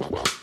The 0.00 0.39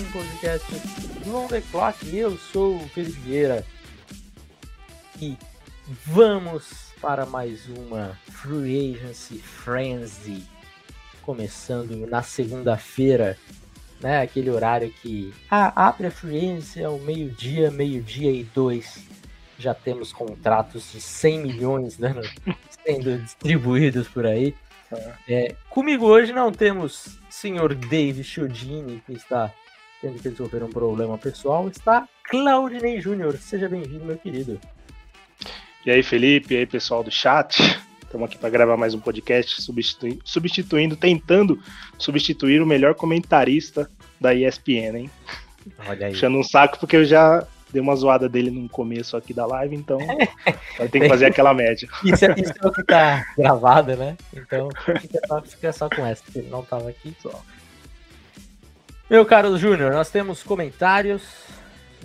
mais 0.00 0.06
um 0.06 0.12
podcast 0.12 0.72
do 1.24 1.36
On 1.36 1.46
The 1.46 1.60
Clock. 1.70 2.16
Eu 2.16 2.36
sou 2.38 2.76
o 2.76 2.88
Felipe 2.88 3.20
Vieira 3.20 3.66
e 5.20 5.36
vamos 6.06 6.92
para 7.00 7.26
mais 7.26 7.68
uma 7.68 8.18
Free 8.30 8.94
Agency 8.94 9.38
Frenzy 9.38 10.44
começando 11.22 12.06
na 12.06 12.22
segunda-feira, 12.22 13.36
né? 14.00 14.22
Aquele 14.22 14.48
horário 14.50 14.90
que 14.90 15.34
ah, 15.50 15.88
abre 15.88 16.06
a 16.06 16.10
Free 16.10 16.38
Agency 16.38 16.82
ao 16.82 16.98
meio-dia, 16.98 17.70
meio-dia 17.70 18.32
e 18.32 18.44
dois. 18.44 19.04
Já 19.58 19.74
temos 19.74 20.12
contratos 20.12 20.92
de 20.92 21.00
100 21.00 21.40
milhões 21.40 21.98
né, 21.98 22.14
sendo 22.84 23.18
distribuídos 23.18 24.08
por 24.08 24.24
aí. 24.24 24.54
É, 25.28 25.54
comigo 25.68 26.06
hoje 26.06 26.32
não 26.32 26.50
temos 26.50 27.18
senhor 27.28 27.74
David 27.74 28.24
Chiodini, 28.24 29.00
que 29.06 29.12
está 29.12 29.52
tendo 30.00 30.20
que 30.20 30.28
resolver 30.28 30.62
um 30.62 30.70
problema 30.70 31.18
pessoal. 31.18 31.68
Está 31.68 32.08
Claudinei 32.24 33.00
Júnior. 33.00 33.36
Seja 33.36 33.68
bem-vindo, 33.68 34.04
meu 34.04 34.16
querido. 34.16 34.58
E 35.84 35.90
aí, 35.90 36.02
Felipe, 36.02 36.54
e 36.54 36.58
aí, 36.58 36.66
pessoal 36.66 37.02
do 37.02 37.10
chat. 37.10 37.60
Estamos 38.02 38.26
aqui 38.26 38.38
para 38.38 38.50
gravar 38.50 38.76
mais 38.76 38.92
um 38.92 39.00
podcast, 39.00 39.62
substituindo, 39.62 40.20
substituindo, 40.24 40.96
tentando 40.96 41.62
substituir 41.96 42.60
o 42.60 42.66
melhor 42.66 42.94
comentarista 42.94 43.90
da 44.20 44.34
ESPN, 44.34 44.98
hein? 44.98 45.10
Olha 45.86 46.06
aí. 46.06 46.12
Puxando 46.12 46.36
um 46.36 46.42
saco 46.42 46.78
porque 46.80 46.96
eu 46.96 47.04
já 47.04 47.46
dei 47.72 47.80
uma 47.80 47.94
zoada 47.94 48.28
dele 48.28 48.50
no 48.50 48.68
começo 48.68 49.16
aqui 49.16 49.32
da 49.32 49.46
live, 49.46 49.76
então 49.76 49.98
vai 50.76 50.88
ter 50.88 51.00
que 51.00 51.08
fazer 51.08 51.26
aquela 51.26 51.54
média. 51.54 51.88
Isso 52.04 52.24
é, 52.24 52.34
isso 52.36 52.52
é 52.60 52.66
o 52.66 52.72
que 52.72 52.82
tá 52.82 53.24
gravado, 53.38 53.94
né? 53.96 54.16
Então 54.34 54.68
fica 55.00 55.20
só, 55.26 55.42
fica 55.42 55.72
só 55.72 55.88
com 55.88 56.04
essa, 56.04 56.24
ele 56.34 56.48
não 56.48 56.64
tava 56.64 56.90
aqui 56.90 57.14
só. 57.22 57.42
Meu 59.10 59.26
caro 59.26 59.58
Júnior, 59.58 59.92
nós 59.92 60.08
temos 60.08 60.40
comentários, 60.40 61.24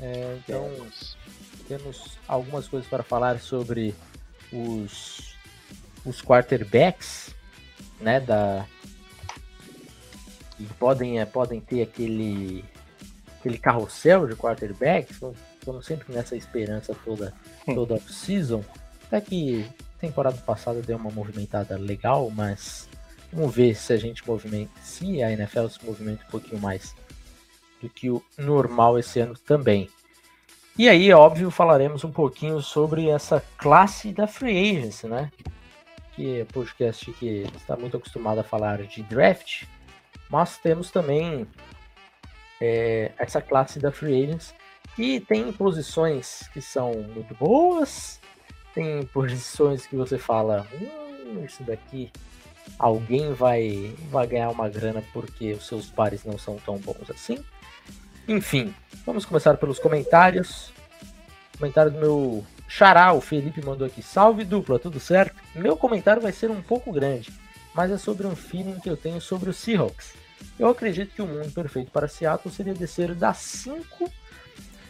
é, 0.02 0.40
então 0.40 0.68
temos 1.68 2.18
algumas 2.28 2.68
coisas 2.68 2.90
para 2.90 3.04
falar 3.04 3.40
sobre 3.40 3.94
os, 4.52 5.36
os 6.04 6.20
quarterbacks, 6.20 7.30
né, 8.02 8.20
da 8.20 8.66
que 10.58 10.66
podem, 10.80 11.20
é, 11.20 11.26
podem 11.26 11.62
ter 11.62 11.84
aquele 11.84 12.66
aquele 13.38 13.60
carrossel 13.60 14.26
de 14.26 14.36
quarterbacks, 14.36 15.20
estamos 15.60 15.86
sempre 15.86 16.12
nessa 16.12 16.36
esperança 16.36 16.96
toda, 17.06 17.36
toda 17.68 17.94
off-season. 17.94 18.66
Até 19.06 19.22
que 19.22 19.70
temporada 20.00 20.38
passada 20.38 20.82
deu 20.82 20.98
uma 20.98 21.12
movimentada 21.12 21.78
legal, 21.78 22.32
mas 22.32 22.90
vamos 23.36 23.54
ver 23.54 23.76
se 23.76 23.92
a 23.92 23.98
gente 23.98 24.26
movimenta, 24.26 24.72
se 24.82 25.22
a 25.22 25.32
NFL 25.32 25.68
se 25.68 25.86
movimenta 25.86 26.24
um 26.26 26.32
pouquinho 26.32 26.62
mais 26.62 26.96
do 27.82 27.90
que 27.90 28.10
o 28.10 28.24
normal 28.38 28.98
esse 28.98 29.20
ano 29.20 29.36
também. 29.38 29.90
E 30.78 30.88
aí, 30.88 31.12
óbvio, 31.14 31.52
falaremos 31.52 32.04
um 32.04 32.12
pouquinho 32.12 32.62
sobre 32.62 33.10
essa 33.10 33.44
classe 33.58 34.14
da 34.14 34.26
Free 34.26 34.78
Agency, 34.78 35.08
né? 35.08 35.32
Que 36.16 36.42
é 36.42 36.46
podcast 36.46 37.12
que 37.14 37.46
está 37.56 37.76
muito 37.76 37.98
acostumado 37.98 38.40
a 38.40 38.44
falar 38.44 38.84
de 38.84 39.04
draft, 39.04 39.64
mas 40.30 40.58
temos 40.58 40.90
também 40.90 41.46
é, 42.62 43.12
essa 43.18 43.42
classe 43.42 43.80
da 43.80 43.92
Free 43.92 44.24
Agents 44.24 44.54
que 44.96 45.20
tem 45.20 45.52
posições 45.52 46.48
que 46.54 46.62
são 46.62 46.94
muito 46.94 47.36
boas, 47.36 48.22
tem 48.74 49.06
posições 49.12 49.86
que 49.86 49.96
você 49.96 50.18
fala, 50.18 50.66
hum, 50.74 51.44
isso 51.44 51.64
daqui 51.64 52.12
alguém 52.78 53.34
vai, 53.34 53.94
vai 54.10 54.28
ganhar 54.28 54.50
uma 54.50 54.70
grana 54.70 55.04
porque 55.14 55.54
os 55.54 55.68
seus 55.68 55.88
pares 55.88 56.24
não 56.24 56.38
são 56.38 56.58
tão 56.58 56.78
bons 56.78 57.10
assim. 57.10 57.44
Enfim, 58.28 58.74
vamos 59.06 59.26
começar 59.26 59.56
pelos 59.58 59.80
comentários. 59.80 60.74
Comentário 61.58 61.92
do 61.92 62.00
meu 62.00 62.46
xará, 62.68 63.14
o 63.14 63.22
Felipe 63.22 63.64
mandou 63.64 63.88
aqui. 63.88 64.02
Salve 64.02 64.44
dupla, 64.44 64.80
tudo 64.80 65.00
certo? 65.00 65.36
Meu 65.54 65.78
comentário 65.78 66.22
vai 66.22 66.32
ser 66.32 66.50
um 66.50 66.62
pouco 66.62 66.92
grande, 66.92 67.32
mas 67.74 67.92
é 67.92 67.98
sobre 67.98 68.28
um 68.28 68.36
feeling 68.36 68.80
que 68.80 68.90
eu 68.90 68.98
tenho 68.98 69.22
sobre 69.22 69.50
os 69.50 69.58
Seahawks. 69.58 70.14
Eu 70.60 70.68
acredito 70.70 71.14
que 71.14 71.22
o 71.22 71.28
mundo 71.28 71.52
perfeito 71.52 71.92
para 71.92 72.08
Seattle 72.08 72.54
seria 72.54 72.74
descer 72.74 73.14
da 73.14 73.34
5 73.34 74.12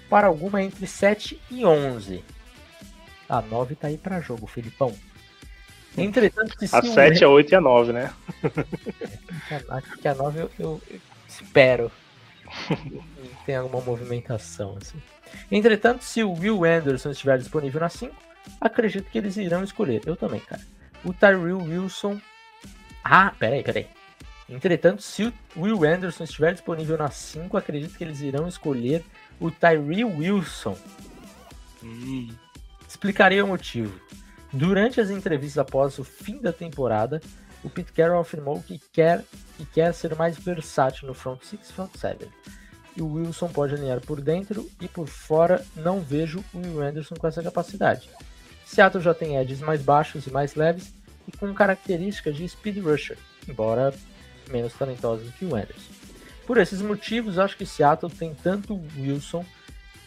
para 0.10 0.28
alguma 0.28 0.62
entre 0.62 0.88
7 0.88 1.40
e 1.52 1.66
11. 1.66 2.24
A 3.28 3.42
9 3.42 3.76
tá 3.76 3.88
aí 3.88 3.98
para 3.98 4.22
jogo, 4.22 4.48
Felipão. 4.48 4.94
Entretanto, 5.98 6.56
a 6.72 6.82
7, 6.82 7.24
a 7.24 7.30
8 7.30 7.52
e 7.52 7.56
a 7.56 7.62
9, 7.62 7.94
né? 7.94 8.14
Acho 9.70 9.98
que 10.02 10.08
a 10.08 10.14
9 10.14 10.42
eu, 10.42 10.52
eu, 10.60 10.82
espero 11.28 11.92
que 12.68 13.46
tenha 13.46 13.60
alguma 13.60 13.84
movimentação. 13.84 14.78
Assim. 14.82 15.02
Entretanto, 15.52 16.04
se 16.04 16.24
o 16.24 16.34
Will 16.34 16.64
Anderson 16.64 17.12
estiver 17.12 17.38
disponível 17.38 17.80
na 17.80 17.90
5, 17.90 18.14
acredito 18.60 19.10
que 19.10 19.18
eles 19.18 19.38
irão 19.38 19.64
escolher. 19.64 20.02
Eu 20.06 20.16
também, 20.16 20.40
cara. 20.40 20.62
O 21.04 21.14
Tyrell 21.14 21.60
Wilson. 21.60 22.20
Ah, 23.04 23.34
peraí, 23.38 23.64
peraí. 23.64 23.88
Entretanto, 24.50 25.02
se 25.02 25.24
o 25.24 25.34
Will 25.58 25.84
Anderson 25.84 26.24
estiver 26.24 26.54
disponível 26.54 26.98
na 26.98 27.10
5, 27.10 27.58
acredito 27.58 27.98
que 27.98 28.04
eles 28.04 28.22
irão 28.22 28.48
escolher 28.48 29.04
o 29.40 29.50
Tyree 29.50 30.04
Wilson. 30.04 30.78
Hum. 31.84 32.30
Explicarei 32.88 33.42
o 33.42 33.48
motivo. 33.48 34.00
Durante 34.56 35.02
as 35.02 35.10
entrevistas 35.10 35.58
após 35.58 36.00
o 36.00 36.04
fim 36.06 36.40
da 36.40 36.54
temporada, 36.54 37.22
o 37.62 37.70
Pete 37.70 37.92
Carroll 37.92 38.22
afirmou 38.22 38.62
que 38.62 38.80
quer, 38.94 39.22
que 39.58 39.66
quer 39.66 39.94
ser 39.94 40.16
mais 40.16 40.38
versátil 40.38 41.10
no 41.10 41.14
front 41.14 41.44
six 41.44 41.70
e 41.70 41.74
front 41.74 41.94
seven. 41.98 42.30
E 42.96 43.02
o 43.02 43.14
Wilson 43.16 43.50
pode 43.50 43.74
alinhar 43.74 44.00
por 44.00 44.22
dentro 44.22 44.66
e 44.80 44.88
por 44.88 45.08
fora, 45.08 45.62
não 45.76 46.00
vejo 46.00 46.42
o 46.54 46.60
Will 46.60 46.82
Anderson 46.82 47.16
com 47.16 47.28
essa 47.28 47.44
capacidade. 47.44 48.10
Seattle 48.66 49.04
já 49.04 49.14
tem 49.14 49.36
edges 49.36 49.60
mais 49.60 49.82
baixos 49.82 50.26
e 50.26 50.32
mais 50.32 50.56
leves 50.56 50.94
e 51.28 51.36
com 51.36 51.54
características 51.54 52.38
de 52.38 52.48
speed 52.48 52.78
rusher, 52.82 53.18
embora 53.50 53.94
menos 54.50 54.74
talentosos 54.74 55.34
que 55.36 55.44
o 55.44 55.54
Anderson. 55.54 55.92
Por 56.48 56.58
esses 56.58 56.82
motivos, 56.82 57.38
acho 57.38 57.58
que 57.58 57.66
Seattle 57.66 58.10
tem 58.10 58.34
tanto 58.34 58.74
o 58.74 58.88
Wilson 58.98 59.46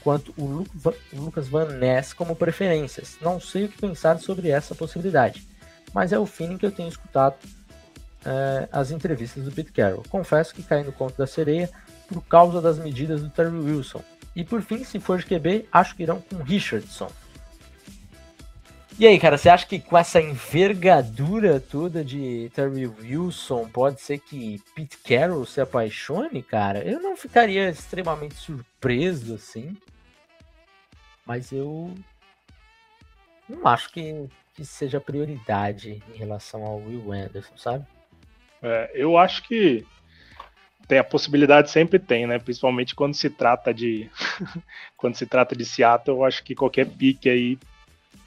quanto 0.03 0.33
o 0.37 0.65
Lucas 1.13 1.49
Van 1.49 1.67
Ness 1.67 2.13
como 2.13 2.37
preferências. 2.37 3.17
Não 3.21 3.41
sei 3.41 3.65
o 3.65 3.69
que 3.69 3.81
pensar 3.81 4.19
sobre 4.19 4.51
essa 4.51 4.75
possibilidade, 4.75 5.47
mas 5.93 6.13
é 6.13 6.19
o 6.19 6.27
feeling 6.27 6.59
que 6.59 6.67
eu 6.67 6.73
tenho 6.73 6.89
escutado 6.89 7.37
é, 8.25 8.69
as 8.73 8.91
entrevistas 8.91 9.45
do 9.45 9.53
Pete 9.53 9.73
Carroll. 9.73 10.05
Confesso 10.09 10.55
que 10.55 10.63
caí 10.63 10.85
no 10.85 10.93
conto 10.93 11.17
da 11.17 11.27
sereia 11.27 11.71
por 12.09 12.23
causa 12.23 12.61
das 12.61 12.79
medidas 12.79 13.23
do 13.23 13.31
Terry 13.31 13.57
Wilson. 13.57 14.03
E 14.35 14.45
por 14.45 14.63
fim, 14.63 14.85
se 14.85 15.01
for 15.01 15.19
de 15.19 15.27
QB, 15.27 15.69
acho 15.73 15.97
que 15.97 16.03
irão 16.03 16.21
com 16.21 16.37
Richardson. 16.43 17.11
E 18.99 19.07
aí, 19.07 19.17
cara, 19.21 19.39
você 19.39 19.49
acha 19.49 19.65
que 19.65 19.79
com 19.79 19.97
essa 19.97 20.21
envergadura 20.21 21.61
toda 21.61 22.05
de 22.05 22.51
Terry 22.53 22.85
Wilson, 22.89 23.69
pode 23.69 24.01
ser 24.01 24.19
que 24.19 24.61
Pete 24.75 24.99
Carroll 24.99 25.47
se 25.47 25.61
apaixone, 25.61 26.43
cara? 26.43 26.81
Eu 26.81 27.01
não 27.01 27.17
ficaria 27.17 27.69
extremamente 27.69 28.35
surpreso, 28.35 29.37
assim. 29.37 29.77
Mas 31.25 31.53
eu 31.53 31.95
não 33.49 33.65
acho 33.69 33.93
que, 33.93 34.27
que 34.57 34.65
seja 34.65 35.01
prioridade 35.01 36.03
em 36.13 36.19
relação 36.19 36.65
ao 36.65 36.79
Will 36.79 37.13
Anderson, 37.13 37.57
sabe? 37.57 37.87
É, 38.61 38.91
eu 38.95 39.17
acho 39.17 39.45
que 39.45 39.87
tem 40.89 40.99
a 40.99 41.05
possibilidade 41.05 41.71
sempre 41.71 42.01
tem, 42.01 42.27
né? 42.27 42.41
Principalmente 42.41 42.97
quando 42.97 43.15
se 43.15 43.31
trata 43.31 43.73
de 43.73 44.11
quando 44.99 45.15
se 45.15 45.25
trata 45.25 45.55
de 45.55 45.65
Seattle, 45.65 46.17
eu 46.17 46.25
acho 46.25 46.43
que 46.43 46.57
qualquer 46.57 46.87
pique 46.87 47.31
aí 47.31 47.57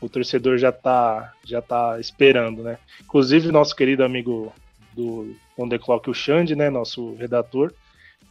o 0.01 0.09
torcedor 0.09 0.57
já 0.57 0.69
está 0.69 1.31
já 1.45 1.61
tá 1.61 1.99
esperando, 1.99 2.63
né? 2.63 2.77
Inclusive, 3.01 3.51
nosso 3.51 3.75
querido 3.75 4.03
amigo 4.03 4.51
do 4.93 5.35
On 5.57 5.69
The 5.69 5.77
Clock, 5.77 6.09
o 6.09 6.13
Xande, 6.13 6.55
né, 6.55 6.69
nosso 6.69 7.13
redator, 7.15 7.73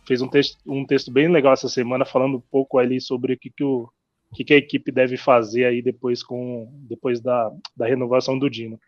fez 0.07 0.21
um 0.21 0.29
texto, 0.29 0.59
um 0.67 0.85
texto 0.85 1.11
bem 1.11 1.29
legal 1.29 1.53
essa 1.53 1.69
semana 1.69 2.05
falando 2.05 2.37
um 2.37 2.43
pouco 2.51 2.79
ali 2.79 3.01
sobre 3.01 3.35
o 3.35 3.39
que, 3.39 3.51
que, 3.51 3.65
o, 3.65 3.89
que, 4.35 4.45
que 4.45 4.55
a 4.55 4.59
equipe 4.59 4.91
deve 4.93 5.17
fazer 5.17 5.65
aí 5.65 5.81
depois, 5.81 6.23
com, 6.23 6.69
depois 6.89 7.21
da, 7.21 7.51
da 7.77 7.87
renovação 7.87 8.39
do 8.39 8.51
Dino. 8.51 8.79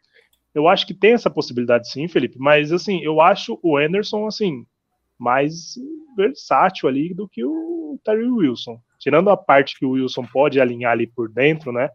eu 0.54 0.68
acho 0.68 0.86
que 0.86 0.94
tem 0.94 1.12
essa 1.12 1.30
possibilidade 1.30 1.88
sim, 1.88 2.08
Felipe, 2.08 2.36
mas 2.38 2.72
assim, 2.72 3.02
eu 3.02 3.20
acho 3.20 3.58
o 3.62 3.76
Anderson 3.76 4.26
assim 4.26 4.66
mais 5.18 5.74
versátil 6.16 6.88
ali 6.88 7.14
do 7.14 7.28
que 7.28 7.44
o 7.44 7.98
Terry 8.04 8.28
Wilson. 8.28 8.80
Tirando 8.98 9.30
a 9.30 9.36
parte 9.36 9.78
que 9.78 9.86
o 9.86 9.90
Wilson 9.90 10.26
pode 10.26 10.60
alinhar 10.60 10.92
ali 10.92 11.06
por 11.06 11.30
dentro, 11.30 11.72
né? 11.72 11.88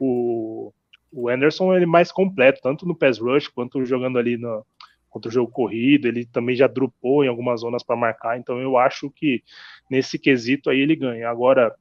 O, 0.00 0.72
o 1.12 1.28
Anderson 1.28 1.74
ele 1.74 1.84
é 1.84 1.86
mais 1.86 2.10
completo, 2.10 2.60
tanto 2.62 2.86
no 2.86 2.96
pass 2.96 3.18
rush 3.18 3.46
quanto 3.48 3.84
jogando 3.84 4.18
ali 4.18 4.36
no, 4.36 4.64
contra 5.10 5.28
o 5.28 5.32
jogo 5.32 5.52
corrido, 5.52 6.06
ele 6.08 6.24
também 6.24 6.56
já 6.56 6.66
dropou 6.66 7.24
em 7.24 7.28
algumas 7.28 7.60
zonas 7.60 7.82
para 7.82 7.96
marcar, 7.96 8.38
então 8.38 8.58
eu 8.60 8.78
acho 8.78 9.10
que 9.10 9.42
nesse 9.90 10.18
quesito 10.18 10.70
aí 10.70 10.80
ele 10.80 10.96
ganha. 10.96 11.28
Agora, 11.28 11.74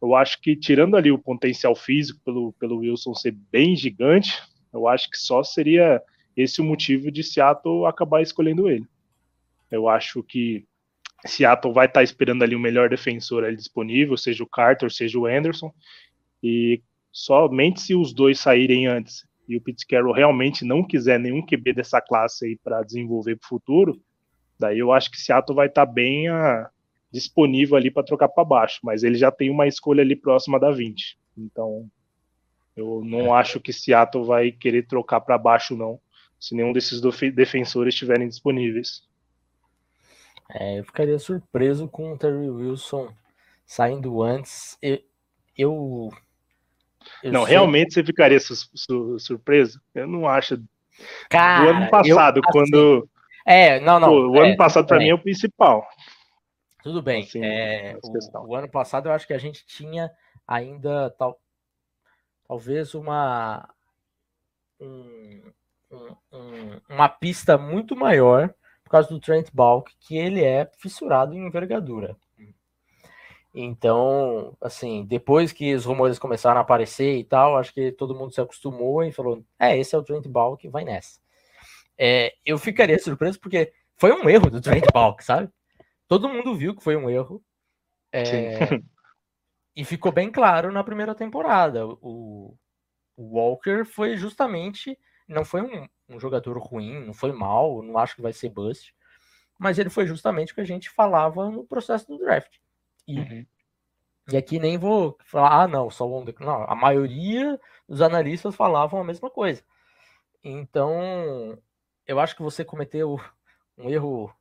eu 0.00 0.14
acho 0.14 0.40
que 0.40 0.56
tirando 0.56 0.96
ali 0.96 1.10
o 1.10 1.18
potencial 1.18 1.74
físico 1.74 2.20
pelo, 2.24 2.52
pelo 2.54 2.78
Wilson 2.78 3.12
ser 3.14 3.32
bem 3.32 3.74
gigante, 3.74 4.40
eu 4.72 4.86
acho 4.86 5.10
que 5.10 5.18
só 5.18 5.42
seria 5.42 6.00
esse 6.36 6.60
o 6.60 6.64
motivo 6.64 7.10
de 7.10 7.22
Seattle 7.22 7.86
acabar 7.86 8.22
escolhendo 8.22 8.68
ele. 8.68 8.86
Eu 9.70 9.88
acho 9.88 10.22
que 10.22 10.64
Seattle 11.24 11.74
vai 11.74 11.86
estar 11.86 12.00
tá 12.00 12.04
esperando 12.04 12.42
ali 12.42 12.54
o 12.54 12.60
melhor 12.60 12.88
defensor 12.88 13.50
disponível, 13.54 14.16
seja 14.16 14.44
o 14.44 14.48
Carter, 14.48 14.92
seja 14.92 15.18
o 15.18 15.26
Anderson, 15.26 15.72
e 16.42 16.80
somente 17.16 17.80
se 17.80 17.94
os 17.94 18.12
dois 18.12 18.38
saírem 18.38 18.86
antes 18.86 19.26
e 19.48 19.56
o 19.56 19.60
Pete 19.60 19.86
Carroll 19.86 20.12
realmente 20.12 20.66
não 20.66 20.86
quiser 20.86 21.18
nenhum 21.18 21.40
QB 21.40 21.72
dessa 21.72 21.98
classe 21.98 22.44
aí 22.44 22.58
para 22.62 22.82
desenvolver 22.82 23.36
para 23.36 23.46
o 23.46 23.48
futuro, 23.48 23.98
daí 24.58 24.78
eu 24.78 24.92
acho 24.92 25.10
que 25.10 25.16
Seattle 25.16 25.56
vai 25.56 25.68
estar 25.68 25.86
tá 25.86 25.90
bem 25.90 26.28
a, 26.28 26.36
ah, 26.36 26.70
disponível 27.10 27.74
ali 27.74 27.90
para 27.90 28.02
trocar 28.02 28.28
para 28.28 28.44
baixo, 28.44 28.80
mas 28.84 29.02
ele 29.02 29.14
já 29.14 29.30
tem 29.30 29.48
uma 29.48 29.66
escolha 29.66 30.02
ali 30.02 30.14
próxima 30.14 30.60
da 30.60 30.70
20. 30.70 31.18
Então, 31.38 31.88
eu 32.76 33.02
não 33.02 33.34
é. 33.34 33.40
acho 33.40 33.60
que 33.60 33.72
Seattle 33.72 34.26
vai 34.26 34.52
querer 34.52 34.86
trocar 34.86 35.22
para 35.22 35.38
baixo 35.38 35.74
não, 35.74 35.98
se 36.38 36.54
nenhum 36.54 36.74
desses 36.74 37.00
defensores 37.34 37.94
estiverem 37.94 38.28
disponíveis. 38.28 39.08
É, 40.50 40.80
eu 40.80 40.84
ficaria 40.84 41.18
surpreso 41.18 41.88
com 41.88 42.12
o 42.12 42.18
Terry 42.18 42.50
Wilson 42.50 43.08
saindo 43.64 44.22
antes. 44.22 44.76
Eu, 44.82 45.00
eu 45.56 46.10
eu 47.22 47.32
não, 47.32 47.44
sei. 47.44 47.50
realmente 47.50 47.94
você 47.94 48.04
ficaria 48.04 48.38
su 48.40 48.54
su 48.74 49.18
surpreso? 49.18 49.80
Eu 49.94 50.06
não 50.06 50.28
acho. 50.28 50.62
Cara, 51.28 51.64
o 51.64 51.68
ano 51.68 51.90
passado, 51.90 52.38
eu, 52.38 52.42
assim, 52.44 52.52
quando. 52.52 53.08
É, 53.46 53.80
não, 53.80 54.00
não. 54.00 54.08
Pô, 54.08 54.28
o 54.28 54.36
é, 54.36 54.48
ano 54.48 54.56
passado, 54.56 54.86
para 54.86 54.98
mim, 54.98 55.08
é 55.08 55.14
o 55.14 55.22
principal. 55.22 55.86
Tudo 56.82 57.02
bem. 57.02 57.22
Assim, 57.22 57.44
é, 57.44 57.98
o, 58.02 58.48
o, 58.48 58.54
ano 58.54 58.68
passado, 58.68 59.08
eu 59.08 59.12
acho 59.12 59.26
que 59.26 59.34
a 59.34 59.38
gente 59.38 59.66
tinha 59.66 60.10
ainda 60.46 61.10
tal, 61.10 61.38
talvez 62.46 62.94
uma. 62.94 63.68
Um, 64.80 65.42
um, 66.32 66.80
uma 66.88 67.08
pista 67.08 67.56
muito 67.56 67.96
maior 67.96 68.52
por 68.84 68.90
causa 68.90 69.08
do 69.08 69.18
Trent 69.18 69.48
Balk, 69.52 69.92
que 69.98 70.16
ele 70.16 70.44
é 70.44 70.70
fissurado 70.78 71.34
em 71.34 71.46
envergadura. 71.46 72.16
Então, 73.58 74.54
assim, 74.60 75.02
depois 75.06 75.50
que 75.50 75.74
os 75.74 75.86
rumores 75.86 76.18
começaram 76.18 76.58
a 76.58 76.60
aparecer 76.60 77.16
e 77.16 77.24
tal, 77.24 77.56
acho 77.56 77.72
que 77.72 77.90
todo 77.90 78.14
mundo 78.14 78.30
se 78.30 78.38
acostumou 78.38 79.02
e 79.02 79.10
falou: 79.10 79.42
é, 79.58 79.78
esse 79.78 79.94
é 79.94 79.98
o 79.98 80.02
Trent 80.02 80.28
Balk, 80.28 80.68
vai 80.68 80.84
nessa. 80.84 81.18
É, 81.96 82.34
eu 82.44 82.58
ficaria 82.58 82.98
surpreso 82.98 83.40
porque 83.40 83.72
foi 83.96 84.12
um 84.12 84.28
erro 84.28 84.50
do 84.50 84.60
Trent 84.60 84.84
Balk, 84.92 85.24
sabe? 85.24 85.48
Todo 86.06 86.28
mundo 86.28 86.54
viu 86.54 86.76
que 86.76 86.84
foi 86.84 86.96
um 86.96 87.08
erro. 87.08 87.42
É, 88.12 88.58
e 89.74 89.86
ficou 89.86 90.12
bem 90.12 90.30
claro 90.30 90.70
na 90.70 90.84
primeira 90.84 91.14
temporada. 91.14 91.86
O, 91.86 92.54
o 93.16 93.38
Walker 93.38 93.86
foi 93.86 94.18
justamente. 94.18 94.98
Não 95.26 95.46
foi 95.46 95.62
um, 95.62 95.88
um 96.10 96.20
jogador 96.20 96.58
ruim, 96.58 97.06
não 97.06 97.14
foi 97.14 97.32
mal, 97.32 97.82
não 97.82 97.96
acho 97.96 98.16
que 98.16 98.22
vai 98.22 98.34
ser 98.34 98.50
bust, 98.50 98.94
mas 99.58 99.78
ele 99.78 99.88
foi 99.88 100.06
justamente 100.06 100.52
o 100.52 100.54
que 100.54 100.60
a 100.60 100.66
gente 100.66 100.90
falava 100.90 101.50
no 101.50 101.64
processo 101.64 102.06
do 102.06 102.18
draft 102.18 102.58
e, 103.06 103.18
uhum. 103.18 103.46
e 104.32 104.36
aqui 104.36 104.58
nem 104.58 104.78
vou 104.78 105.16
falar, 105.24 105.62
ah, 105.62 105.68
não, 105.68 105.90
só 105.90 106.08
o 106.08 106.24
Não, 106.40 106.64
a 106.64 106.74
maioria 106.74 107.60
dos 107.88 108.02
analistas 108.02 108.54
falavam 108.54 109.00
a 109.00 109.04
mesma 109.04 109.30
coisa. 109.30 109.62
Então, 110.42 111.58
eu 112.06 112.20
acho 112.20 112.36
que 112.36 112.42
você 112.42 112.64
cometeu 112.64 113.20
um 113.76 113.90
erro 113.90 114.34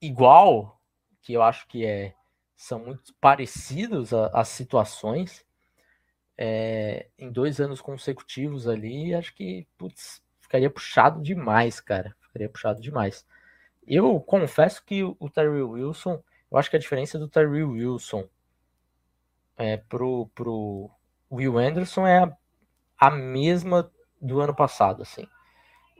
igual, 0.00 0.80
que 1.22 1.32
eu 1.32 1.42
acho 1.42 1.66
que 1.68 1.84
é 1.86 2.14
são 2.56 2.78
muito 2.78 3.12
parecidos 3.20 4.12
as 4.12 4.48
situações 4.48 5.44
é, 6.36 7.08
em 7.18 7.30
dois 7.30 7.60
anos 7.60 7.80
consecutivos 7.80 8.68
ali, 8.68 9.14
acho 9.14 9.34
que 9.34 9.66
putz, 9.76 10.22
ficaria 10.40 10.70
puxado 10.70 11.22
demais, 11.22 11.80
cara. 11.80 12.14
Ficaria 12.20 12.48
puxado 12.48 12.80
demais. 12.80 13.26
Eu 13.86 14.20
confesso 14.20 14.84
que 14.84 15.04
o 15.04 15.30
Terry 15.30 15.62
Wilson 15.62 16.22
eu 16.54 16.58
acho 16.58 16.70
que 16.70 16.76
a 16.76 16.78
diferença 16.78 17.18
do 17.18 17.26
Tyree 17.26 17.64
Wilson 17.64 18.28
é, 19.58 19.76
pro, 19.76 20.30
pro 20.32 20.88
Will 21.28 21.58
Anderson 21.58 22.06
é 22.06 22.18
a, 22.18 22.36
a 22.96 23.10
mesma 23.10 23.90
do 24.22 24.40
ano 24.40 24.54
passado, 24.54 25.02
assim. 25.02 25.26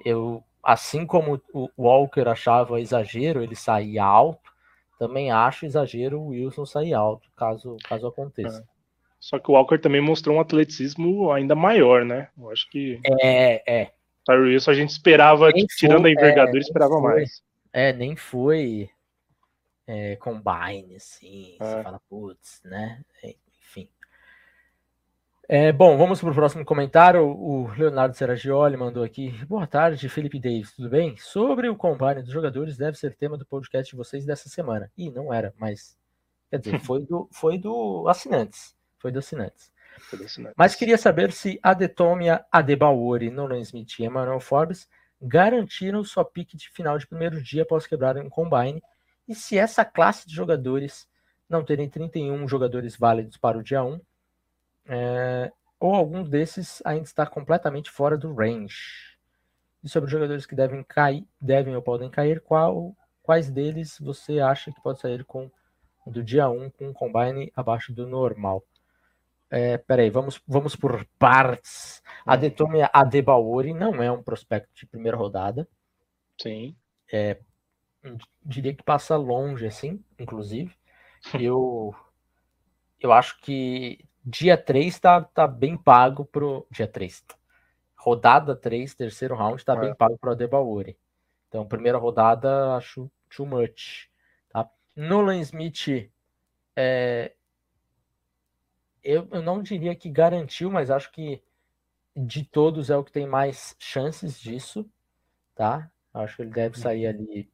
Eu, 0.04 0.44
assim 0.62 1.04
como 1.04 1.42
o 1.52 1.68
Walker 1.76 2.28
achava 2.28 2.80
exagero 2.80 3.42
ele 3.42 3.56
sair 3.56 3.98
alto, 3.98 4.52
também 4.96 5.32
acho 5.32 5.66
exagero 5.66 6.20
o 6.20 6.28
Wilson 6.28 6.64
sair 6.64 6.94
alto, 6.94 7.28
caso, 7.36 7.76
caso 7.88 8.06
aconteça. 8.06 8.60
É. 8.60 8.74
Só 9.18 9.40
que 9.40 9.50
o 9.50 9.54
Walker 9.54 9.78
também 9.78 10.00
mostrou 10.00 10.36
um 10.36 10.40
atleticismo 10.40 11.32
ainda 11.32 11.56
maior, 11.56 12.04
né? 12.04 12.28
Eu 12.38 12.52
acho 12.52 12.70
que. 12.70 13.00
É, 13.20 13.80
é. 13.80 13.92
Tyree 14.24 14.54
Wilson 14.54 14.70
a 14.70 14.74
gente 14.74 14.90
esperava, 14.90 15.50
nem 15.50 15.66
tirando 15.66 16.02
foi, 16.02 16.10
a 16.10 16.12
envergadura, 16.12 16.58
é, 16.58 16.60
esperava 16.60 16.94
foi, 16.94 17.02
mais. 17.02 17.42
É, 17.72 17.92
nem 17.92 18.14
foi 18.14 18.88
é, 19.86 20.16
combine, 20.16 20.96
assim, 20.96 21.56
é. 21.60 21.64
você 21.64 21.82
fala, 21.82 22.00
putz, 22.08 22.60
né? 22.64 23.02
Enfim. 23.58 23.88
É, 25.46 25.72
bom, 25.72 25.98
vamos 25.98 26.20
para 26.20 26.30
o 26.30 26.34
próximo 26.34 26.64
comentário. 26.64 27.22
O 27.22 27.70
Leonardo 27.74 28.16
Seragioli 28.16 28.76
mandou 28.76 29.04
aqui. 29.04 29.30
Boa 29.44 29.66
tarde, 29.66 30.08
Felipe 30.08 30.40
Davis, 30.40 30.72
tudo 30.72 30.88
bem? 30.88 31.16
Sobre 31.18 31.68
o 31.68 31.76
combine 31.76 32.22
dos 32.22 32.32
jogadores, 32.32 32.78
deve 32.78 32.96
ser 32.96 33.14
tema 33.14 33.36
do 33.36 33.44
podcast 33.44 33.90
de 33.90 33.96
vocês 33.96 34.24
dessa 34.24 34.48
semana. 34.48 34.90
Ih, 34.96 35.10
não 35.10 35.32
era, 35.32 35.52
mas. 35.58 35.98
Quer 36.50 36.60
dizer, 36.60 36.80
foi 36.80 37.04
do, 37.04 37.28
foi 37.32 37.58
do 37.58 38.08
assinantes. 38.08 38.74
Foi 38.98 39.12
do 39.12 39.18
assinantes. 39.18 39.70
Foi 40.08 40.18
do 40.18 40.24
assinantes. 40.24 40.54
Mas 40.56 40.74
queria 40.74 40.96
saber 40.96 41.30
se 41.30 41.60
Adetomia, 41.62 42.42
Adebaori, 42.50 43.30
Nolan 43.30 43.60
Smith 43.60 43.98
e 43.98 44.04
Emmanuel 44.04 44.40
Forbes 44.40 44.88
garantiram 45.20 46.02
sua 46.04 46.24
pique 46.24 46.56
de 46.56 46.70
final 46.70 46.98
de 46.98 47.06
primeiro 47.06 47.42
dia 47.42 47.62
após 47.62 47.86
quebrar 47.86 48.16
um 48.16 48.30
combine 48.30 48.82
e 49.28 49.34
se 49.34 49.56
essa 49.56 49.84
classe 49.84 50.26
de 50.26 50.34
jogadores 50.34 51.08
não 51.48 51.64
terem 51.64 51.88
31 51.88 52.46
jogadores 52.48 52.96
válidos 52.96 53.36
para 53.36 53.58
o 53.58 53.62
dia 53.62 53.82
1, 53.82 54.00
é, 54.86 55.52
ou 55.78 55.94
algum 55.94 56.22
desses 56.22 56.82
ainda 56.84 57.04
está 57.04 57.26
completamente 57.26 57.90
fora 57.90 58.16
do 58.16 58.34
range. 58.34 59.16
E 59.82 59.88
sobre 59.88 60.06
os 60.06 60.10
jogadores 60.10 60.46
que 60.46 60.54
devem 60.54 60.82
cair, 60.82 61.26
devem 61.40 61.76
ou 61.76 61.82
podem 61.82 62.10
cair, 62.10 62.40
qual, 62.40 62.96
quais 63.22 63.50
deles 63.50 63.98
você 64.00 64.40
acha 64.40 64.72
que 64.72 64.80
pode 64.82 65.00
sair 65.00 65.24
com 65.24 65.50
do 66.06 66.22
dia 66.22 66.48
1 66.48 66.70
com 66.70 66.88
um 66.88 66.92
combine 66.92 67.52
abaixo 67.54 67.92
do 67.92 68.06
normal? 68.06 68.64
É, 69.50 69.78
peraí, 69.78 70.10
vamos, 70.10 70.40
vamos 70.46 70.74
por 70.74 71.06
partes. 71.18 72.02
A 72.26 72.34
Detome 72.34 72.80
Adebaori 72.92 73.72
não 73.72 74.02
é 74.02 74.10
um 74.10 74.22
prospecto 74.22 74.70
de 74.74 74.86
primeira 74.86 75.16
rodada. 75.16 75.68
Sim. 76.40 76.74
É, 77.12 77.38
diria 78.44 78.74
que 78.74 78.82
passa 78.82 79.16
longe, 79.16 79.66
assim, 79.66 80.02
inclusive. 80.18 80.74
Eu, 81.40 81.94
eu 83.00 83.12
acho 83.12 83.40
que 83.40 84.04
dia 84.24 84.56
3 84.56 84.98
tá, 84.98 85.22
tá 85.22 85.46
bem 85.46 85.76
pago 85.76 86.24
pro. 86.24 86.66
Dia 86.70 86.86
3. 86.86 87.24
Rodada 87.96 88.54
3, 88.54 88.94
terceiro 88.94 89.34
round, 89.34 89.64
tá 89.64 89.74
é. 89.74 89.80
bem 89.80 89.94
pago 89.94 90.18
pro 90.18 90.32
Adebaori. 90.32 90.96
Então, 91.48 91.66
primeira 91.66 91.96
rodada, 91.96 92.74
acho 92.76 93.10
too 93.34 93.46
much. 93.46 94.10
Tá? 94.50 94.68
Nolan 94.94 95.38
Smith, 95.38 96.10
é, 96.76 97.32
eu, 99.02 99.26
eu 99.30 99.40
não 99.40 99.62
diria 99.62 99.94
que 99.94 100.10
garantiu, 100.10 100.70
mas 100.70 100.90
acho 100.90 101.10
que 101.12 101.42
de 102.14 102.44
todos 102.44 102.90
é 102.90 102.96
o 102.96 103.04
que 103.04 103.12
tem 103.12 103.26
mais 103.26 103.74
chances 103.78 104.38
disso, 104.38 104.88
tá? 105.54 105.90
Acho 106.12 106.36
que 106.36 106.42
ele 106.42 106.50
deve 106.50 106.78
sair 106.78 107.06
uhum. 107.06 107.20
ali 107.20 107.53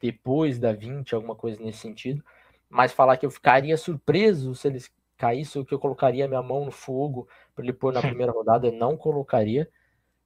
depois 0.00 0.58
da 0.58 0.72
20, 0.72 1.14
alguma 1.14 1.34
coisa 1.34 1.62
nesse 1.62 1.78
sentido. 1.78 2.24
Mas 2.68 2.92
falar 2.92 3.16
que 3.16 3.26
eu 3.26 3.30
ficaria 3.30 3.76
surpreso 3.76 4.54
se 4.54 4.68
eles 4.68 4.90
caíssem, 5.16 5.60
ou 5.60 5.66
que 5.66 5.72
eu 5.72 5.78
colocaria 5.78 6.28
minha 6.28 6.42
mão 6.42 6.64
no 6.64 6.70
fogo 6.70 7.28
para 7.54 7.64
ele 7.64 7.72
pôr 7.72 7.92
na 7.92 8.00
primeira 8.02 8.32
rodada, 8.32 8.66
eu 8.66 8.72
não 8.72 8.96
colocaria, 8.96 9.70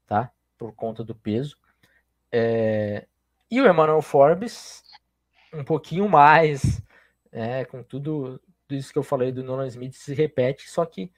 tá? 0.07 0.31
Por 0.59 0.73
conta 0.75 1.05
do 1.05 1.15
peso. 1.15 1.57
É... 2.33 3.07
E 3.51 3.61
o 3.61 3.69
Emmanuel 3.69 4.03
Forbes, 4.03 4.83
um 5.53 5.65
pouquinho 5.65 6.09
mais, 6.09 6.83
é, 7.33 7.65
com 7.65 7.83
tudo, 7.83 8.41
tudo 8.67 8.79
isso 8.79 8.93
que 8.93 8.99
eu 8.99 9.03
falei 9.03 9.33
do 9.33 9.43
Nolan 9.43 9.67
Smith, 9.67 9.95
se 9.95 10.15
repete, 10.15 10.71
só 10.71 10.85
que 10.85 11.13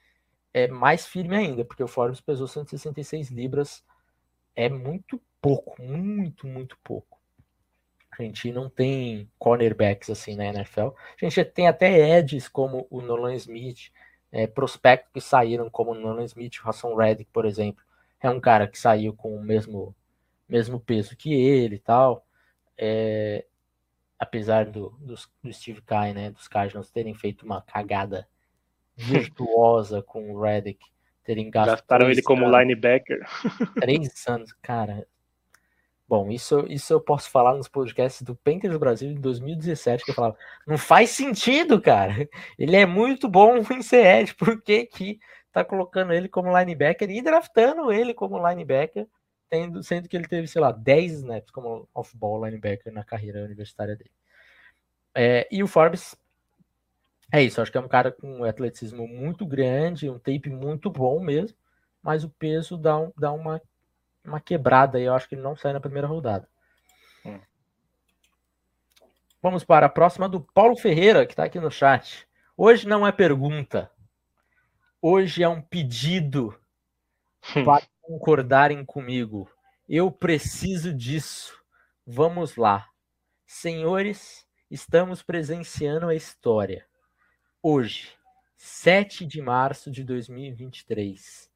é 0.53 0.67
mais 0.67 1.05
firme 1.05 1.35
ainda, 1.35 1.65
porque 1.65 1.83
o 1.83 1.87
Forbes 1.87 2.21
pesou 2.21 2.47
166 2.47 3.29
libras 3.29 3.83
é 4.55 4.69
muito 4.69 5.21
pouco, 5.41 5.81
muito, 5.81 6.47
muito 6.47 6.77
pouco. 6.83 7.19
A 8.17 8.21
gente 8.21 8.51
não 8.51 8.69
tem 8.69 9.29
cornerbacks 9.39 10.09
assim 10.09 10.35
na 10.35 10.45
NFL. 10.45 10.89
A 11.21 11.25
gente 11.25 11.43
tem 11.45 11.67
até 11.67 12.17
edges 12.17 12.47
como 12.47 12.87
o 12.89 13.01
Nolan 13.01 13.35
Smith, 13.35 13.91
é, 14.31 14.47
prospectos 14.47 15.11
que 15.13 15.21
saíram 15.21 15.69
como 15.69 15.91
o 15.91 15.95
Nolan 15.95 16.23
Smith, 16.25 16.59
o 16.63 16.69
Hassan 16.69 16.95
Reddick, 16.95 17.29
por 17.31 17.45
exemplo. 17.45 17.83
É 18.21 18.29
um 18.29 18.39
cara 18.39 18.67
que 18.67 18.79
saiu 18.79 19.13
com 19.13 19.35
o 19.35 19.43
mesmo, 19.43 19.95
mesmo 20.47 20.79
peso 20.79 21.15
que 21.17 21.33
ele 21.33 21.75
e 21.75 21.79
tal. 21.79 22.25
É, 22.77 23.45
apesar 24.17 24.65
do, 24.65 24.89
do, 24.99 25.15
do 25.43 25.53
Steve 25.53 25.81
Kai, 25.81 26.13
né, 26.13 26.31
dos 26.31 26.47
Cardinals 26.47 26.89
terem 26.89 27.13
feito 27.13 27.45
uma 27.45 27.61
cagada 27.61 28.27
virtuosa 28.95 30.01
com 30.01 30.31
o 30.31 30.41
Reddick, 30.41 30.85
terem 31.23 31.49
gasto. 31.49 31.71
Gastaram 31.71 32.09
ele 32.09 32.21
como 32.21 32.45
linebacker. 32.45 33.25
Três 33.79 34.25
anos, 34.27 34.53
cara. 34.61 35.07
Bom, 36.13 36.29
isso, 36.29 36.63
isso 36.69 36.93
eu 36.93 37.01
posso 37.01 37.27
falar 37.27 37.55
nos 37.55 37.67
podcasts 37.67 38.21
do 38.21 38.35
Painters 38.35 38.77
Brasil 38.77 39.11
de 39.15 39.19
2017, 39.19 40.05
que 40.05 40.11
eu 40.11 40.13
falava, 40.13 40.37
não 40.67 40.77
faz 40.77 41.09
sentido, 41.09 41.81
cara. 41.81 42.29
Ele 42.55 42.75
é 42.75 42.85
muito 42.85 43.27
bom 43.27 43.55
em 43.73 43.97
Ed, 43.97 44.35
por 44.35 44.61
que 44.61 44.85
que 44.85 45.19
tá 45.51 45.65
colocando 45.65 46.13
ele 46.13 46.29
como 46.29 46.55
linebacker 46.55 47.09
e 47.09 47.19
draftando 47.19 47.91
ele 47.91 48.13
como 48.13 48.47
linebacker, 48.47 49.07
tendo, 49.49 49.81
sendo 49.81 50.07
que 50.07 50.15
ele 50.15 50.27
teve, 50.27 50.45
sei 50.47 50.61
lá, 50.61 50.71
10 50.71 51.13
snaps 51.13 51.49
como 51.49 51.89
off-ball 51.95 52.45
linebacker 52.45 52.93
na 52.93 53.03
carreira 53.03 53.43
universitária 53.43 53.95
dele. 53.95 54.11
É, 55.15 55.47
e 55.49 55.63
o 55.63 55.67
Forbes 55.67 56.15
é 57.31 57.41
isso, 57.41 57.59
acho 57.59 57.71
que 57.71 57.77
é 57.79 57.81
um 57.81 57.87
cara 57.87 58.11
com 58.11 58.41
um 58.41 58.43
atleticismo 58.43 59.07
muito 59.07 59.47
grande, 59.47 60.11
um 60.11 60.19
tape 60.19 60.51
muito 60.51 60.91
bom 60.91 61.19
mesmo, 61.19 61.57
mas 62.03 62.23
o 62.23 62.29
peso 62.29 62.77
dá, 62.77 62.93
dá 63.17 63.31
uma, 63.31 63.59
uma 64.23 64.39
quebrada 64.39 64.99
e 64.99 65.03
eu 65.03 65.13
acho 65.13 65.27
que 65.27 65.35
ele 65.35 65.41
não 65.41 65.55
sai 65.55 65.73
na 65.73 65.79
primeira 65.79 66.07
rodada. 66.07 66.47
Hum. 67.25 67.39
Vamos 69.41 69.63
para 69.63 69.87
a 69.87 69.89
próxima 69.89 70.29
do 70.29 70.41
Paulo 70.41 70.75
Ferreira, 70.75 71.25
que 71.25 71.33
está 71.33 71.43
aqui 71.43 71.59
no 71.59 71.71
chat. 71.71 72.27
Hoje 72.55 72.87
não 72.87 73.05
é 73.05 73.11
pergunta, 73.11 73.91
hoje 75.01 75.43
é 75.43 75.49
um 75.49 75.61
pedido 75.61 76.57
hum. 77.55 77.63
para 77.63 77.85
concordarem 78.01 78.85
comigo. 78.85 79.49
Eu 79.87 80.11
preciso 80.11 80.93
disso. 80.93 81.61
Vamos 82.05 82.55
lá. 82.55 82.87
Senhores, 83.45 84.45
estamos 84.69 85.21
presenciando 85.21 86.07
a 86.07 86.15
história 86.15 86.85
hoje, 87.63 88.11
7 88.57 89.25
de 89.25 89.41
março 89.41 89.89
de 89.89 90.03
2023, 90.03 91.49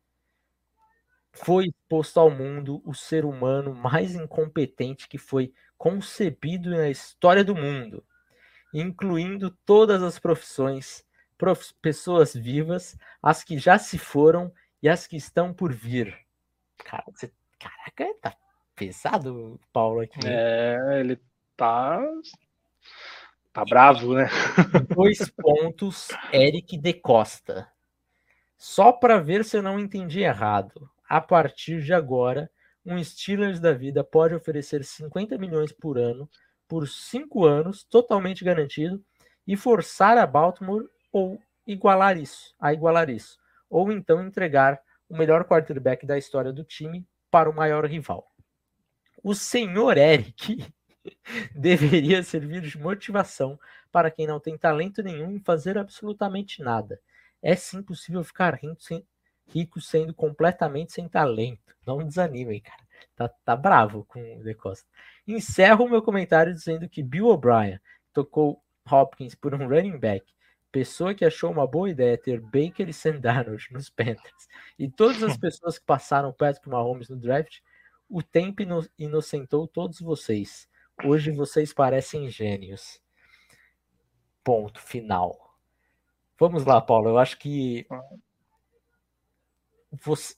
foi 1.37 1.67
exposto 1.67 2.19
ao 2.19 2.29
mundo 2.29 2.81
o 2.85 2.93
ser 2.93 3.25
humano 3.25 3.73
mais 3.73 4.15
incompetente 4.15 5.07
que 5.07 5.17
foi 5.17 5.53
concebido 5.77 6.69
na 6.71 6.89
história 6.89 7.43
do 7.43 7.55
mundo, 7.55 8.03
incluindo 8.73 9.51
todas 9.65 10.01
as 10.01 10.19
profissões, 10.19 11.05
prof... 11.37 11.73
pessoas 11.81 12.33
vivas, 12.33 12.97
as 13.21 13.43
que 13.43 13.57
já 13.57 13.77
se 13.77 13.97
foram 13.97 14.51
e 14.81 14.89
as 14.89 15.07
que 15.07 15.15
estão 15.15 15.53
por 15.53 15.73
vir. 15.73 16.17
Cara, 16.77 17.03
você... 17.07 17.31
Caraca, 17.59 18.13
tá 18.21 18.35
pesado, 18.75 19.59
Paulo, 19.73 20.01
aqui. 20.01 20.19
É, 20.25 20.99
ele 20.99 21.19
tá 21.55 21.99
Tá 23.57 23.65
bravo, 23.65 24.13
né? 24.13 24.27
Dois 24.95 25.31
pontos, 25.31 26.09
Eric 26.31 26.77
de 26.77 26.93
Costa. 26.93 27.67
Só 28.55 28.91
para 28.91 29.19
ver 29.19 29.43
se 29.43 29.57
eu 29.57 29.63
não 29.63 29.79
entendi 29.79 30.19
errado. 30.19 30.87
A 31.07 31.21
partir 31.21 31.81
de 31.81 31.93
agora, 31.93 32.49
um 32.85 33.01
Steelers 33.03 33.59
da 33.59 33.73
vida 33.73 34.03
pode 34.03 34.33
oferecer 34.33 34.83
50 34.83 35.37
milhões 35.37 35.71
por 35.71 35.97
ano 35.97 36.29
por 36.67 36.87
cinco 36.87 37.45
anos, 37.45 37.83
totalmente 37.83 38.43
garantido, 38.43 39.03
e 39.45 39.55
forçar 39.55 40.17
a 40.17 40.27
Baltimore 40.27 40.85
ou 41.11 41.41
igualar 41.65 42.17
isso, 42.17 42.53
a 42.59 42.73
igualar 42.73 43.09
isso, 43.09 43.37
ou 43.69 43.91
então 43.91 44.25
entregar 44.25 44.79
o 45.09 45.17
melhor 45.17 45.45
quarterback 45.45 46.05
da 46.05 46.17
história 46.17 46.51
do 46.51 46.63
time 46.63 47.07
para 47.31 47.49
o 47.49 47.55
maior 47.55 47.85
rival. 47.85 48.27
O 49.23 49.33
senhor 49.33 49.97
Eric 49.97 50.57
deveria 51.55 52.21
servir 52.21 52.61
de 52.61 52.77
motivação 52.77 53.57
para 53.91 54.11
quem 54.11 54.27
não 54.27 54.39
tem 54.39 54.57
talento 54.57 55.01
nenhum 55.01 55.31
em 55.31 55.39
fazer 55.39 55.77
absolutamente 55.77 56.61
nada. 56.61 56.99
É 57.41 57.55
sim 57.55 57.81
possível 57.81 58.23
ficar 58.23 58.53
rico, 58.55 58.81
sem, 58.81 59.05
rico 59.47 59.79
sendo 59.79 60.13
completamente 60.13 60.93
sem 60.93 61.07
talento. 61.07 61.75
Não 61.85 61.99
desanimem, 61.99 62.61
cara. 62.61 62.87
Tá, 63.15 63.27
tá 63.27 63.55
bravo 63.55 64.05
com 64.05 64.37
o 64.37 64.43
De 64.43 64.53
Costa. 64.53 64.87
Encerro 65.27 65.85
o 65.85 65.89
meu 65.89 66.01
comentário 66.01 66.53
dizendo 66.53 66.87
que 66.87 67.01
Bill 67.03 67.27
O'Brien 67.27 67.79
tocou 68.13 68.61
Hopkins 68.89 69.35
por 69.35 69.53
um 69.53 69.67
running 69.67 69.97
back, 69.97 70.25
pessoa 70.71 71.13
que 71.13 71.25
achou 71.25 71.51
uma 71.51 71.67
boa 71.67 71.89
ideia 71.89 72.17
ter 72.17 72.39
Baker 72.39 72.87
e 72.87 72.93
Sam 72.93 73.19
Darnold 73.19 73.67
nos 73.71 73.89
Panthers, 73.89 74.47
e 74.77 74.89
todas 74.89 75.21
as 75.23 75.35
pessoas 75.37 75.77
que 75.77 75.85
passaram 75.85 76.31
Patrick 76.31 76.69
Mahomes 76.69 77.09
no 77.09 77.17
draft, 77.17 77.59
o 78.09 78.23
tempo 78.23 78.61
inocentou 78.97 79.67
todos 79.67 79.99
vocês. 79.99 80.69
Hoje 81.03 81.31
vocês 81.31 81.73
parecem 81.73 82.29
gênios. 82.29 83.01
Ponto 84.43 84.79
final. 84.79 85.55
Vamos 86.39 86.63
lá, 86.63 86.79
Paulo. 86.79 87.09
Eu 87.09 87.17
acho 87.17 87.37
que 87.37 87.85
você, 89.91 90.35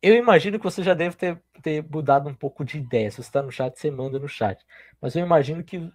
eu 0.00 0.14
imagino 0.14 0.58
que 0.58 0.64
você 0.64 0.82
já 0.82 0.94
deve 0.94 1.16
ter, 1.16 1.40
ter 1.62 1.84
mudado 1.88 2.28
um 2.28 2.34
pouco 2.34 2.64
de 2.64 2.78
ideia. 2.78 3.10
Se 3.10 3.16
você 3.18 3.22
está 3.22 3.42
no 3.42 3.52
chat, 3.52 3.78
você 3.78 3.90
manda 3.90 4.18
no 4.18 4.28
chat. 4.28 4.64
Mas 5.00 5.14
eu 5.14 5.24
imagino 5.24 5.62
que 5.62 5.90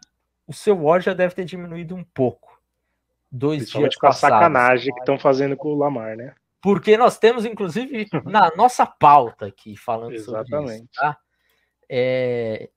o 0.48 0.54
seu 0.54 0.86
ódio 0.86 1.06
já 1.06 1.14
deve 1.14 1.36
ter 1.36 1.46
diminuído 1.46 1.96
um 1.96 2.04
pouco. 2.04 2.62
Dois 3.30 3.70
dias 3.70 3.96
com 3.96 4.08
a 4.08 4.14
sacanagem 4.14 4.94
que 4.94 5.00
estão 5.00 5.20
fazendo 5.20 5.58
com 5.58 5.70
o 5.70 5.78
Lamar, 5.78 6.16
né? 6.16 6.34
Porque 6.62 6.98
nós 6.98 7.18
temos, 7.18 7.46
inclusive, 7.46 8.08
na 8.26 8.50
nossa 8.56 8.86
pauta 8.86 9.46
aqui, 9.46 9.76
falando 9.76 10.14
Exatamente. 10.14 10.50
sobre 10.50 10.76
isso. 10.76 10.88
Tá? 10.94 11.18
É, 11.90 12.70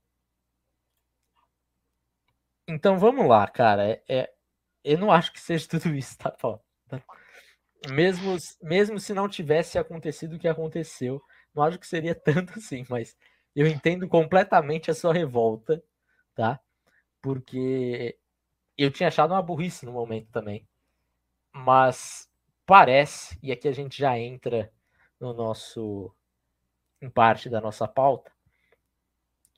então 2.75 2.99
vamos 2.99 3.27
lá, 3.27 3.47
cara. 3.49 3.89
É, 3.89 4.03
é, 4.09 4.33
eu 4.85 4.99
não 4.99 5.11
acho 5.11 5.33
que 5.33 5.41
seja 5.41 5.69
tudo 5.69 5.95
isso, 5.95 6.17
tá, 6.19 6.31
Paulo? 6.31 6.61
Mesmo, 7.89 8.37
mesmo 8.63 9.01
se 9.01 9.15
não 9.15 9.29
tivesse 9.29 9.79
acontecido 9.79 10.37
o 10.37 10.39
que 10.39 10.49
aconteceu, 10.49 11.23
não 11.55 11.63
acho 11.63 11.79
que 11.79 11.87
seria 11.87 12.15
tanto 12.17 12.59
assim, 12.59 12.85
mas 12.89 13.17
eu 13.55 13.67
entendo 13.67 14.09
completamente 14.09 14.91
a 14.91 14.95
sua 14.95 15.13
revolta, 15.13 15.83
tá? 16.35 16.61
Porque 17.23 18.19
eu 18.77 18.91
tinha 18.91 19.09
achado 19.09 19.33
uma 19.33 19.43
burrice 19.43 19.85
no 19.87 19.93
momento 19.93 20.31
também. 20.31 20.67
Mas 21.53 22.31
parece, 22.67 23.39
e 23.43 23.51
aqui 23.53 23.69
a 23.69 23.73
gente 23.73 23.99
já 23.99 24.19
entra 24.19 24.73
no 25.19 25.33
nosso 25.33 26.15
em 27.03 27.09
parte 27.11 27.49
da 27.49 27.61
nossa 27.61 27.89
pauta, 27.89 28.31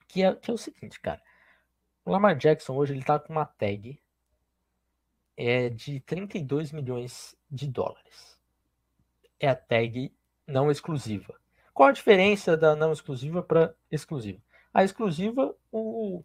que 0.08 0.22
é, 0.22 0.34
que 0.34 0.50
é 0.50 0.54
o 0.54 0.58
seguinte, 0.58 1.00
cara. 1.00 1.20
O 2.04 2.10
Lamar 2.10 2.36
Jackson 2.36 2.74
hoje 2.74 2.94
ele 2.94 3.04
tá 3.04 3.18
com 3.18 3.32
uma 3.32 3.44
tag 3.44 4.00
é 5.36 5.68
de 5.68 6.00
32 6.00 6.72
milhões 6.72 7.36
de 7.50 7.66
dólares. 7.66 8.40
É 9.38 9.48
a 9.48 9.54
tag 9.54 10.12
não 10.46 10.70
exclusiva. 10.70 11.34
Qual 11.74 11.88
a 11.88 11.92
diferença 11.92 12.56
da 12.56 12.76
não 12.76 12.92
exclusiva 12.92 13.42
para 13.42 13.74
exclusiva? 13.90 14.38
A 14.72 14.84
exclusiva, 14.84 15.54
o, 15.70 16.22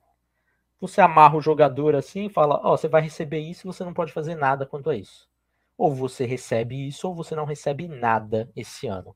você 0.79 1.01
amarra 1.01 1.37
o 1.37 1.41
jogador 1.41 1.95
assim 1.95 2.25
e 2.25 2.29
fala: 2.29 2.59
Ó, 2.63 2.73
oh, 2.73 2.77
você 2.77 2.87
vai 2.87 3.01
receber 3.01 3.39
isso 3.39 3.67
você 3.67 3.83
não 3.83 3.93
pode 3.93 4.13
fazer 4.13 4.35
nada 4.35 4.65
quanto 4.65 4.89
a 4.89 4.95
isso. 4.95 5.29
Ou 5.77 5.93
você 5.93 6.25
recebe 6.25 6.87
isso 6.87 7.07
ou 7.07 7.15
você 7.15 7.35
não 7.35 7.45
recebe 7.45 7.87
nada 7.87 8.49
esse 8.55 8.87
ano. 8.87 9.15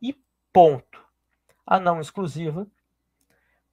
E 0.00 0.16
ponto. 0.52 1.04
A 1.66 1.80
não 1.80 2.00
exclusiva 2.00 2.66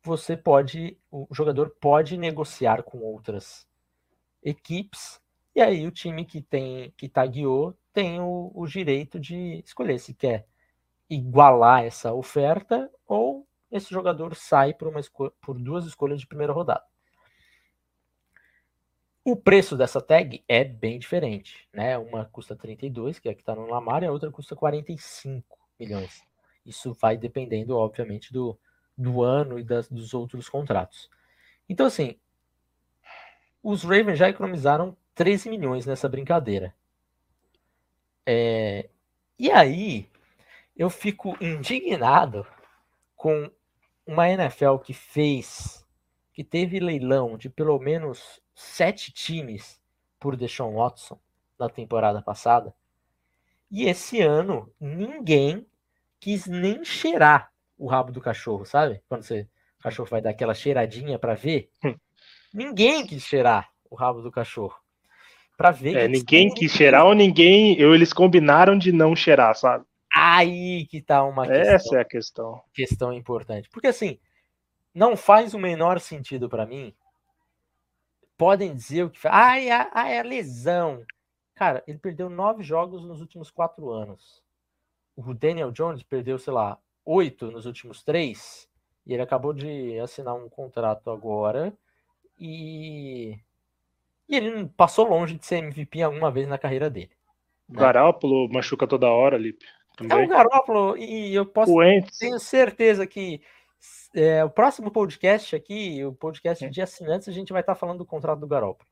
você 0.03 0.35
pode, 0.35 0.97
o 1.09 1.27
jogador 1.31 1.69
pode 1.79 2.17
negociar 2.17 2.83
com 2.83 2.99
outras 2.99 3.65
equipes, 4.43 5.21
e 5.55 5.61
aí 5.61 5.85
o 5.85 5.91
time 5.91 6.25
que 6.25 6.41
tem 6.41 6.91
que 6.97 7.07
tagueou 7.07 7.77
tem 7.93 8.19
o, 8.19 8.51
o 8.53 8.67
direito 8.67 9.19
de 9.19 9.61
escolher 9.65 9.99
se 9.99 10.13
quer 10.13 10.47
igualar 11.09 11.83
essa 11.85 12.13
oferta 12.13 12.89
ou 13.07 13.47
esse 13.71 13.89
jogador 13.91 14.35
sai 14.35 14.73
por, 14.73 14.87
uma 14.87 15.01
por 15.41 15.59
duas 15.59 15.85
escolhas 15.85 16.19
de 16.19 16.27
primeira 16.27 16.53
rodada. 16.53 16.83
O 19.25 19.35
preço 19.35 19.77
dessa 19.77 20.01
tag 20.01 20.43
é 20.47 20.63
bem 20.63 20.99
diferente, 20.99 21.67
né? 21.71 21.97
Uma 21.97 22.25
custa 22.25 22.55
32, 22.55 23.19
que 23.19 23.29
é 23.29 23.31
a 23.31 23.33
que 23.33 23.41
está 23.41 23.55
no 23.55 23.65
Lamar, 23.65 24.03
e 24.03 24.05
a 24.05 24.11
outra 24.11 24.29
custa 24.29 24.55
45 24.55 25.57
milhões. 25.79 26.21
Isso 26.65 26.93
vai 26.93 27.17
dependendo, 27.17 27.77
obviamente, 27.77 28.33
do, 28.33 28.59
do 28.97 29.23
ano 29.23 29.57
e 29.57 29.63
das, 29.63 29.87
dos 29.87 30.13
outros 30.13 30.49
contratos. 30.49 31.09
Então, 31.69 31.85
assim, 31.85 32.19
os 33.63 33.83
Ravens 33.83 34.19
já 34.19 34.29
economizaram 34.29 34.95
13 35.15 35.49
milhões 35.49 35.85
nessa 35.85 36.09
brincadeira. 36.09 36.73
É, 38.25 38.89
e 39.37 39.51
aí, 39.51 40.09
eu 40.75 40.89
fico 40.89 41.37
indignado 41.41 42.45
com 43.15 43.49
uma 44.05 44.29
NFL 44.29 44.77
que 44.77 44.93
fez, 44.93 45.85
que 46.33 46.43
teve 46.43 46.79
leilão 46.79 47.37
de 47.37 47.49
pelo 47.49 47.79
menos 47.79 48.41
sete 48.55 49.11
times 49.11 49.79
por 50.19 50.35
Deshaun 50.35 50.75
Watson 50.75 51.19
na 51.59 51.69
temporada 51.69 52.21
passada, 52.21 52.73
e 53.69 53.85
esse 53.85 54.21
ano 54.21 54.71
ninguém 54.79 55.65
quis 56.19 56.45
nem 56.47 56.83
cheirar 56.83 57.51
o 57.77 57.87
rabo 57.87 58.11
do 58.11 58.21
cachorro, 58.21 58.65
sabe? 58.65 59.01
Quando 59.09 59.23
você, 59.23 59.47
o 59.79 59.83
cachorro 59.83 60.09
vai 60.09 60.21
dar 60.21 60.29
aquela 60.29 60.53
cheiradinha 60.53 61.17
para 61.19 61.33
ver, 61.33 61.69
ninguém 62.53 63.05
quis 63.05 63.23
cheirar 63.23 63.71
o 63.89 63.95
rabo 63.95 64.21
do 64.21 64.31
cachorro. 64.31 64.82
Para 65.63 65.71
ver. 65.71 65.95
É, 65.95 66.07
ninguém 66.09 66.53
quis 66.53 66.73
cheirar 66.73 67.05
ou 67.05 67.13
ninguém, 67.13 67.81
ou 67.85 67.95
eles 67.95 68.11
combinaram 68.11 68.77
de 68.77 68.91
não 68.91 69.15
cheirar, 69.15 69.55
sabe? 69.55 69.85
Aí 70.13 70.85
que 70.87 71.01
tá 71.01 71.23
uma 71.23 71.47
questão. 71.47 71.73
Essa 71.73 71.95
é 71.95 72.01
a 72.01 72.05
questão. 72.05 72.61
Questão 72.73 73.13
importante. 73.13 73.69
Porque 73.69 73.87
assim, 73.87 74.19
não 74.93 75.15
faz 75.15 75.53
o 75.53 75.57
menor 75.57 76.01
sentido 76.01 76.49
para 76.49 76.65
mim. 76.65 76.93
Podem 78.37 78.75
dizer 78.75 79.03
o 79.03 79.09
que 79.09 79.17
faz. 79.17 79.33
Ai, 79.33 79.69
a, 79.71 80.09
é 80.09 80.21
lesão. 80.21 81.01
Cara, 81.55 81.81
ele 81.87 81.97
perdeu 81.97 82.29
nove 82.29 82.61
jogos 82.61 83.05
nos 83.05 83.21
últimos 83.21 83.49
quatro 83.49 83.89
anos. 83.89 84.43
O 85.15 85.33
Daniel 85.33 85.71
Jones 85.71 86.03
perdeu, 86.03 86.37
sei 86.37 86.51
lá, 86.51 86.77
oito 87.05 87.49
nos 87.49 87.65
últimos 87.65 88.03
três. 88.03 88.67
E 89.07 89.13
ele 89.13 89.21
acabou 89.21 89.53
de 89.53 89.97
assinar 90.01 90.35
um 90.35 90.49
contrato 90.49 91.09
agora. 91.09 91.73
E, 92.37 93.39
e 94.33 94.37
ele 94.37 94.65
passou 94.75 95.07
longe 95.07 95.35
de 95.37 95.45
ser 95.45 95.57
MVP 95.57 96.01
alguma 96.01 96.31
vez 96.31 96.47
na 96.47 96.57
carreira 96.57 96.89
dele. 96.89 97.11
Né? 97.69 97.79
Garópolo 97.79 98.49
machuca 98.51 98.87
toda 98.87 99.09
hora, 99.09 99.37
Lipe. 99.37 99.65
Também. 99.95 100.21
É 100.21 100.25
o 100.25 100.27
Garópolo, 100.27 100.97
e 100.97 101.35
eu 101.35 101.45
posso 101.45 101.71
tenho 102.19 102.39
certeza 102.39 103.05
que 103.05 103.41
é, 104.15 104.43
o 104.43 104.49
próximo 104.49 104.89
podcast 104.89 105.55
aqui, 105.55 106.03
o 106.03 106.13
podcast 106.13 106.67
de 106.67 106.81
assinantes, 106.81 107.27
a 107.27 107.31
gente 107.31 107.53
vai 107.53 107.61
estar 107.61 107.75
falando 107.75 107.99
do 107.99 108.05
contrato 108.05 108.39
do 108.39 108.47
Garópolo. 108.47 108.89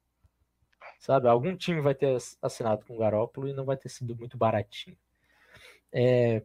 Sabe? 0.99 1.27
Algum 1.27 1.55
time 1.55 1.81
vai 1.81 1.95
ter 1.95 2.15
assinado 2.41 2.85
com 2.85 2.93
o 2.93 2.99
Garópolo 2.99 3.47
e 3.47 3.53
não 3.53 3.65
vai 3.65 3.77
ter 3.77 3.89
sido 3.89 4.15
muito 4.15 4.37
baratinho. 4.37 4.95
É, 5.91 6.43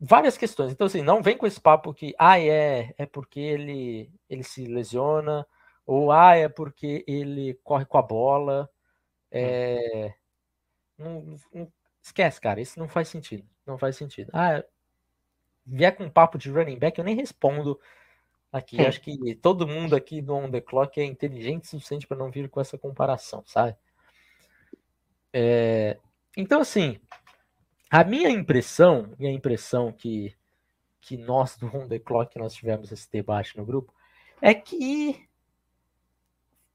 várias 0.00 0.36
questões. 0.36 0.72
Então, 0.72 0.88
assim, 0.88 1.02
não 1.02 1.22
vem 1.22 1.36
com 1.36 1.46
esse 1.46 1.60
papo 1.60 1.94
que, 1.94 2.14
ah, 2.18 2.40
é, 2.40 2.92
é 2.98 3.06
porque 3.06 3.38
ele, 3.38 4.10
ele 4.28 4.42
se 4.42 4.66
lesiona, 4.66 5.46
ou 5.86 6.10
ah, 6.10 6.34
é 6.34 6.48
porque 6.48 7.04
ele 7.06 7.54
corre 7.62 7.84
com 7.84 7.98
a 7.98 8.02
bola. 8.02 8.68
É, 9.30 10.14
não, 10.98 11.38
não, 11.52 11.72
Esquece, 12.02 12.38
cara, 12.38 12.60
isso 12.60 12.78
não 12.78 12.86
faz 12.86 13.08
sentido. 13.08 13.48
Não 13.66 13.78
faz 13.78 13.96
sentido. 13.96 14.30
Ah, 14.34 14.62
vier 15.64 15.96
com 15.96 16.08
papo 16.10 16.36
de 16.36 16.50
running 16.50 16.78
back, 16.78 16.98
eu 16.98 17.04
nem 17.04 17.16
respondo 17.16 17.80
aqui. 18.52 18.80
Hum. 18.80 18.86
Acho 18.86 19.00
que 19.00 19.34
todo 19.36 19.66
mundo 19.66 19.96
aqui 19.96 20.20
do 20.20 20.34
On 20.34 20.50
The 20.50 20.60
Clock 20.60 21.00
é 21.00 21.04
inteligente 21.04 21.64
o 21.64 21.66
suficiente 21.66 22.06
para 22.06 22.18
não 22.18 22.30
vir 22.30 22.48
com 22.50 22.60
essa 22.60 22.76
comparação, 22.76 23.42
sabe? 23.46 23.76
É, 25.32 25.98
então, 26.36 26.60
assim, 26.60 27.00
a 27.90 28.04
minha 28.04 28.28
impressão, 28.28 29.14
e 29.18 29.26
a 29.26 29.32
impressão 29.32 29.90
que, 29.90 30.36
que 31.00 31.16
nós 31.16 31.56
do 31.56 31.66
On 31.74 31.88
The 31.88 31.98
Clock, 31.98 32.38
nós 32.38 32.54
tivemos 32.54 32.92
esse 32.92 33.10
debate 33.10 33.56
no 33.56 33.64
grupo, 33.64 33.94
é 34.42 34.52
que 34.52 35.26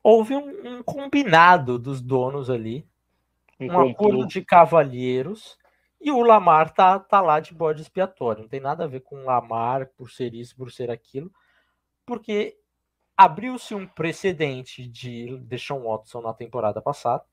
houve 0.10 0.36
um, 0.36 0.78
um 0.78 0.84
combinado 0.84 1.78
dos 1.78 2.01
donos 2.01 2.50
ali 2.50 2.88
um, 3.60 3.68
um 3.68 3.89
acordo 3.92 4.25
de 4.25 4.44
cavalheiros 4.44 5.58
e 6.01 6.12
o 6.12 6.22
Lamar 6.22 6.74
tá, 6.74 6.98
tá 6.98 7.22
lá 7.22 7.39
de 7.39 7.54
bode 7.54 7.82
expiatório. 7.82 8.44
Não 8.44 8.50
tem 8.50 8.60
nada 8.60 8.86
a 8.86 8.88
ver 8.88 9.01
com 9.01 9.18
o 9.18 9.25
Lamar 9.25 9.88
por 9.98 10.10
ser 10.10 10.34
isso, 10.34 10.56
por 10.56 10.72
ser 10.72 10.89
aquilo, 10.89 11.32
porque 12.06 12.58
abriu-se 13.16 13.75
um 13.75 13.86
precedente 13.86 14.88
de 14.88 15.38
Deshaun 15.39 15.84
Watson 15.84 16.22
na 16.22 16.34
temporada 16.34 16.82
passada. 16.82 17.24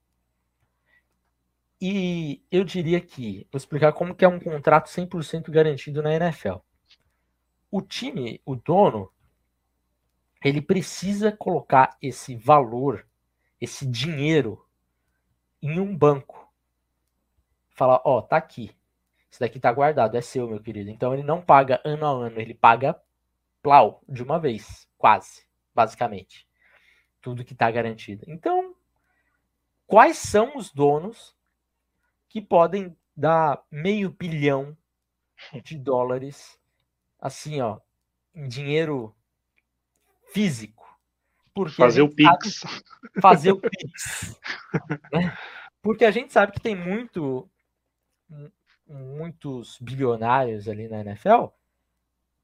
E 1.80 2.42
eu 2.50 2.64
diria 2.64 3.00
que, 3.00 3.46
vou 3.52 3.58
explicar 3.58 3.92
como 3.92 4.14
que 4.14 4.24
é 4.24 4.28
um 4.28 4.40
contrato 4.40 4.88
100% 4.88 5.50
garantido 5.50 6.02
na 6.02 6.14
NFL. 6.14 6.56
O 7.70 7.80
time, 7.80 8.40
o 8.44 8.56
dono, 8.56 9.10
ele 10.46 10.62
precisa 10.62 11.32
colocar 11.32 11.96
esse 12.00 12.36
valor, 12.36 13.04
esse 13.60 13.84
dinheiro 13.84 14.64
em 15.60 15.80
um 15.80 15.96
banco. 15.96 16.48
Falar, 17.70 18.00
ó, 18.04 18.18
oh, 18.18 18.22
tá 18.22 18.36
aqui. 18.36 18.70
Isso 19.28 19.40
daqui 19.40 19.58
tá 19.58 19.72
guardado, 19.72 20.16
é 20.16 20.20
seu, 20.20 20.48
meu 20.48 20.62
querido. 20.62 20.88
Então 20.88 21.12
ele 21.12 21.24
não 21.24 21.42
paga 21.42 21.80
ano 21.84 22.06
a 22.06 22.10
ano, 22.10 22.40
ele 22.40 22.54
paga 22.54 22.96
plau, 23.60 24.00
de 24.08 24.22
uma 24.22 24.38
vez, 24.38 24.88
quase, 24.96 25.44
basicamente. 25.74 26.46
Tudo 27.20 27.44
que 27.44 27.52
tá 27.52 27.68
garantido. 27.68 28.24
Então, 28.28 28.72
quais 29.84 30.16
são 30.16 30.56
os 30.56 30.72
donos 30.72 31.36
que 32.28 32.40
podem 32.40 32.96
dar 33.16 33.64
meio 33.68 34.10
bilhão 34.10 34.78
de 35.64 35.76
dólares, 35.76 36.56
assim, 37.18 37.60
ó, 37.60 37.80
em 38.32 38.46
dinheiro 38.46 39.12
físico? 40.36 40.84
Porque 41.54 41.76
fazer 41.76 42.02
o 42.02 42.10
Pix. 42.10 42.60
Fazer 43.22 43.52
o 43.52 43.56
Pix. 43.60 44.38
né? 45.10 45.34
Porque 45.80 46.04
a 46.04 46.10
gente 46.10 46.30
sabe 46.30 46.52
que 46.52 46.60
tem 46.60 46.76
muito 46.76 47.48
muitos 48.86 49.78
bilionários 49.80 50.68
ali 50.68 50.88
na 50.88 51.00
NFL 51.00 51.46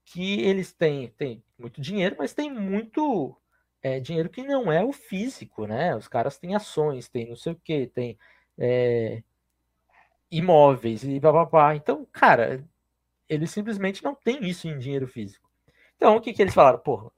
que 0.04 0.40
eles 0.40 0.72
têm, 0.72 1.08
têm 1.10 1.42
muito 1.58 1.80
dinheiro, 1.80 2.16
mas 2.18 2.32
tem 2.32 2.50
muito 2.50 3.36
é, 3.82 4.00
dinheiro 4.00 4.28
que 4.28 4.42
não 4.42 4.72
é 4.72 4.82
o 4.82 4.92
físico, 4.92 5.66
né? 5.66 5.94
Os 5.94 6.08
caras 6.08 6.38
têm 6.38 6.54
ações, 6.54 7.08
tem 7.08 7.28
não 7.28 7.36
sei 7.36 7.52
o 7.52 7.60
que, 7.62 7.86
tem 7.88 8.18
é, 8.58 9.22
imóveis 10.30 11.04
e 11.04 11.20
papapá. 11.20 11.76
Então, 11.76 12.06
cara, 12.10 12.64
eles 13.28 13.50
simplesmente 13.50 14.02
não 14.02 14.14
têm 14.14 14.44
isso 14.48 14.66
em 14.66 14.78
dinheiro 14.78 15.06
físico. 15.06 15.48
Então, 15.96 16.16
o 16.16 16.20
que, 16.20 16.32
que 16.32 16.42
eles 16.42 16.54
falaram? 16.54 16.78
Porra, 16.78 17.12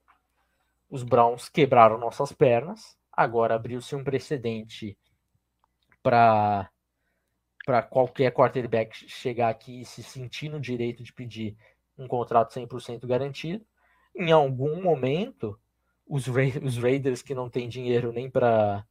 os 0.95 1.03
Browns 1.03 1.49
quebraram 1.49 1.99
nossas 1.99 2.31
pernas. 2.31 2.97
Agora 3.13 3.57
abriu-se 3.57 3.97
um 3.97 4.05
precedente 4.05 4.97
para 6.01 6.71
para 7.67 7.83
qualquer 7.83 8.31
quarterback 8.31 8.95
chegar 9.09 9.49
aqui 9.49 9.81
e 9.81 9.85
se 9.85 10.05
sentir 10.05 10.51
no 10.51 10.61
direito 10.61 11.03
de 11.03 11.13
pedir 11.13 11.57
um 11.99 12.07
contrato 12.07 12.53
100% 12.53 13.07
garantido. 13.09 13.67
Em 14.15 14.31
algum 14.31 14.81
momento, 14.83 15.59
os, 16.07 16.27
Ra 16.27 16.43
os 16.63 16.77
Raiders 16.79 17.23
que 17.23 17.35
não 17.35 17.51
têm 17.51 17.69
dinheiro 17.69 18.13
nem 18.13 18.31
para 18.31 18.87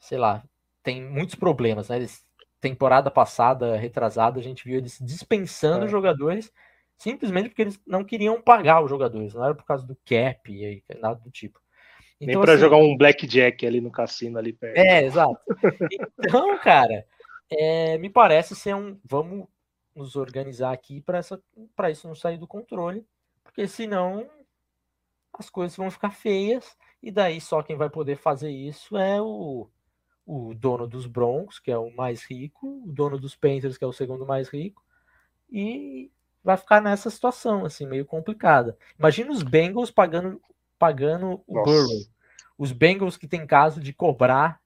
sei 0.00 0.16
lá, 0.16 0.42
tem 0.82 1.02
muitos 1.02 1.34
problemas, 1.34 1.90
né? 1.90 1.96
Eles, 1.96 2.24
temporada 2.58 3.10
passada, 3.10 3.76
retrasada, 3.76 4.40
a 4.40 4.42
gente 4.42 4.64
viu 4.64 4.78
eles 4.78 4.98
dispensando 4.98 5.84
é. 5.84 5.88
jogadores 5.88 6.50
simplesmente 7.00 7.48
porque 7.48 7.62
eles 7.62 7.80
não 7.86 8.04
queriam 8.04 8.40
pagar 8.42 8.82
os 8.82 8.90
jogadores, 8.90 9.32
não 9.32 9.42
era 9.42 9.54
por 9.54 9.64
causa 9.64 9.86
do 9.86 9.96
cap 10.04 10.52
e 10.52 10.84
nada 11.00 11.18
do 11.18 11.30
tipo. 11.30 11.58
Então, 12.20 12.34
Nem 12.34 12.40
para 12.40 12.52
assim, 12.52 12.60
jogar 12.60 12.76
um 12.76 12.94
blackjack 12.94 13.66
ali 13.66 13.80
no 13.80 13.90
cassino 13.90 14.38
ali 14.38 14.52
perto. 14.52 14.76
É, 14.76 15.02
exato. 15.04 15.40
Então, 16.18 16.58
cara, 16.58 17.06
é, 17.50 17.96
me 17.96 18.10
parece 18.10 18.54
ser 18.54 18.74
um. 18.74 19.00
Vamos 19.02 19.48
nos 19.96 20.14
organizar 20.14 20.72
aqui 20.72 21.00
para 21.00 21.90
isso 21.90 22.06
não 22.06 22.14
sair 22.14 22.36
do 22.36 22.46
controle, 22.46 23.06
porque 23.42 23.66
senão 23.66 24.28
as 25.32 25.48
coisas 25.48 25.74
vão 25.76 25.90
ficar 25.90 26.10
feias 26.10 26.76
e 27.02 27.10
daí 27.10 27.40
só 27.40 27.62
quem 27.62 27.76
vai 27.76 27.88
poder 27.88 28.16
fazer 28.16 28.50
isso 28.50 28.98
é 28.98 29.20
o, 29.22 29.70
o 30.26 30.54
dono 30.54 30.86
dos 30.86 31.06
Broncos, 31.06 31.58
que 31.58 31.70
é 31.70 31.78
o 31.78 31.90
mais 31.90 32.24
rico, 32.24 32.82
o 32.86 32.92
dono 32.92 33.18
dos 33.18 33.34
Panthers, 33.34 33.78
que 33.78 33.84
é 33.84 33.86
o 33.86 33.92
segundo 33.92 34.26
mais 34.26 34.48
rico, 34.50 34.84
e 35.50 36.10
vai 36.42 36.56
ficar 36.56 36.80
nessa 36.80 37.10
situação, 37.10 37.64
assim, 37.64 37.86
meio 37.86 38.04
complicada. 38.04 38.76
Imagina 38.98 39.30
os 39.30 39.42
Bengals 39.42 39.90
pagando, 39.90 40.40
pagando 40.78 41.42
o 41.46 41.54
Nossa. 41.54 41.70
Burrow. 41.70 42.00
Os 42.58 42.72
Bengals 42.72 43.16
que 43.16 43.26
tem 43.26 43.46
caso 43.46 43.80
de 43.80 43.92
cobrar 43.92 44.60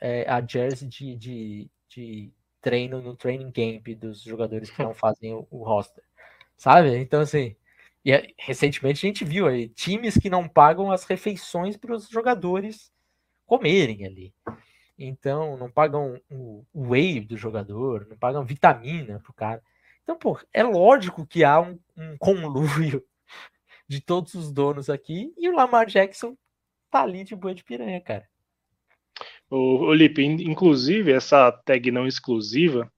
é, 0.00 0.28
a 0.28 0.44
jersey 0.44 0.88
de, 0.88 1.16
de, 1.16 1.70
de, 1.88 2.32
treino 2.60 3.00
no 3.00 3.16
training 3.16 3.50
camp 3.50 3.88
dos 3.96 4.22
jogadores 4.22 4.70
que 4.70 4.82
não 4.82 4.92
fazem 4.94 5.34
o, 5.34 5.46
o 5.50 5.64
roster. 5.64 6.04
Sabe? 6.56 6.96
Então, 6.96 7.20
assim. 7.20 7.56
E 8.04 8.12
é, 8.12 8.28
recentemente 8.38 9.04
a 9.04 9.08
gente 9.08 9.24
viu 9.24 9.46
aí 9.46 9.68
times 9.68 10.16
que 10.16 10.30
não 10.30 10.48
pagam 10.48 10.90
as 10.90 11.04
refeições 11.04 11.76
para 11.76 11.94
os 11.94 12.08
jogadores 12.08 12.92
comerem 13.44 14.06
ali. 14.06 14.32
Então, 14.98 15.56
não 15.56 15.70
pagam 15.70 16.20
o 16.30 16.64
whey 16.74 17.20
do 17.20 17.36
jogador, 17.36 18.06
não 18.08 18.16
pagam 18.16 18.44
vitamina 18.44 19.20
pro 19.20 19.32
cara. 19.32 19.62
Então, 20.08 20.16
pô, 20.16 20.40
é 20.54 20.62
lógico 20.62 21.26
que 21.26 21.44
há 21.44 21.60
um, 21.60 21.78
um 21.94 22.16
conluio 22.16 23.04
de 23.86 24.00
todos 24.00 24.32
os 24.32 24.50
donos 24.50 24.88
aqui 24.88 25.34
e 25.36 25.50
o 25.50 25.54
Lamar 25.54 25.84
Jackson 25.84 26.34
tá 26.90 27.02
ali 27.02 27.24
de 27.24 27.36
boa 27.36 27.54
de 27.54 27.62
piranha, 27.62 28.00
cara. 28.00 28.26
O, 29.50 29.92
Lipe, 29.92 30.24
inclusive 30.24 31.12
essa 31.12 31.52
tag 31.52 31.90
não 31.90 32.06
exclusiva, 32.06 32.90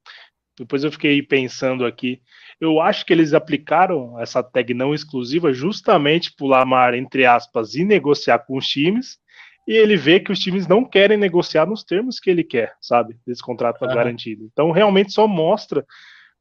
depois 0.57 0.85
eu 0.85 0.93
fiquei 0.93 1.21
pensando 1.21 1.85
aqui, 1.85 2.23
eu 2.61 2.81
acho 2.81 3.05
que 3.05 3.13
eles 3.13 3.35
aplicaram 3.35 4.17
essa 4.21 4.41
tag 4.41 4.73
não 4.73 4.95
exclusiva 4.95 5.53
justamente 5.53 6.33
para 6.33 6.45
o 6.45 6.49
Lamar, 6.49 6.95
entre 6.95 7.27
aspas, 7.27 7.75
ir 7.75 7.85
negociar 7.85 8.39
com 8.39 8.57
os 8.57 8.69
times 8.69 9.19
e 9.67 9.73
ele 9.73 9.97
vê 9.97 10.21
que 10.21 10.31
os 10.31 10.39
times 10.39 10.69
não 10.69 10.85
querem 10.85 11.17
negociar 11.17 11.67
nos 11.67 11.83
termos 11.83 12.21
que 12.21 12.31
ele 12.31 12.45
quer, 12.45 12.77
sabe? 12.81 13.19
Desse 13.27 13.43
contrato 13.43 13.83
uhum. 13.83 13.93
garantido. 13.93 14.49
Então, 14.53 14.71
realmente 14.71 15.13
só 15.13 15.27
mostra 15.27 15.85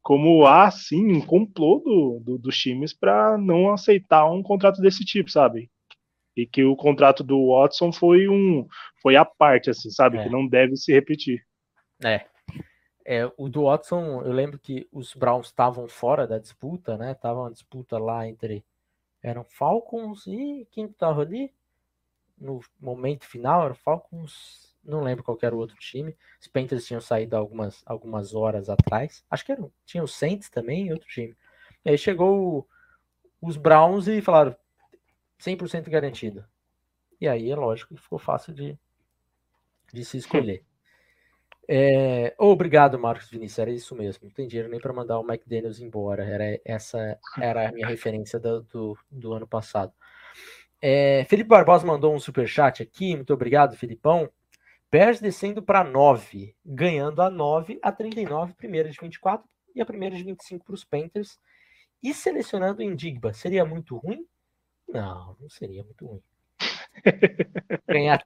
como 0.02 0.46
há, 0.46 0.70
sim, 0.70 1.12
um 1.12 1.20
complô 1.20 1.78
do, 1.78 2.20
do, 2.20 2.38
dos 2.38 2.56
times 2.56 2.92
para 2.92 3.36
não 3.36 3.72
aceitar 3.72 4.30
um 4.30 4.42
contrato 4.42 4.80
desse 4.80 5.04
tipo, 5.04 5.30
sabe? 5.30 5.70
E 6.36 6.46
que 6.46 6.64
o 6.64 6.76
contrato 6.76 7.22
do 7.22 7.48
Watson 7.48 7.92
foi 7.92 8.28
um 8.28 8.66
foi 9.02 9.16
a 9.16 9.24
parte, 9.24 9.68
assim, 9.70 9.90
sabe? 9.90 10.18
É. 10.18 10.24
Que 10.24 10.30
não 10.30 10.46
deve 10.46 10.76
se 10.76 10.92
repetir. 10.92 11.44
É. 12.02 12.24
é. 13.04 13.30
O 13.36 13.48
do 13.48 13.64
Watson, 13.64 14.22
eu 14.22 14.32
lembro 14.32 14.58
que 14.58 14.88
os 14.90 15.14
Browns 15.14 15.46
estavam 15.46 15.86
fora 15.86 16.26
da 16.26 16.38
disputa, 16.38 16.96
né? 16.96 17.14
Tava 17.14 17.40
uma 17.40 17.50
disputa 17.50 17.98
lá 17.98 18.26
entre. 18.26 18.64
Eram 19.22 19.44
Falcons 19.44 20.26
e 20.26 20.66
quem 20.70 20.86
estava 20.86 21.20
ali? 21.20 21.52
No 22.38 22.60
momento 22.80 23.26
final, 23.26 23.66
era 23.66 23.74
Falcons. 23.74 24.69
Não 24.82 25.02
lembro 25.02 25.22
qual 25.22 25.38
era 25.42 25.54
o 25.54 25.58
outro 25.58 25.76
time. 25.76 26.16
Os 26.40 26.48
Panthers 26.48 26.86
tinham 26.86 27.00
saído 27.00 27.36
algumas, 27.36 27.82
algumas 27.84 28.34
horas 28.34 28.68
atrás. 28.68 29.24
Acho 29.30 29.44
que 29.44 29.52
eram. 29.52 29.72
Tinha 29.84 30.02
o 30.02 30.08
Saints 30.08 30.48
também 30.48 30.86
e 30.86 30.92
outro 30.92 31.08
time. 31.08 31.36
E 31.84 31.90
aí 31.90 31.98
chegou 31.98 32.66
os 33.40 33.56
Browns 33.56 34.08
e 34.08 34.20
falaram: 34.20 34.56
100% 35.38 35.88
garantido. 35.90 36.44
E 37.20 37.28
aí 37.28 37.50
é 37.50 37.56
lógico 37.56 37.94
que 37.94 38.00
ficou 38.00 38.18
fácil 38.18 38.54
de, 38.54 38.78
de 39.92 40.04
se 40.04 40.16
escolher. 40.16 40.64
É, 41.68 42.34
obrigado, 42.36 42.98
Marcos 42.98 43.30
Vinícius. 43.30 43.58
Era 43.58 43.70
isso 43.70 43.94
mesmo. 43.94 44.24
Não 44.24 44.32
tem 44.32 44.48
dinheiro 44.48 44.68
nem 44.68 44.80
para 44.80 44.92
mandar 44.92 45.18
o 45.20 45.24
McDaniels 45.24 45.78
embora. 45.78 46.24
Era 46.24 46.60
essa 46.64 47.18
era 47.40 47.68
a 47.68 47.72
minha 47.72 47.86
referência 47.86 48.40
do, 48.40 48.62
do, 48.62 48.98
do 49.10 49.32
ano 49.32 49.46
passado. 49.46 49.92
É, 50.82 51.24
Felipe 51.28 51.48
Barbosa 51.48 51.86
mandou 51.86 52.14
um 52.14 52.18
super 52.18 52.48
chat 52.48 52.82
aqui. 52.82 53.14
Muito 53.14 53.32
obrigado, 53.32 53.76
Filipão. 53.76 54.28
Bears 54.90 55.20
descendo 55.20 55.62
para 55.62 55.84
9, 55.84 56.54
ganhando 56.64 57.22
a 57.22 57.30
9 57.30 57.78
a 57.80 57.92
39, 57.92 58.54
primeira 58.54 58.90
de 58.90 58.98
24 59.00 59.48
e 59.74 59.80
a 59.80 59.86
primeira 59.86 60.16
de 60.16 60.24
25 60.24 60.64
para 60.64 60.74
os 60.74 60.84
Panthers. 60.84 61.38
E 62.02 62.12
selecionando 62.12 62.82
Indigba. 62.82 63.32
Seria 63.32 63.64
muito 63.64 63.96
ruim? 63.96 64.26
Não, 64.88 65.36
não 65.38 65.48
seria 65.48 65.84
muito 65.84 66.06
ruim. 66.06 66.22
ganhar, 67.86 68.22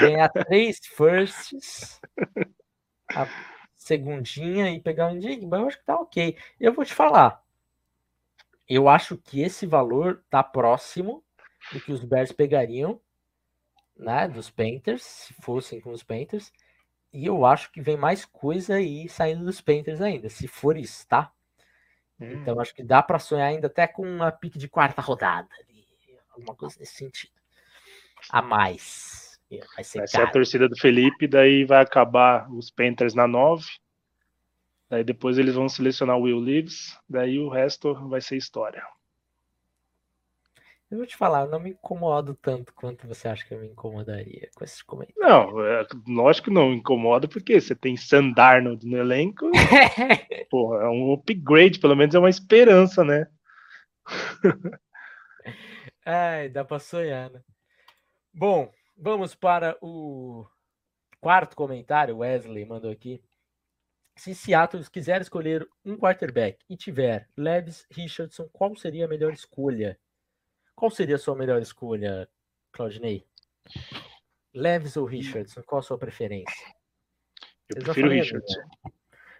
ganhar 0.00 0.28
três 0.30 0.78
firsts, 0.78 2.00
a 3.10 3.26
segundinha 3.74 4.70
e 4.70 4.80
pegar 4.80 5.08
um 5.08 5.16
Enigma, 5.16 5.58
eu 5.58 5.66
acho 5.66 5.78
que 5.78 5.84
tá 5.84 5.96
ok. 5.96 6.36
Eu 6.58 6.72
vou 6.72 6.84
te 6.84 6.94
falar. 6.94 7.44
Eu 8.68 8.88
acho 8.88 9.16
que 9.16 9.42
esse 9.42 9.66
valor 9.66 10.24
tá 10.30 10.42
próximo 10.42 11.22
do 11.72 11.80
que 11.80 11.92
os 11.92 12.04
Bears 12.04 12.32
pegariam, 12.32 13.00
né, 13.96 14.28
dos 14.28 14.50
Panthers, 14.50 15.02
se 15.02 15.34
fossem 15.34 15.80
com 15.80 15.90
os 15.90 16.02
Panthers. 16.02 16.52
E 17.12 17.26
eu 17.26 17.46
acho 17.46 17.72
que 17.72 17.80
vem 17.80 17.96
mais 17.96 18.24
coisa 18.24 18.74
aí 18.74 19.08
saindo 19.08 19.44
dos 19.44 19.60
Panthers 19.60 20.00
ainda, 20.00 20.28
se 20.28 20.46
for 20.46 20.76
isso, 20.76 21.06
tá? 21.08 21.32
Hum. 22.20 22.32
Então 22.32 22.60
acho 22.60 22.74
que 22.74 22.82
dá 22.82 23.02
para 23.02 23.18
sonhar 23.18 23.48
ainda 23.48 23.68
até 23.68 23.86
com 23.86 24.02
uma 24.02 24.30
pique 24.30 24.58
de 24.58 24.68
quarta 24.68 25.00
rodada 25.00 25.48
alguma 26.36 26.54
coisa 26.54 26.76
nesse 26.78 26.94
sentido. 26.94 27.32
A 28.30 28.42
mais. 28.42 29.38
Vai 29.74 29.84
ser, 29.84 29.98
vai 29.98 30.08
ser 30.08 30.20
a 30.22 30.30
torcida 30.30 30.68
do 30.68 30.76
Felipe, 30.76 31.28
daí 31.28 31.64
vai 31.64 31.80
acabar 31.80 32.50
os 32.52 32.70
Panthers 32.70 33.14
na 33.14 33.26
9. 33.26 33.64
Daí 34.88 35.04
depois 35.04 35.38
eles 35.38 35.54
vão 35.54 35.68
selecionar 35.68 36.16
o 36.16 36.22
Will 36.22 36.38
Leaves, 36.38 36.98
daí 37.08 37.38
o 37.38 37.48
resto 37.48 37.94
vai 38.08 38.20
ser 38.20 38.36
história. 38.36 38.84
Eu 40.88 40.98
vou 40.98 41.06
te 41.06 41.16
falar, 41.16 41.42
eu 41.42 41.50
não 41.50 41.58
me 41.58 41.70
incomodo 41.70 42.34
tanto 42.36 42.72
quanto 42.72 43.08
você 43.08 43.26
acha 43.26 43.44
que 43.44 43.52
eu 43.52 43.58
me 43.58 43.66
incomodaria 43.66 44.48
com 44.54 44.64
esses 44.64 44.82
comentários. 44.82 45.20
Não, 45.20 45.66
é, 45.66 45.84
lógico 46.06 46.48
que 46.48 46.54
não 46.54 46.72
incomoda, 46.72 47.26
porque 47.26 47.60
você 47.60 47.74
tem 47.74 47.96
Sandarno 47.96 48.78
no 48.80 48.96
elenco. 48.96 49.50
porra, 50.48 50.84
é 50.84 50.88
um 50.88 51.12
upgrade, 51.12 51.80
pelo 51.80 51.96
menos 51.96 52.14
é 52.14 52.18
uma 52.20 52.30
esperança, 52.30 53.04
né? 53.04 53.26
Ai, 56.06 56.48
dá 56.48 56.64
para 56.64 56.78
sonhar, 56.78 57.30
né? 57.30 57.42
Bom, 58.32 58.72
vamos 58.96 59.34
para 59.34 59.76
o 59.82 60.46
quarto 61.20 61.56
comentário. 61.56 62.18
Wesley 62.18 62.64
mandou 62.64 62.92
aqui. 62.92 63.20
Se 64.14 64.36
Seattle 64.36 64.88
quiser 64.88 65.20
escolher 65.20 65.68
um 65.84 65.96
quarterback 65.96 66.58
e 66.70 66.76
tiver 66.76 67.28
Levis 67.36 67.84
Richardson, 67.90 68.48
qual 68.52 68.76
seria 68.76 69.04
a 69.04 69.08
melhor 69.08 69.32
escolha? 69.32 69.98
Qual 70.76 70.90
seria 70.90 71.16
a 71.16 71.18
sua 71.18 71.34
melhor 71.34 71.60
escolha, 71.62 72.28
Claudinei? 72.70 73.26
Levis 74.52 74.96
ou 74.98 75.06
Richardson? 75.06 75.62
Qual 75.62 75.78
a 75.78 75.82
sua 75.82 75.96
preferência? 75.96 76.54
Eu, 77.70 77.78
Eu 77.78 77.84
prefiro 77.84 78.10
Richardson. 78.10 78.60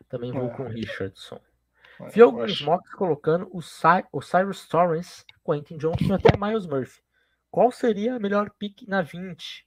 Também 0.08 0.32
vou 0.32 0.50
com 0.50 0.64
Richardson. 0.64 1.38
Vi 2.12 2.22
alguns 2.22 2.52
acho... 2.52 2.64
mocks 2.64 2.92
colocando 2.94 3.48
o, 3.52 3.60
Cy 3.60 4.04
o 4.10 4.22
Cyrus 4.22 4.66
Torrance, 4.66 5.24
Quentin 5.44 5.76
Johnson 5.76 6.04
e 6.04 6.12
até 6.12 6.36
Miles 6.36 6.66
Murphy. 6.66 7.02
Qual 7.50 7.70
seria 7.70 8.14
a 8.14 8.18
melhor 8.18 8.50
pick 8.58 8.86
na 8.86 9.02
20? 9.02 9.66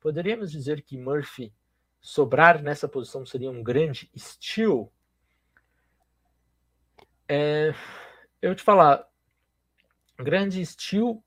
Poderíamos 0.00 0.52
dizer 0.52 0.82
que 0.82 0.96
Murphy 0.96 1.52
sobrar 2.00 2.62
nessa 2.62 2.88
posição 2.88 3.26
seria 3.26 3.50
um 3.50 3.62
grande 3.62 4.10
steal? 4.16 4.92
É, 7.28 7.74
eu 8.40 8.54
te 8.54 8.62
falar, 8.62 9.07
grande 10.18 10.64
steal 10.64 11.22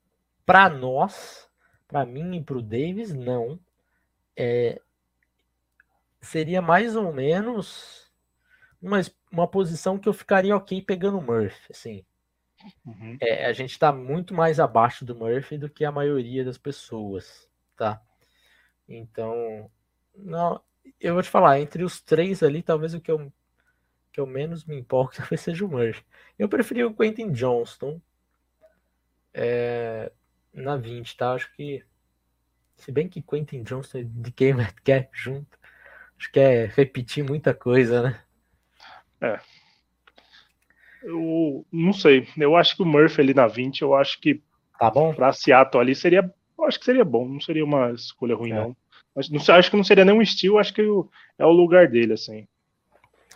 para 0.45 0.69
nós, 0.69 1.49
para 1.87 2.05
mim 2.05 2.37
e 2.37 2.43
para 2.43 2.57
o 2.57 2.61
Davis, 2.61 3.13
não. 3.13 3.59
É, 4.35 4.81
seria 6.21 6.61
mais 6.61 6.95
ou 6.95 7.11
menos 7.11 8.11
uma, 8.81 9.01
uma 9.31 9.47
posição 9.47 9.97
que 9.97 10.07
eu 10.07 10.13
ficaria 10.13 10.55
ok 10.55 10.81
pegando 10.81 11.17
o 11.17 11.21
Murphy, 11.21 11.71
assim. 11.71 12.05
Uhum. 12.85 13.17
É, 13.19 13.45
a 13.45 13.53
gente 13.53 13.71
está 13.71 13.91
muito 13.91 14.33
mais 14.33 14.59
abaixo 14.59 15.03
do 15.03 15.15
Murphy 15.15 15.57
do 15.57 15.69
que 15.69 15.83
a 15.83 15.91
maioria 15.91 16.45
das 16.45 16.57
pessoas, 16.57 17.49
tá? 17.75 18.01
Então, 18.87 19.69
não, 20.15 20.61
eu 20.99 21.13
vou 21.13 21.23
te 21.23 21.29
falar, 21.29 21.59
entre 21.59 21.83
os 21.83 22.01
três 22.01 22.43
ali, 22.43 22.61
talvez 22.61 22.93
o 22.93 23.01
que 23.01 23.11
eu, 23.11 23.31
que 24.11 24.19
eu 24.19 24.27
menos 24.27 24.65
me 24.65 24.77
importo 24.77 25.17
talvez 25.21 25.41
seja 25.41 25.65
o 25.65 25.69
Murphy. 25.69 26.05
Eu 26.37 26.49
preferi 26.49 26.83
o 26.83 26.93
Quentin 26.93 27.31
Johnston 27.31 27.99
é, 29.33 30.11
na 30.53 30.75
20, 30.77 31.17
tá? 31.17 31.33
Acho 31.33 31.51
que, 31.55 31.83
se 32.75 32.91
bem 32.91 33.07
que 33.07 33.21
Quentin 33.21 33.63
Johnston 33.63 33.99
e 33.99 34.03
DK 34.03 34.53
Metcalf 34.53 35.07
junto, 35.13 35.57
acho 36.17 36.31
que 36.31 36.39
é 36.39 36.65
repetir 36.65 37.23
muita 37.23 37.53
coisa, 37.53 38.01
né? 38.01 38.21
É. 39.21 39.39
Eu 41.03 41.65
não 41.71 41.93
sei. 41.93 42.27
Eu 42.37 42.55
acho 42.55 42.75
que 42.75 42.83
o 42.83 42.85
Murphy 42.85 43.21
ali 43.21 43.33
na 43.33 43.47
20, 43.47 43.81
eu 43.81 43.95
acho 43.95 44.19
que 44.19 44.41
tá 44.79 44.89
bom. 44.89 45.13
Pra 45.13 45.33
Seattle 45.33 45.81
ali 45.81 45.95
seria. 45.95 46.31
Eu 46.57 46.65
acho 46.65 46.79
que 46.79 46.85
seria 46.85 47.03
bom. 47.03 47.27
Não 47.27 47.39
seria 47.39 47.65
uma 47.65 47.91
escolha 47.91 48.35
ruim, 48.35 48.51
é. 48.51 48.55
não. 48.55 48.75
Mas 49.15 49.29
não 49.29 49.55
acho 49.55 49.69
que 49.69 49.77
não 49.77 49.83
seria 49.83 50.05
nenhum 50.05 50.21
estilo, 50.21 50.57
acho 50.57 50.73
que 50.73 50.81
é 51.37 51.45
o 51.45 51.51
lugar 51.51 51.87
dele, 51.87 52.13
assim. 52.13 52.47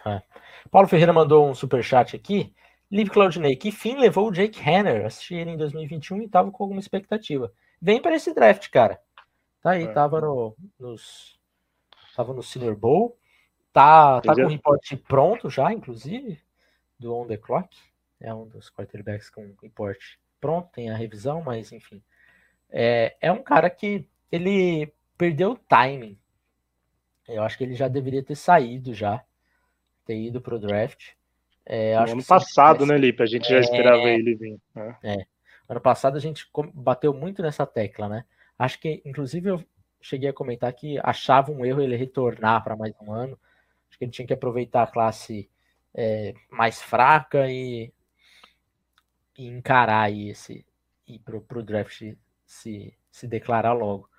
É. 0.06 0.22
Paulo 0.72 0.88
Ferreira 0.88 1.12
mandou 1.12 1.50
um 1.50 1.54
super 1.54 1.84
chat 1.84 2.16
aqui. 2.16 2.54
Live 2.92 3.10
Claudinei, 3.10 3.56
que 3.56 3.72
fim 3.72 3.98
levou 3.98 4.28
o 4.28 4.32
Jake 4.32 4.60
Hanner? 4.62 5.06
Assisti 5.06 5.36
ele 5.36 5.52
em 5.52 5.58
2021 5.58 6.22
e 6.22 6.30
tava 6.30 6.52
com 6.52 6.64
alguma 6.64 6.80
expectativa. 6.80 7.52
Vem 7.82 8.02
para 8.02 8.16
esse 8.16 8.34
draft, 8.34 8.70
cara. 8.70 9.00
Tá 9.62 9.72
aí, 9.72 9.84
é. 9.84 9.92
tava 9.92 10.22
no, 10.22 10.56
nos. 10.80 11.40
Tava 12.16 12.34
no 12.34 12.44
Senior 12.44 12.76
Bowl. 12.76 13.18
Tá, 13.74 14.22
tá 14.22 14.34
com 14.34 14.44
o 14.44 14.48
report 14.48 14.96
pronto 15.08 15.50
já, 15.50 15.74
inclusive, 15.74 16.40
do 16.98 17.14
On 17.14 17.28
The 17.28 17.38
Clock. 17.38 17.76
É 18.20 18.34
um 18.34 18.48
dos 18.48 18.70
quarterbacks 18.70 19.30
com 19.30 19.54
report 19.62 20.00
pronto, 20.40 20.70
tem 20.72 20.90
a 20.90 20.96
revisão, 20.96 21.42
mas 21.42 21.72
enfim. 21.72 22.02
É, 22.70 23.18
é 23.20 23.32
um 23.32 23.44
cara 23.44 23.70
que 23.70 24.08
ele 24.32 24.94
perdeu 25.18 25.52
o 25.52 25.58
timing. 25.58 26.18
Eu 27.28 27.44
acho 27.44 27.58
que 27.58 27.64
ele 27.64 27.74
já 27.74 27.88
deveria 27.88 28.24
ter 28.24 28.36
saído 28.36 28.94
já, 28.94 29.24
ter 30.06 30.16
ido 30.16 30.40
pro 30.40 30.60
draft. 30.60 31.14
É, 31.66 31.96
ano 31.96 32.24
passado, 32.24 32.80
tivesse... 32.80 32.92
né, 32.92 32.98
Lipe? 32.98 33.24
A 33.24 33.26
gente 33.26 33.50
já 33.50 33.58
é, 33.58 33.60
esperava 33.60 34.04
ele 34.04 34.36
vir. 34.36 34.60
Né? 34.74 34.98
É. 35.04 35.26
Ano 35.68 35.82
passado 35.82 36.16
a 36.16 36.20
gente 36.20 36.48
bateu 36.74 37.14
muito 37.14 37.42
nessa 37.42 37.66
tecla, 37.66 38.08
né? 38.08 38.26
Acho 38.58 38.80
que, 38.80 39.02
inclusive, 39.04 39.50
eu 39.50 39.64
cheguei 40.00 40.30
a 40.30 40.34
comentar 40.34 40.72
que 40.74 41.00
achava 41.04 41.52
um 41.52 41.66
erro 41.66 41.82
ele 41.82 41.96
retornar 41.96 42.64
para 42.64 42.76
mais 42.76 42.94
um 43.02 43.12
ano. 43.12 43.38
Acho 43.90 43.98
que 43.98 44.06
ele 44.06 44.12
tinha 44.12 44.28
que 44.28 44.34
aproveitar 44.34 44.84
a 44.84 44.88
classe 44.88 45.50
é, 45.94 46.36
mais 46.52 46.82
fraca 46.82 47.50
e, 47.50 47.92
e 49.38 49.48
encarar 49.48 50.04
aí 50.04 50.30
esse 50.30 50.66
e 51.08 51.20
pro, 51.20 51.42
pro 51.42 51.64
draft 51.64 52.16
se, 52.46 52.94
se 53.12 53.28
declarar 53.28 53.74
logo. 53.74 54.10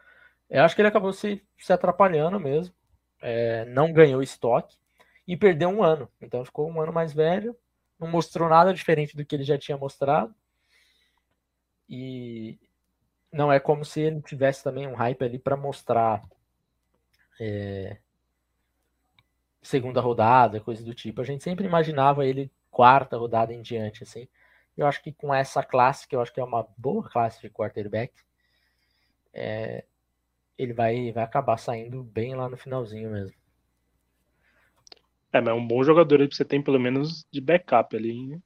Eu 0.48 0.64
acho 0.64 0.74
que 0.74 0.80
ele 0.80 0.88
acabou 0.88 1.12
se, 1.12 1.42
se 1.58 1.72
atrapalhando 1.72 2.38
mesmo. 2.40 2.74
É, 3.20 3.64
não 3.66 3.92
ganhou 3.92 4.22
estoque 4.22 4.76
e 5.26 5.36
perdeu 5.36 5.68
um 5.68 5.82
ano. 5.82 6.08
Então 6.20 6.44
ficou 6.44 6.70
um 6.70 6.80
ano 6.80 6.92
mais 6.92 7.12
velho, 7.12 7.56
não 7.98 8.08
mostrou 8.08 8.48
nada 8.48 8.72
diferente 8.72 9.16
do 9.16 9.24
que 9.24 9.34
ele 9.34 9.44
já 9.44 9.58
tinha 9.58 9.76
mostrado. 9.76 10.34
E 11.88 12.58
não 13.32 13.52
é 13.52 13.60
como 13.60 13.84
se 13.84 14.00
ele 14.00 14.20
tivesse 14.22 14.62
também 14.62 14.86
um 14.86 14.94
hype 14.94 15.22
ali 15.24 15.38
para 15.38 15.56
mostrar 15.56 16.22
é, 17.40 17.98
segunda 19.62 20.00
rodada, 20.00 20.60
coisa 20.60 20.84
do 20.84 20.94
tipo. 20.94 21.20
A 21.20 21.24
gente 21.24 21.44
sempre 21.44 21.66
imaginava 21.66 22.24
ele 22.24 22.50
quarta 22.70 23.16
rodada 23.16 23.52
em 23.52 23.62
diante, 23.62 24.02
assim. 24.02 24.28
Eu 24.76 24.86
acho 24.86 25.02
que 25.02 25.12
com 25.12 25.34
essa 25.34 25.62
classe, 25.62 26.06
que 26.06 26.14
eu 26.14 26.20
acho 26.20 26.32
que 26.32 26.40
é 26.40 26.44
uma 26.44 26.66
boa 26.76 27.08
classe 27.08 27.40
de 27.40 27.50
quarterback, 27.50 28.12
é, 29.32 29.84
ele 30.58 30.72
vai, 30.72 31.12
vai 31.12 31.24
acabar 31.24 31.56
saindo 31.58 32.02
bem 32.02 32.34
lá 32.34 32.48
no 32.48 32.56
finalzinho 32.56 33.10
mesmo. 33.10 33.36
É, 35.32 35.40
mas 35.40 35.48
é 35.48 35.52
um 35.52 35.66
bom 35.66 35.82
jogador 35.82 36.20
aí 36.20 36.28
que 36.28 36.36
você 36.36 36.44
tem 36.44 36.62
pelo 36.62 36.78
menos 36.78 37.26
de 37.30 37.40
backup 37.40 37.96
ali. 37.96 38.26
Né? 38.26 38.38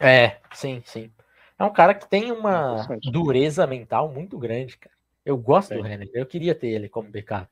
É, 0.00 0.36
sim, 0.52 0.82
sim. 0.84 1.10
É 1.58 1.64
um 1.64 1.72
cara 1.72 1.94
que 1.94 2.08
tem 2.08 2.30
uma 2.30 2.86
dureza 3.02 3.66
mental 3.66 4.08
muito 4.08 4.38
grande, 4.38 4.76
cara. 4.76 4.94
Eu 5.24 5.36
gosto 5.36 5.74
é. 5.74 5.76
do 5.76 5.82
Renner, 5.82 6.08
eu 6.14 6.24
queria 6.24 6.54
ter 6.54 6.68
ele 6.68 6.88
como 6.88 7.10
backup. 7.10 7.48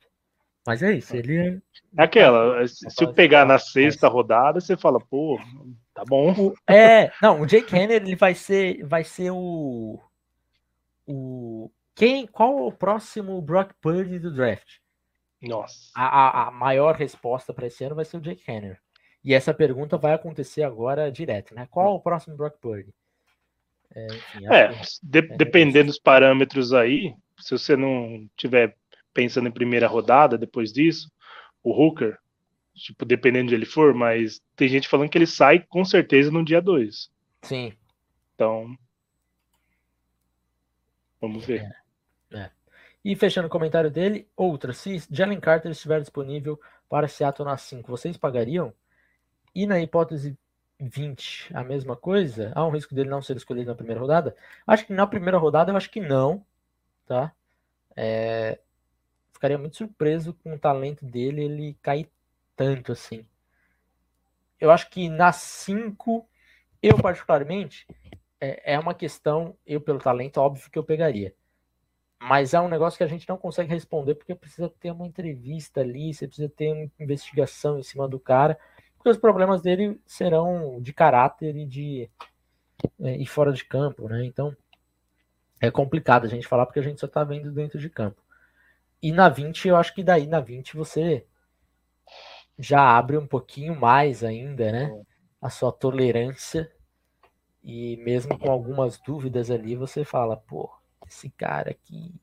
Mas 0.67 0.83
é 0.83 0.93
isso, 0.93 1.17
ele 1.17 1.37
é. 1.37 1.59
É 1.97 2.03
aquela, 2.03 2.67
se 2.67 3.05
eu 3.05 3.13
pegar 3.13 3.45
na 3.45 3.59
sexta 3.59 4.09
rodada, 4.09 4.61
você 4.61 4.77
fala, 4.77 4.99
pô, 4.99 5.39
tá 5.95 6.05
bom. 6.05 6.53
É, 6.69 7.13
não, 7.23 7.41
o 7.41 7.47
Jake 7.47 7.75
Henner 7.75 8.03
ele 8.03 8.17
vai 8.17 8.35
ser, 8.35 8.85
vai 8.85 9.05
ser 9.05 9.31
o. 9.31 10.01
O. 11.07 11.71
Quem, 11.95 12.27
qual 12.27 12.67
o 12.67 12.73
próximo 12.73 13.41
Brock 13.41 13.73
Purdy 13.81 14.19
do 14.19 14.35
draft? 14.35 14.79
Nossa. 15.41 15.91
A, 15.95 16.07
a, 16.07 16.49
a 16.49 16.51
maior 16.51 16.95
resposta 16.95 17.53
para 17.53 17.67
esse 17.67 17.85
ano 17.85 17.95
vai 17.95 18.05
ser 18.05 18.17
o 18.17 18.21
Jake 18.21 18.51
Henner. 18.51 18.81
E 19.23 19.35
essa 19.35 19.53
pergunta 19.53 19.99
vai 19.99 20.15
acontecer 20.15 20.63
agora 20.63 21.11
direto, 21.11 21.55
né? 21.55 21.67
Qual 21.71 21.95
o 21.95 22.01
próximo 22.01 22.37
Brock 22.37 22.59
Purdy? 22.61 22.95
É, 23.95 24.07
enfim, 24.07 24.47
é 24.47 24.69
de, 25.03 25.19
é 25.19 25.37
dependendo 25.37 25.87
dos 25.87 25.99
parâmetros 25.99 26.73
aí, 26.73 27.15
se 27.39 27.51
você 27.51 27.77
não 27.77 28.29
tiver 28.37 28.77
pensando 29.13 29.49
em 29.49 29.53
primeira 29.53 29.87
rodada 29.87 30.39
depois 30.39 30.73
disso, 30.73 31.11
o 31.63 31.73
Hooker, 31.73 32.19
tipo, 32.75 33.05
dependendo 33.05 33.49
de 33.49 33.55
ele 33.55 33.67
for, 33.67 33.95
mas 33.95 34.41
tem 34.55 34.69
gente 34.69 34.89
falando 34.89 35.09
que 35.09 35.19
ele 35.19 35.27
sai 35.27 35.61
com 35.61 35.85
certeza 35.85 36.31
no 36.31 36.45
dia 36.45 36.61
2. 36.61 37.11
Sim. 37.43 37.73
Então, 38.35 38.77
vamos 41.21 41.45
ver. 41.45 41.63
É. 41.63 41.86
E 43.07 43.15
fechando 43.15 43.47
o 43.47 43.49
comentário 43.49 43.89
dele, 43.89 44.29
outra, 44.37 44.73
se 44.73 45.01
Jalen 45.09 45.39
Carter 45.39 45.71
estiver 45.71 46.01
disponível 46.01 46.61
para 46.89 47.07
Seattle 47.07 47.49
na 47.49 47.57
5, 47.57 47.89
vocês 47.89 48.17
pagariam? 48.17 48.75
E 49.55 49.65
na 49.65 49.79
hipótese 49.79 50.37
20, 50.81 51.55
a 51.55 51.63
mesma 51.63 51.95
coisa? 51.95 52.51
Há 52.53 52.67
um 52.67 52.71
risco 52.71 52.97
dele 52.97 53.09
não 53.09 53.23
ser 53.23 53.37
escolhido 53.37 53.71
na 53.71 53.77
primeira 53.77 54.01
rodada? 54.01 54.35
Acho 54.67 54.87
que 54.87 54.93
na 54.93 55.07
primeira 55.07 55.39
rodada 55.39 55.71
eu 55.71 55.77
acho 55.77 55.89
que 55.89 56.01
não, 56.01 56.45
tá? 57.07 57.33
É, 57.95 58.59
ficaria 59.33 59.57
muito 59.57 59.77
surpreso 59.77 60.35
com 60.43 60.55
o 60.55 60.59
talento 60.59 61.05
dele 61.05 61.45
ele 61.45 61.79
cair 61.81 62.11
tanto 62.57 62.91
assim. 62.91 63.25
Eu 64.59 64.69
acho 64.73 64.91
que 64.91 65.09
na 65.09 65.31
5, 65.31 66.29
eu 66.83 66.97
particularmente, 67.01 67.87
é, 68.41 68.75
é 68.75 68.79
uma 68.81 68.95
questão, 68.95 69.57
eu 69.65 69.81
pelo 69.81 70.01
talento, 70.01 70.39
óbvio 70.39 70.69
que 70.69 70.77
eu 70.77 70.83
pegaria. 70.83 71.33
Mas 72.21 72.55
é 72.55 72.61
um 72.61 72.69
negócio 72.69 72.97
que 72.97 73.05
a 73.05 73.09
gente 73.09 73.29
não 73.29 73.37
consegue 73.37 73.71
responder 73.71 74.15
porque 74.15 74.35
precisa 74.35 74.69
ter 74.69 74.91
uma 74.91 75.07
entrevista 75.07 75.81
ali, 75.81 76.13
você 76.13 76.27
precisa 76.27 76.49
ter 76.49 76.73
uma 76.73 76.91
investigação 76.99 77.79
em 77.79 77.83
cima 77.83 78.09
do 78.09 78.19
cara 78.19 78.59
porque 79.07 79.15
os 79.15 79.19
problemas 79.19 79.63
dele 79.63 80.01
serão 80.05 80.83
de 80.83 80.93
caráter 80.93 81.55
e 81.55 81.65
de 81.65 82.11
é, 83.01 83.17
e 83.17 83.25
fora 83.25 83.53
de 83.53 83.65
campo, 83.65 84.09
né? 84.09 84.25
Então 84.25 84.57
é 85.61 85.71
complicado 85.71 86.25
a 86.25 86.29
gente 86.29 86.49
falar 86.49 86.67
porque 86.67 86.81
a 86.81 86.83
gente 86.83 87.01
só 87.01 87.07
tá 87.07 87.23
vendo 87.23 87.53
dentro 87.53 87.79
de 87.79 87.89
campo. 87.89 88.21
E 89.01 89.13
na 89.13 89.29
20, 89.29 89.69
eu 89.69 89.77
acho 89.77 89.95
que 89.95 90.03
daí 90.03 90.27
na 90.27 90.41
20 90.41 90.77
você 90.77 91.25
já 92.59 92.81
abre 92.99 93.17
um 93.17 93.29
pouquinho 93.29 93.79
mais 93.79 94.25
ainda, 94.25 94.73
né? 94.73 95.05
A 95.41 95.51
sua 95.51 95.71
tolerância. 95.71 96.69
E 97.63 97.97
mesmo 97.99 98.37
com 98.37 98.51
algumas 98.51 98.99
dúvidas 98.99 99.53
ali, 99.53 99.77
você 99.77 100.05
fala, 100.05 100.37
pô, 100.37 100.69
esse 101.07 101.31
cara 101.31 101.71
aqui 101.71 102.15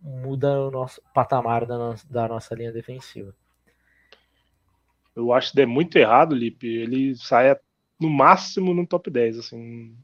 muda 0.00 0.60
o 0.60 0.70
nosso 0.70 1.00
patamar 1.12 1.66
da, 1.66 1.76
no 1.76 1.94
da 2.08 2.28
nossa 2.28 2.54
linha 2.54 2.72
defensiva. 2.72 3.34
Eu 5.14 5.32
acho 5.32 5.52
que 5.52 5.60
é 5.60 5.66
muito 5.66 5.96
errado, 5.96 6.34
Lipe. 6.34 6.66
Ele 6.66 7.16
sai 7.16 7.56
no 7.98 8.08
máximo 8.08 8.72
no 8.72 8.86
top 8.86 9.10
10, 9.10 9.38
assim. 9.38 9.96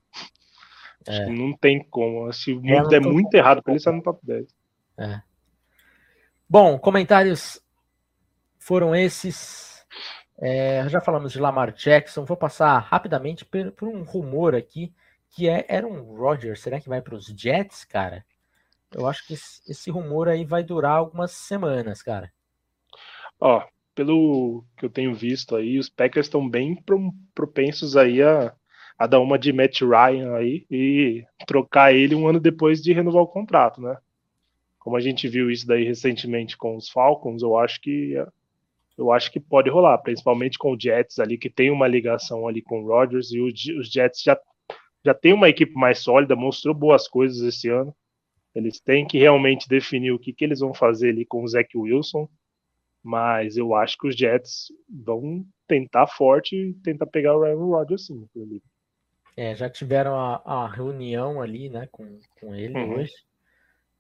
É. 1.07 1.29
não 1.29 1.57
tem 1.57 1.85
como. 1.85 2.33
Se 2.33 2.53
o 2.53 2.61
mundo 2.61 2.95
é, 2.95 3.01
muito 3.01 3.33
errado 3.35 3.63
para 3.63 3.73
ele 3.73 3.81
sair 3.81 3.95
no 3.95 4.03
top 4.03 4.19
10. 4.25 4.47
É. 4.99 5.23
Bom, 6.49 6.79
comentários 6.79 7.61
foram 8.59 8.95
esses. 8.95 9.87
É, 10.37 10.89
já 10.89 11.01
falamos 11.01 11.33
de 11.33 11.39
Lamar 11.39 11.73
Jackson. 11.73 12.25
Vou 12.25 12.37
passar 12.37 12.79
rapidamente 12.79 13.45
por, 13.45 13.71
por 13.73 13.89
um 13.89 14.03
rumor 14.03 14.55
aqui 14.55 14.93
que 15.35 15.49
é 15.49 15.67
Aaron 15.69 16.03
Rodgers. 16.15 16.61
Será 16.61 16.81
que 16.81 16.89
vai 16.89 17.03
para 17.03 17.17
os 17.17 17.27
Jets, 17.27 17.85
cara? 17.85 18.25
Eu 18.95 19.07
acho 19.09 19.27
que 19.27 19.35
esse, 19.35 19.91
rumor 19.91 20.29
aí 20.29 20.45
vai 20.45 20.63
durar 20.63 20.99
algumas 20.99 21.33
semanas, 21.33 22.01
cara. 22.01 22.33
Ó, 23.41 23.65
pelo 23.95 24.65
que 24.77 24.87
eu 24.87 24.91
tenho 24.91 25.13
visto 25.13 25.57
aí, 25.57 25.79
os 25.79 25.89
Packers 25.89 26.27
estão 26.27 26.49
bem 26.49 26.79
propensos 27.35 27.97
aí 27.97 28.23
a, 28.23 28.55
a 28.97 29.07
dar 29.09 29.19
uma 29.19 29.37
de 29.37 29.53
Matt 29.53 29.81
Ryan 29.81 30.37
aí 30.37 30.65
e 30.71 31.25
trocar 31.47 31.93
ele 31.93 32.15
um 32.15 32.29
ano 32.29 32.39
depois 32.39 32.81
de 32.81 32.93
renovar 32.93 33.23
o 33.23 33.29
contrato, 33.29 33.81
né? 33.81 33.97
Como 34.79 34.97
a 34.97 35.01
gente 35.01 35.27
viu 35.27 35.51
isso 35.51 35.67
daí 35.67 35.85
recentemente 35.85 36.57
com 36.57 36.77
os 36.77 36.89
Falcons, 36.89 37.43
eu 37.43 37.59
acho 37.59 37.81
que 37.81 38.15
eu 38.97 39.11
acho 39.11 39.33
que 39.33 39.41
pode 39.41 39.69
rolar, 39.69 39.99
principalmente 39.99 40.57
com 40.57 40.73
o 40.73 40.81
Jets 40.81 41.19
ali 41.19 41.37
que 41.37 41.51
tem 41.51 41.69
uma 41.69 41.89
ligação 41.89 42.47
ali 42.47 42.63
com 42.63 42.85
o 42.85 42.87
Rodgers 42.87 43.33
e 43.33 43.41
os 43.41 43.91
Jets 43.91 44.23
já 44.23 44.39
já 45.05 45.15
tem 45.15 45.33
uma 45.33 45.49
equipe 45.49 45.75
mais 45.75 45.99
sólida, 45.99 46.35
mostrou 46.35 46.75
boas 46.75 47.07
coisas 47.07 47.41
esse 47.43 47.69
ano. 47.69 47.95
Eles 48.55 48.81
têm 48.81 49.07
que 49.07 49.19
realmente 49.19 49.69
definir 49.69 50.13
o 50.13 50.19
que, 50.19 50.33
que 50.33 50.45
eles 50.45 50.61
vão 50.61 50.73
fazer 50.73 51.11
ali 51.11 51.25
com 51.25 51.43
o 51.43 51.49
Zach 51.49 51.77
Wilson 51.77 52.29
mas 53.05 53.59
eu 53.59 53.75
acho 53.75 53.99
que 53.99 54.09
os 54.09 54.17
Jets 54.17 54.73
vão 54.89 55.45
tentar 55.69 56.07
forte 56.07 56.57
e 56.57 56.73
tentar 56.73 57.07
pegar 57.07 57.37
o 57.37 57.45
Aaron 57.45 57.69
Rodgers 57.69 58.07
sim. 58.07 58.27
É, 59.37 59.55
já 59.55 59.69
tiveram 59.69 60.19
a, 60.19 60.41
a, 60.43 60.67
reunião 60.67 61.43
ali, 61.43 61.69
né, 61.69 61.87
com, 61.93 62.19
com 62.41 62.55
ele 62.55 62.75
uhum. 62.75 62.95
hoje. 62.95 63.13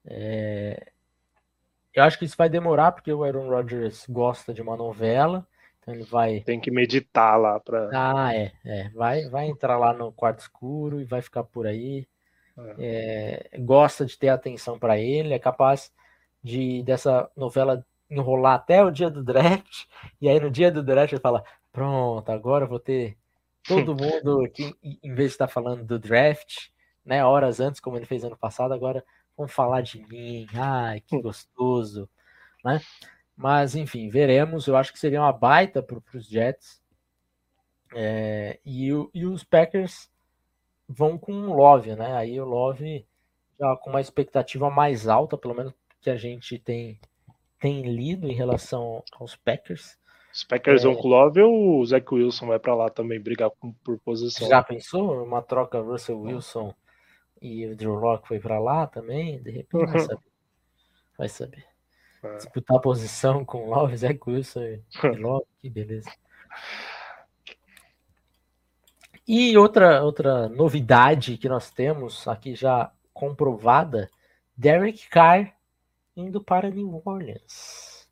É, 0.06 0.90
eu 1.92 2.02
acho 2.02 2.18
que 2.18 2.24
isso 2.24 2.36
vai 2.36 2.48
demorar 2.48 2.92
porque 2.92 3.12
o 3.12 3.22
Aaron 3.22 3.48
Rodgers 3.48 4.06
gosta 4.08 4.54
de 4.54 4.62
uma 4.62 4.76
novela, 4.76 5.46
então 5.84 5.94
ele 5.94 6.04
vai. 6.04 6.40
Tem 6.40 6.58
que 6.58 6.70
meditar 6.70 7.38
lá 7.38 7.60
para. 7.60 7.90
Ah, 7.92 8.34
é, 8.34 8.52
é, 8.64 8.88
vai, 8.88 9.28
vai 9.28 9.46
entrar 9.46 9.76
lá 9.76 9.92
no 9.92 10.10
quarto 10.10 10.40
escuro 10.40 10.98
e 11.00 11.04
vai 11.04 11.20
ficar 11.20 11.44
por 11.44 11.66
aí. 11.66 12.08
É. 12.78 13.50
É, 13.52 13.58
gosta 13.58 14.06
de 14.06 14.16
ter 14.18 14.28
atenção 14.28 14.78
para 14.78 14.98
ele, 14.98 15.34
é 15.34 15.38
capaz 15.38 15.92
de 16.42 16.82
dessa 16.84 17.30
novela 17.36 17.84
enrolar 18.08 18.54
até 18.54 18.82
o 18.82 18.90
dia 18.90 19.10
do 19.10 19.24
draft, 19.24 19.86
e 20.20 20.28
aí 20.28 20.38
no 20.40 20.50
dia 20.50 20.70
do 20.70 20.82
draft 20.82 21.12
ele 21.12 21.20
fala: 21.20 21.44
pronto, 21.70 22.30
agora 22.30 22.64
eu 22.64 22.68
vou 22.68 22.78
ter 22.78 23.18
todo 23.66 23.94
mundo 23.94 24.42
aqui, 24.42 24.74
em 24.82 25.14
vez 25.14 25.30
de 25.30 25.34
estar 25.34 25.48
falando 25.48 25.84
do 25.84 25.98
draft, 25.98 26.68
né, 27.04 27.24
horas 27.24 27.60
antes, 27.60 27.80
como 27.80 27.96
ele 27.96 28.06
fez 28.06 28.24
ano 28.24 28.36
passado, 28.36 28.72
agora 28.72 29.04
vamos 29.36 29.52
falar 29.52 29.82
de 29.82 29.98
mim, 30.06 30.46
ai, 30.54 31.00
que 31.00 31.20
gostoso, 31.20 32.08
né? 32.64 32.80
Mas, 33.36 33.74
enfim, 33.74 34.08
veremos. 34.08 34.66
Eu 34.66 34.76
acho 34.76 34.92
que 34.92 34.98
seria 34.98 35.20
uma 35.20 35.32
baita 35.32 35.82
para 35.82 35.98
os 36.14 36.26
Jets. 36.26 36.82
É, 37.94 38.58
e, 38.64 38.88
e, 39.12 39.26
os 39.26 39.44
Packers 39.44 40.10
vão 40.88 41.16
com 41.16 41.32
o 41.32 41.54
Love, 41.54 41.94
né? 41.94 42.16
Aí 42.16 42.40
o 42.40 42.44
Love 42.44 43.06
já 43.58 43.76
com 43.76 43.90
uma 43.90 44.00
expectativa 44.00 44.68
mais 44.68 45.06
alta, 45.06 45.38
pelo 45.38 45.54
menos 45.54 45.72
que 46.00 46.10
a 46.10 46.16
gente 46.16 46.58
tem 46.58 46.98
tem 47.60 47.82
lido 47.82 48.28
em 48.28 48.34
relação 48.34 49.02
aos 49.12 49.36
Packers. 49.36 49.96
Os 50.32 50.44
Packers 50.44 50.82
é... 50.82 50.86
vão 50.86 50.96
com 50.96 51.08
o 51.08 51.10
Love 51.10 51.40
ou 51.40 51.80
o 51.80 51.86
Zach 51.86 52.06
Wilson 52.12 52.48
vai 52.48 52.58
para 52.58 52.74
lá 52.74 52.90
também 52.90 53.20
brigar 53.20 53.50
por 53.82 53.98
posição? 54.00 54.48
Já 54.48 54.62
pensou? 54.62 55.22
Uma 55.24 55.40
troca 55.40 55.80
Russell 55.80 56.20
Wilson 56.20 56.74
e 57.40 57.66
o 57.66 57.76
Drew 57.76 57.94
Locke 57.94 58.28
foi 58.28 58.40
para 58.40 58.58
lá 58.58 58.86
também? 58.86 59.40
De 59.40 59.50
repente 59.50 59.86
vai 59.86 60.00
saber. 60.00 60.24
Vai 61.16 61.28
saber. 61.28 61.73
É. 62.24 62.36
Disputar 62.38 62.78
a 62.78 62.80
posição 62.80 63.44
com 63.44 63.68
Love, 63.68 63.96
Zach 63.96 64.18
Wilson 64.26 64.62
e 64.62 64.82
Locke, 65.18 65.46
que 65.60 65.68
beleza. 65.70 66.10
E 69.28 69.56
outra, 69.56 70.02
outra 70.02 70.48
novidade 70.48 71.36
que 71.36 71.48
nós 71.48 71.70
temos 71.70 72.26
aqui 72.26 72.54
já 72.54 72.90
comprovada, 73.12 74.10
Derek 74.56 75.08
Carr 75.08 75.54
indo 76.16 76.42
para 76.42 76.70
New 76.70 77.02
Orleans. 77.04 78.08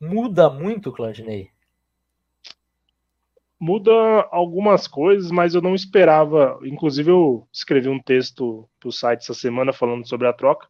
Muda 0.00 0.48
muito, 0.48 0.92
Claudinei? 0.92 1.50
Muda 3.60 3.92
algumas 4.30 4.86
coisas, 4.86 5.30
mas 5.30 5.54
eu 5.54 5.60
não 5.60 5.74
esperava. 5.74 6.58
Inclusive, 6.62 7.10
eu 7.10 7.48
escrevi 7.52 7.88
um 7.88 8.00
texto 8.00 8.68
para 8.78 8.88
o 8.88 8.92
site 8.92 9.22
essa 9.22 9.34
semana 9.34 9.72
falando 9.72 10.06
sobre 10.06 10.28
a 10.28 10.32
troca. 10.32 10.68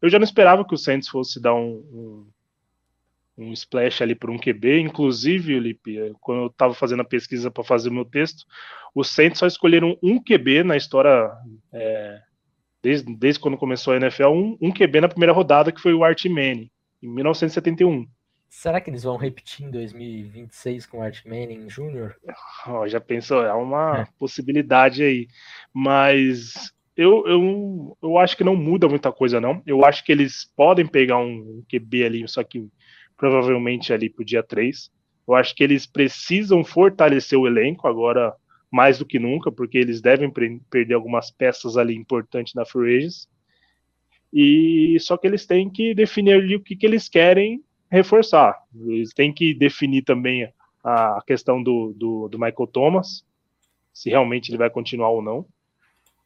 Eu 0.00 0.08
já 0.08 0.18
não 0.18 0.24
esperava 0.24 0.64
que 0.64 0.74
o 0.74 0.78
Saints 0.78 1.08
fosse 1.08 1.40
dar 1.40 1.54
um, 1.54 2.30
um, 3.36 3.46
um 3.46 3.52
splash 3.52 4.02
ali 4.02 4.14
por 4.14 4.30
um 4.30 4.38
QB. 4.38 4.80
Inclusive, 4.80 5.58
Lipe, 5.58 6.14
quando 6.20 6.42
eu 6.42 6.46
estava 6.46 6.74
fazendo 6.74 7.00
a 7.00 7.04
pesquisa 7.04 7.50
para 7.50 7.64
fazer 7.64 7.88
o 7.88 7.94
meu 7.94 8.04
texto, 8.04 8.44
os 8.94 9.10
Saints 9.10 9.40
só 9.40 9.46
escolheram 9.46 9.98
um 10.02 10.22
QB 10.22 10.62
na 10.62 10.76
história. 10.76 11.32
É, 11.72 12.20
desde, 12.80 13.16
desde 13.16 13.40
quando 13.40 13.56
começou 13.56 13.92
a 13.92 13.96
NFL, 13.96 14.28
um, 14.28 14.56
um 14.60 14.72
QB 14.72 15.00
na 15.00 15.08
primeira 15.08 15.32
rodada, 15.32 15.72
que 15.72 15.80
foi 15.80 15.92
o 15.92 16.04
Art 16.04 16.24
Manning, 16.26 16.70
em 17.02 17.08
1971. 17.08 18.06
Será 18.48 18.80
que 18.80 18.88
eles 18.88 19.02
vão 19.02 19.16
repetir 19.16 19.66
em 19.66 19.70
2026 19.70 20.86
com 20.86 20.98
o 20.98 21.02
Art 21.02 21.24
Manning 21.24 21.66
Jr.? 21.66 22.14
Oh, 22.66 22.88
já 22.88 22.98
pensou, 22.98 23.44
é 23.44 23.52
uma 23.52 24.00
é. 24.00 24.06
possibilidade 24.18 25.02
aí. 25.02 25.28
Mas 25.72 26.72
eu, 26.96 27.26
eu, 27.26 27.96
eu 28.02 28.18
acho 28.18 28.36
que 28.36 28.42
não 28.42 28.56
muda 28.56 28.88
muita 28.88 29.12
coisa, 29.12 29.40
não. 29.40 29.62
Eu 29.66 29.84
acho 29.84 30.02
que 30.02 30.10
eles 30.10 30.50
podem 30.56 30.86
pegar 30.86 31.18
um 31.18 31.62
QB 31.68 32.04
ali, 32.04 32.28
só 32.28 32.42
que 32.42 32.66
provavelmente 33.16 33.92
ali 33.92 34.08
pro 34.08 34.24
dia 34.24 34.42
3. 34.42 34.90
Eu 35.26 35.34
acho 35.34 35.54
que 35.54 35.62
eles 35.62 35.86
precisam 35.86 36.64
fortalecer 36.64 37.38
o 37.38 37.46
elenco 37.46 37.86
agora 37.86 38.34
mais 38.70 38.98
do 38.98 39.06
que 39.06 39.18
nunca, 39.18 39.52
porque 39.52 39.76
eles 39.76 40.00
devem 40.00 40.32
perder 40.70 40.94
algumas 40.94 41.30
peças 41.30 41.76
ali 41.76 41.94
importantes 41.94 42.54
na 42.54 42.64
Free 42.64 42.96
Agents. 42.96 43.28
E 44.32 44.96
só 45.00 45.16
que 45.16 45.26
eles 45.26 45.46
têm 45.46 45.70
que 45.70 45.94
definir 45.94 46.32
ali 46.32 46.56
o 46.56 46.60
que, 46.60 46.76
que 46.76 46.86
eles 46.86 47.08
querem 47.08 47.62
reforçar. 47.90 48.56
Eles 48.74 49.12
têm 49.12 49.32
que 49.32 49.54
definir 49.54 50.02
também 50.02 50.52
a 50.82 51.20
questão 51.26 51.62
do, 51.62 51.92
do, 51.96 52.28
do 52.28 52.38
Michael 52.38 52.66
Thomas, 52.66 53.24
se 53.92 54.10
realmente 54.10 54.50
ele 54.50 54.58
vai 54.58 54.70
continuar 54.70 55.10
ou 55.10 55.20
não. 55.22 55.44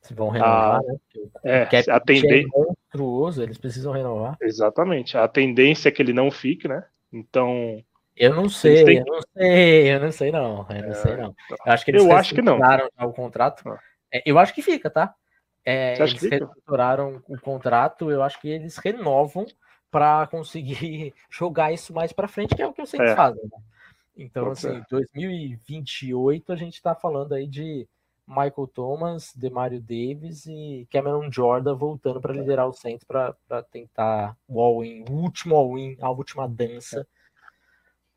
Se 0.02 0.14
vão 0.14 0.28
renovar, 0.28 0.80
a, 0.80 0.82
né? 0.82 0.96
É, 1.44 1.90
a 1.90 2.00
tendência 2.00 2.44
é 2.44 2.58
monstruoso, 2.58 3.42
eles 3.42 3.56
precisam 3.56 3.92
renovar. 3.92 4.36
Exatamente. 4.42 5.16
A 5.16 5.28
tendência 5.28 5.88
é 5.88 5.92
que 5.92 6.02
ele 6.02 6.12
não 6.12 6.30
fique, 6.30 6.66
né? 6.66 6.84
Então. 7.12 7.82
Eu 8.16 8.34
não 8.34 8.48
sei, 8.48 8.84
têm... 8.84 8.98
eu 8.98 9.04
não 9.06 9.20
sei, 9.32 9.94
eu 9.94 10.00
não 10.00 10.12
sei 10.12 10.30
não, 10.32 10.66
eu 10.68 10.82
não 10.82 10.90
é, 10.90 10.94
sei 10.94 11.16
não. 11.16 11.34
Eu 11.50 11.72
acho 11.72 11.84
que 11.84 11.90
eles 11.92 12.04
eu 12.04 12.12
acho 12.12 12.34
que 12.34 12.42
não. 12.42 12.58
o 13.00 13.12
contrato. 13.12 13.62
Ah. 13.66 13.78
É, 14.12 14.22
eu 14.26 14.38
acho 14.38 14.52
que 14.52 14.60
fica, 14.60 14.90
tá? 14.90 15.14
É, 15.64 15.96
eles 15.96 16.20
reestruturaram 16.20 17.22
o 17.28 17.40
contrato, 17.40 18.10
eu 18.10 18.22
acho 18.22 18.40
que 18.40 18.48
eles 18.48 18.76
renovam 18.76 19.46
para 19.92 20.26
conseguir 20.26 21.14
jogar 21.30 21.70
isso 21.70 21.92
mais 21.92 22.12
para 22.12 22.26
frente, 22.26 22.56
que 22.56 22.62
é 22.62 22.66
o 22.66 22.72
que 22.72 22.80
eu 22.80 22.86
sempre 22.86 23.10
é. 23.10 23.14
faço. 23.14 23.36
Né? 23.36 23.62
Então, 24.16 24.46
Pode 24.46 24.58
assim, 24.66 24.80
ser. 24.80 24.86
2028 24.90 26.52
a 26.52 26.56
gente 26.56 26.74
está 26.74 26.94
falando 26.94 27.34
aí 27.34 27.46
de 27.46 27.86
Michael 28.26 28.70
Thomas, 28.72 29.32
Demario 29.36 29.80
Davis 29.80 30.46
e 30.46 30.88
Cameron 30.90 31.30
Jordan 31.30 31.74
voltando 31.74 32.20
para 32.20 32.32
liderar 32.32 32.66
o 32.66 32.72
centro 32.72 33.06
para 33.06 33.62
tentar 33.70 34.36
o 34.48 34.60
all-in, 34.60 35.04
o 35.08 35.12
último 35.12 35.54
all-in, 35.54 35.96
a 36.00 36.10
última 36.10 36.48
dança. 36.48 37.06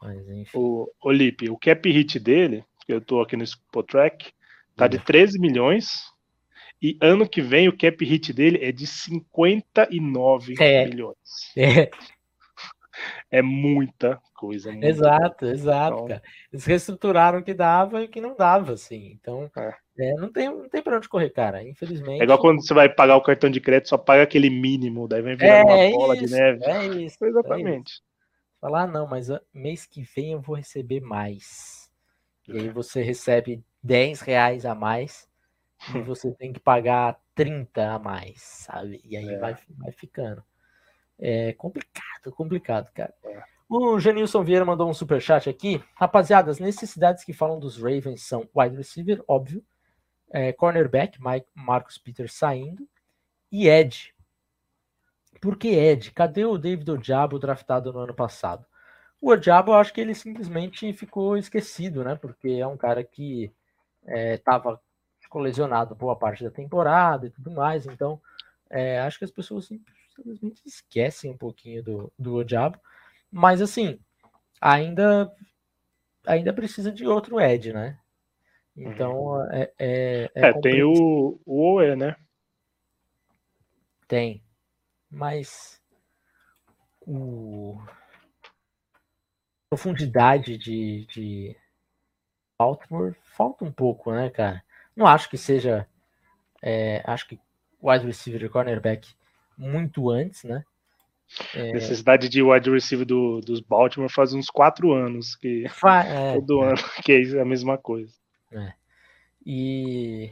Mas, 0.02 0.28
enfim. 0.30 0.58
O, 0.58 0.90
o 1.04 1.12
Lipe, 1.12 1.50
o 1.50 1.58
cap 1.58 1.90
hit 1.92 2.20
dele, 2.20 2.64
que 2.86 2.94
eu 2.94 3.00
estou 3.00 3.22
aqui 3.22 3.36
no 3.36 3.44
Spotrack, 3.44 4.32
tá 4.76 4.88
de 4.88 5.00
13 5.00 5.40
milhões 5.40 6.15
e 6.82 6.98
ano 7.02 7.28
que 7.28 7.42
vem 7.42 7.68
o 7.68 7.78
cap 7.78 8.04
hit 8.04 8.34
dele 8.34 8.60
é 8.62 8.72
de 8.72 8.86
59 8.86 10.56
é. 10.60 10.86
milhões. 10.86 11.18
É. 11.58 11.90
É 13.30 13.42
muita 13.42 14.22
coisa. 14.34 14.72
Muita 14.72 14.88
exato, 14.88 15.40
coisa. 15.40 15.54
exato, 15.54 15.96
então... 15.96 16.08
cara. 16.08 16.24
Eles 16.52 16.66
reestruturaram 16.66 17.40
o 17.40 17.44
que 17.44 17.54
dava 17.54 18.02
e 18.02 18.06
o 18.06 18.10
que 18.10 18.22
não 18.22 18.36
dava, 18.36 18.74
assim. 18.74 19.12
Então, 19.12 19.52
é. 19.58 19.74
É, 19.98 20.14
não 20.16 20.32
tem, 20.32 20.50
não 20.50 20.68
tem 20.68 20.82
pra 20.82 20.98
onde 20.98 21.08
correr, 21.08 21.30
cara. 21.30 21.64
Infelizmente. 21.64 22.22
É 22.22 22.24
igual 22.24 22.40
quando 22.40 22.66
você 22.66 22.74
vai 22.74 22.90
pagar 22.90 23.16
o 23.16 23.22
cartão 23.22 23.50
de 23.50 23.62
crédito, 23.62 23.90
só 23.90 23.98
paga 23.98 24.24
aquele 24.24 24.50
mínimo, 24.50 25.08
daí 25.08 25.22
vem 25.22 25.36
virar 25.36 25.66
uma 25.66 25.90
bola 25.90 26.16
isso, 26.16 26.26
de 26.26 26.32
neve. 26.32 26.66
É 26.66 26.86
isso. 26.88 27.26
Exatamente. 27.26 27.92
É 27.92 27.94
isso. 27.94 28.02
Falar, 28.60 28.84
ah, 28.84 28.88
não, 28.88 29.08
mas 29.08 29.28
mês 29.54 29.86
que 29.86 30.04
vem 30.16 30.34
eu 30.34 30.42
vou 30.42 30.56
receber 30.56 31.00
mais. 31.00 31.90
E 32.48 32.58
aí 32.58 32.70
você 32.70 33.02
recebe 33.02 33.64
10 33.84 34.22
reais 34.22 34.66
a 34.66 34.76
mais 34.76 35.28
e 35.94 36.02
você 36.02 36.32
tem 36.32 36.54
que 36.54 36.60
pagar 36.60 37.20
30 37.34 37.94
a 37.94 38.00
mais, 38.00 38.42
sabe? 38.42 39.02
E 39.04 39.16
aí 39.18 39.30
é. 39.30 39.38
vai, 39.38 39.58
vai 39.70 39.92
ficando. 39.92 40.44
É 41.18 41.54
complicado, 41.54 42.32
complicado, 42.32 42.92
cara. 42.94 43.14
É. 43.24 43.44
O 43.68 44.00
Janilson 44.00 44.44
Vieira 44.44 44.64
mandou 44.64 44.90
um 44.90 44.94
super 44.94 45.20
chat 45.20 45.50
aqui. 45.50 45.84
Rapaziada, 45.96 46.52
as 46.52 46.60
necessidades 46.60 47.24
que 47.24 47.34
falam 47.34 47.60
dos 47.60 47.78
Ravens 47.78 48.22
são 48.22 48.48
wide 48.56 48.76
receiver, 48.76 49.24
óbvio, 49.28 49.64
é, 50.30 50.52
cornerback, 50.54 51.20
Mike, 51.24 51.48
Marcos 51.56 51.98
Peters 51.98 52.34
saindo, 52.34 52.88
e 53.52 53.68
Ed. 53.68 54.14
Por 55.42 55.58
que 55.58 55.70
Ed? 55.70 56.12
Cadê 56.12 56.46
o 56.46 56.58
David 56.58 56.92
Odiabo 56.92 57.40
draftado 57.40 57.92
no 57.92 58.00
ano 58.00 58.14
passado? 58.14 58.66
O 59.20 59.32
Odiabo, 59.32 59.72
eu 59.72 59.76
acho 59.76 59.94
que 59.94 60.02
ele 60.02 60.14
simplesmente 60.14 60.92
ficou 60.94 61.38
esquecido, 61.38 62.04
né? 62.04 62.16
Porque 62.16 62.50
é 62.50 62.68
um 62.68 62.78
cara 62.78 63.04
que 63.04 63.52
estava 64.08 64.74
é, 64.74 64.78
ficou 65.36 65.42
lesionado 65.42 65.94
boa 65.94 66.16
parte 66.16 66.44
da 66.46 66.50
temporada 66.50 67.28
e 67.28 67.30
tudo 67.30 67.52
mais. 67.52 67.86
Então, 67.86 68.22
é, 68.70 69.00
acho 69.00 69.20
que 69.20 69.26
as 69.26 69.32
pessoas 69.32 69.68
simplesmente 70.16 70.62
esquecem 70.66 71.32
um 71.32 71.38
pouquinho 71.38 71.84
do, 71.84 72.14
do 72.18 72.44
Diabo. 72.44 72.80
Mas, 73.30 73.62
assim, 73.62 74.00
ainda 74.62 75.30
ainda 76.26 76.54
precisa 76.54 76.92
de 76.92 77.06
outro 77.06 77.40
Ed, 77.40 77.74
né? 77.74 78.00
Então, 78.76 79.14
uhum. 79.14 79.52
é. 79.52 79.74
É, 79.78 80.32
é, 80.34 80.50
é 80.50 80.62
tem 80.62 80.84
o, 80.84 81.40
o 81.46 81.74
OE, 81.76 81.96
né? 81.98 82.16
Tem. 84.08 84.42
Mas. 85.12 85.82
O. 87.02 87.78
Profundidade 89.70 90.58
de, 90.58 91.06
de 91.08 91.58
Baltimore 92.58 93.14
falta 93.36 93.66
um 93.66 93.72
pouco, 93.72 94.12
né, 94.12 94.30
cara? 94.30 94.65
Não 94.96 95.06
acho 95.06 95.30
que 95.30 95.38
seja. 95.38 95.88
É, 96.62 97.04
acho 97.06 97.28
que 97.28 97.40
wide 97.82 98.06
receiver 98.06 98.44
e 98.44 98.50
cornerback 98.50 99.08
muito 99.58 100.10
antes, 100.10 100.44
né? 100.44 100.64
É... 101.54 101.74
Necessidade 101.74 102.30
de 102.30 102.42
wide 102.42 102.70
receiver 102.70 103.06
do, 103.06 103.42
dos 103.42 103.60
Baltimore 103.60 104.12
faz 104.12 104.34
uns 104.34 104.50
quatro 104.50 104.94
anos 104.94 105.36
que 105.36 105.68
Fa 105.70 106.04
é, 106.06 106.36
todo 106.36 106.64
é. 106.64 106.68
ano 106.70 106.78
que 107.04 107.12
é 107.12 107.42
a 107.42 107.46
mesma 107.46 107.78
coisa. 107.78 108.14
É. 108.52 108.74
E 109.46 110.32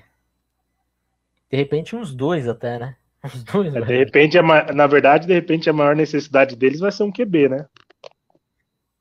de 1.49 1.58
repente 1.58 1.95
uns 1.95 2.13
dois 2.13 2.47
até, 2.47 2.80
né? 2.80 2.95
Uns 3.23 3.43
dois. 3.45 3.73
É, 3.73 3.80
de 3.80 3.97
repente, 3.97 4.38
na 4.41 4.86
verdade, 4.86 5.26
de 5.26 5.34
repente 5.34 5.69
a 5.69 5.73
maior 5.73 5.95
necessidade 5.95 6.58
deles 6.58 6.82
vai 6.82 6.91
ser 6.91 7.04
um 7.04 7.12
QB, 7.12 7.47
né? 7.47 7.65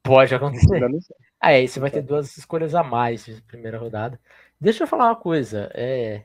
Pode 0.01 0.33
acontecer. 0.33 0.81
Ah, 1.41 1.53
é, 1.53 1.67
você 1.67 1.81
vai 1.81 1.91
ter 1.91 2.03
duas 2.03 2.37
escolhas 2.37 2.73
a 2.73 2.85
mais 2.85 3.25
de 3.25 3.43
primeira 3.43 3.79
rodada. 3.79 4.21
Deixa 4.63 4.85
eu 4.85 4.87
falar 4.87 5.07
uma 5.07 5.17
coisa. 5.17 5.69
É... 5.75 6.23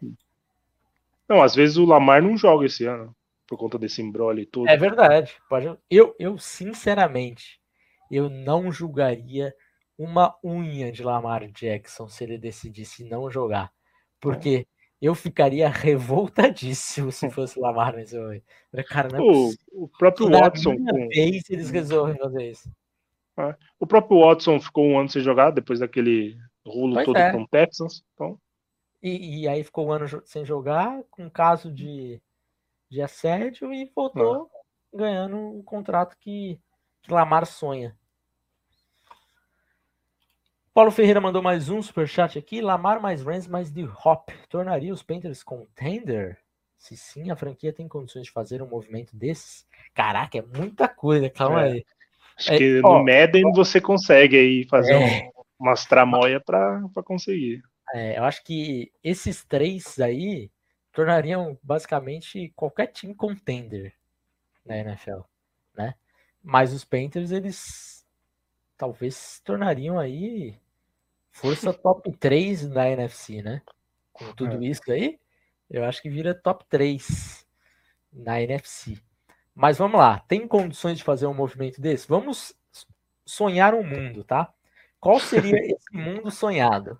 Não, 1.27 1.41
às 1.41 1.55
vezes 1.55 1.75
o 1.77 1.85
Lamar 1.85 2.21
não 2.21 2.37
joga 2.37 2.67
esse 2.67 2.85
ano 2.85 3.15
por 3.47 3.57
conta 3.57 3.79
desse 3.79 3.99
embrolho 3.99 4.41
e 4.41 4.45
tudo. 4.45 4.69
É 4.69 4.77
verdade. 4.77 5.35
Pode... 5.49 5.75
Eu, 5.89 6.15
eu, 6.19 6.37
sinceramente, 6.37 7.59
eu 8.11 8.29
não 8.29 8.71
julgaria 8.71 9.55
uma 9.97 10.35
unha 10.43 10.91
de 10.91 11.01
Lamar 11.01 11.47
Jackson 11.47 12.07
se 12.07 12.23
ele 12.25 12.37
decidisse 12.37 13.03
não 13.03 13.31
jogar. 13.31 13.71
Porque 14.21 14.67
eu 15.01 15.15
ficaria 15.15 15.67
revoltadíssimo 15.67 17.11
se 17.11 17.31
fosse 17.31 17.59
Lamar 17.59 17.95
nesse 17.95 18.15
momento. 18.15 18.45
Cara, 18.87 19.09
não 19.09 19.17
é 19.17 19.21
o, 19.21 19.51
o 19.71 19.87
próprio 19.87 20.29
Watson. 20.29 20.75
Com... 20.77 21.07
Vez 21.07 21.49
eles 21.49 21.71
resolvem 21.71 22.15
fazer 22.15 22.51
isso. 22.51 22.71
É. 23.39 23.55
O 23.79 23.87
próprio 23.87 24.19
Watson 24.19 24.59
ficou 24.59 24.85
um 24.85 24.99
ano 24.99 25.09
sem 25.09 25.23
jogar 25.23 25.49
depois 25.49 25.79
daquele 25.79 26.37
rolo 26.67 26.93
pois 26.93 27.05
todo 27.05 27.17
é. 27.17 27.31
com 27.31 27.41
o 27.41 27.47
Texans. 27.47 28.03
Então... 28.13 28.39
E, 29.01 29.41
e, 29.41 29.47
aí 29.47 29.63
ficou 29.63 29.87
um 29.87 29.91
ano 29.91 30.21
sem 30.25 30.43
jogar, 30.43 31.01
com 31.11 31.29
caso 31.29 31.71
de, 31.71 32.19
de 32.89 33.01
assédio, 33.01 33.71
e 33.71 33.91
voltou 33.95 34.49
ah. 34.51 34.97
ganhando 34.97 35.37
um 35.37 35.61
contrato 35.61 36.17
que, 36.19 36.59
que 37.03 37.13
Lamar 37.13 37.45
sonha. 37.45 37.95
Paulo 40.73 40.91
Ferreira 40.91 41.19
mandou 41.19 41.41
mais 41.41 41.69
um 41.69 41.81
superchat 41.81 42.37
aqui. 42.37 42.61
Lamar 42.61 43.01
mais 43.01 43.23
Rams 43.23 43.47
mais 43.47 43.71
de 43.71 43.83
Hop 44.05 44.29
tornaria 44.47 44.93
os 44.93 45.01
Panthers 45.01 45.41
contender? 45.41 46.37
Se 46.77 46.95
sim, 46.95 47.31
a 47.31 47.35
franquia 47.35 47.73
tem 47.73 47.87
condições 47.87 48.25
de 48.25 48.31
fazer 48.31 48.61
um 48.61 48.67
movimento 48.67 49.15
desses? 49.15 49.65
Caraca, 49.93 50.37
é 50.37 50.41
muita 50.41 50.87
coisa, 50.87 51.29
calma 51.31 51.65
é. 51.65 51.71
aí. 51.71 51.85
Acho 52.37 52.53
é, 52.53 52.57
que 52.57 52.81
ó, 52.83 52.99
no 52.99 53.05
Madden 53.05 53.47
ó, 53.47 53.51
você 53.53 53.81
consegue 53.81 54.37
aí 54.37 54.63
fazer 54.65 54.93
é, 54.93 55.31
um, 55.35 55.36
umas 55.59 55.85
tramóias 55.85 56.41
para 56.43 57.03
conseguir. 57.03 57.63
É, 57.93 58.17
eu 58.17 58.23
acho 58.23 58.43
que 58.43 58.91
esses 59.03 59.43
três 59.43 59.99
aí 59.99 60.51
tornariam 60.91 61.57
basicamente 61.61 62.51
qualquer 62.55 62.87
time 62.87 63.13
contender 63.15 63.93
na 64.65 64.77
NFL, 64.77 65.21
né? 65.75 65.95
Mas 66.43 66.73
os 66.73 66.83
Panthers, 66.83 67.31
eles 67.31 68.05
talvez 68.77 69.15
se 69.15 69.43
tornariam 69.43 69.97
aí 69.97 70.59
força 71.31 71.71
top 71.73 72.11
3 72.13 72.67
da 72.67 72.89
NFC, 72.89 73.41
né? 73.41 73.61
Com 74.11 74.33
tudo 74.33 74.63
é. 74.63 74.67
isso 74.67 74.91
aí, 74.91 75.19
eu 75.69 75.83
acho 75.83 76.01
que 76.01 76.09
vira 76.09 76.33
top 76.33 76.65
3 76.69 77.45
na 78.11 78.41
NFC. 78.41 78.97
Mas 79.53 79.77
vamos 79.77 79.99
lá, 79.99 80.19
tem 80.19 80.47
condições 80.47 80.97
de 80.97 81.03
fazer 81.03 81.27
um 81.27 81.33
movimento 81.33 81.81
desse? 81.81 82.07
Vamos 82.07 82.53
sonhar 83.25 83.73
um 83.73 83.83
mundo, 83.83 84.23
tá? 84.23 84.53
Qual 84.99 85.19
seria 85.19 85.57
esse 85.59 85.93
mundo 85.93 86.31
sonhado? 86.31 86.99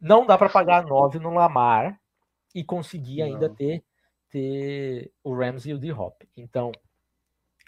Não 0.00 0.26
dá 0.26 0.36
para 0.36 0.48
pagar 0.48 0.84
9 0.84 1.18
no 1.18 1.30
Lamar 1.30 2.00
e 2.54 2.62
conseguir 2.62 3.22
ainda 3.22 3.48
ter, 3.48 3.84
ter 4.28 5.12
o 5.22 5.34
Rams 5.34 5.64
e 5.66 5.72
o 5.72 5.78
D-Hop. 5.78 6.22
Então, 6.36 6.72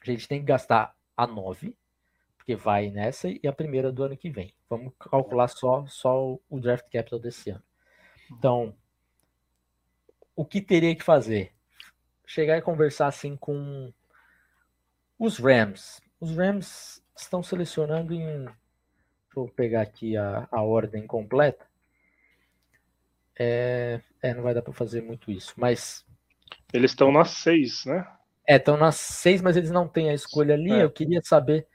a 0.03 0.05
gente 0.05 0.29
tem 0.29 0.41
que 0.41 0.47
gastar 0.47 0.95
a 1.17 1.27
9 1.27 1.77
porque 2.45 2.55
vai 2.55 2.91
nessa 2.91 3.31
e 3.31 3.41
a 3.47 3.53
primeira 3.53 3.91
do 3.91 4.03
ano 4.03 4.17
que 4.19 4.29
vem. 4.29 4.53
Vamos 4.69 4.93
calcular 4.99 5.49
só, 5.49 5.87
só 5.87 6.39
o 6.51 6.61
draft 6.61 6.85
capital 6.93 7.19
desse 7.19 7.49
ano. 7.49 7.63
Então, 8.31 8.77
o 10.37 10.45
que 10.45 10.61
teria 10.61 10.95
que 10.95 11.03
fazer? 11.03 11.55
Chegar 12.27 12.59
e 12.59 12.63
conversar 12.63 13.07
assim 13.07 13.35
com 13.35 13.91
os 15.19 15.39
Rams. 15.39 16.03
Os 16.21 16.37
Rams 16.37 17.03
estão 17.17 17.43
selecionando 17.43 18.13
em. 18.13 18.47
Deixa 19.35 19.41
eu 19.41 19.49
pegar 19.49 19.83
aqui 19.83 20.17
a, 20.17 20.47
a 20.51 20.63
ordem 20.63 21.07
completa. 21.07 21.67
É, 23.37 24.01
é, 24.23 24.33
não 24.33 24.45
vai 24.45 24.55
dar 24.55 24.63
para 24.63 24.73
fazer 24.73 25.03
muito 25.03 25.31
isso, 25.31 25.55
mas. 25.57 26.07
Eles 26.73 26.93
estão 26.93 27.11
nas 27.11 27.31
seis, 27.31 27.85
né? 27.85 28.07
É, 28.47 28.57
estão 28.57 28.77
nas 28.77 28.95
seis, 28.95 29.43
mas 29.43 29.57
eles 29.57 29.71
não 29.71 29.89
têm 29.89 30.11
a 30.11 30.15
escolha 30.15 30.55
ali. 30.55 30.71
É. 30.71 30.85
Eu 30.85 30.91
queria 30.91 31.21
saber 31.23 31.67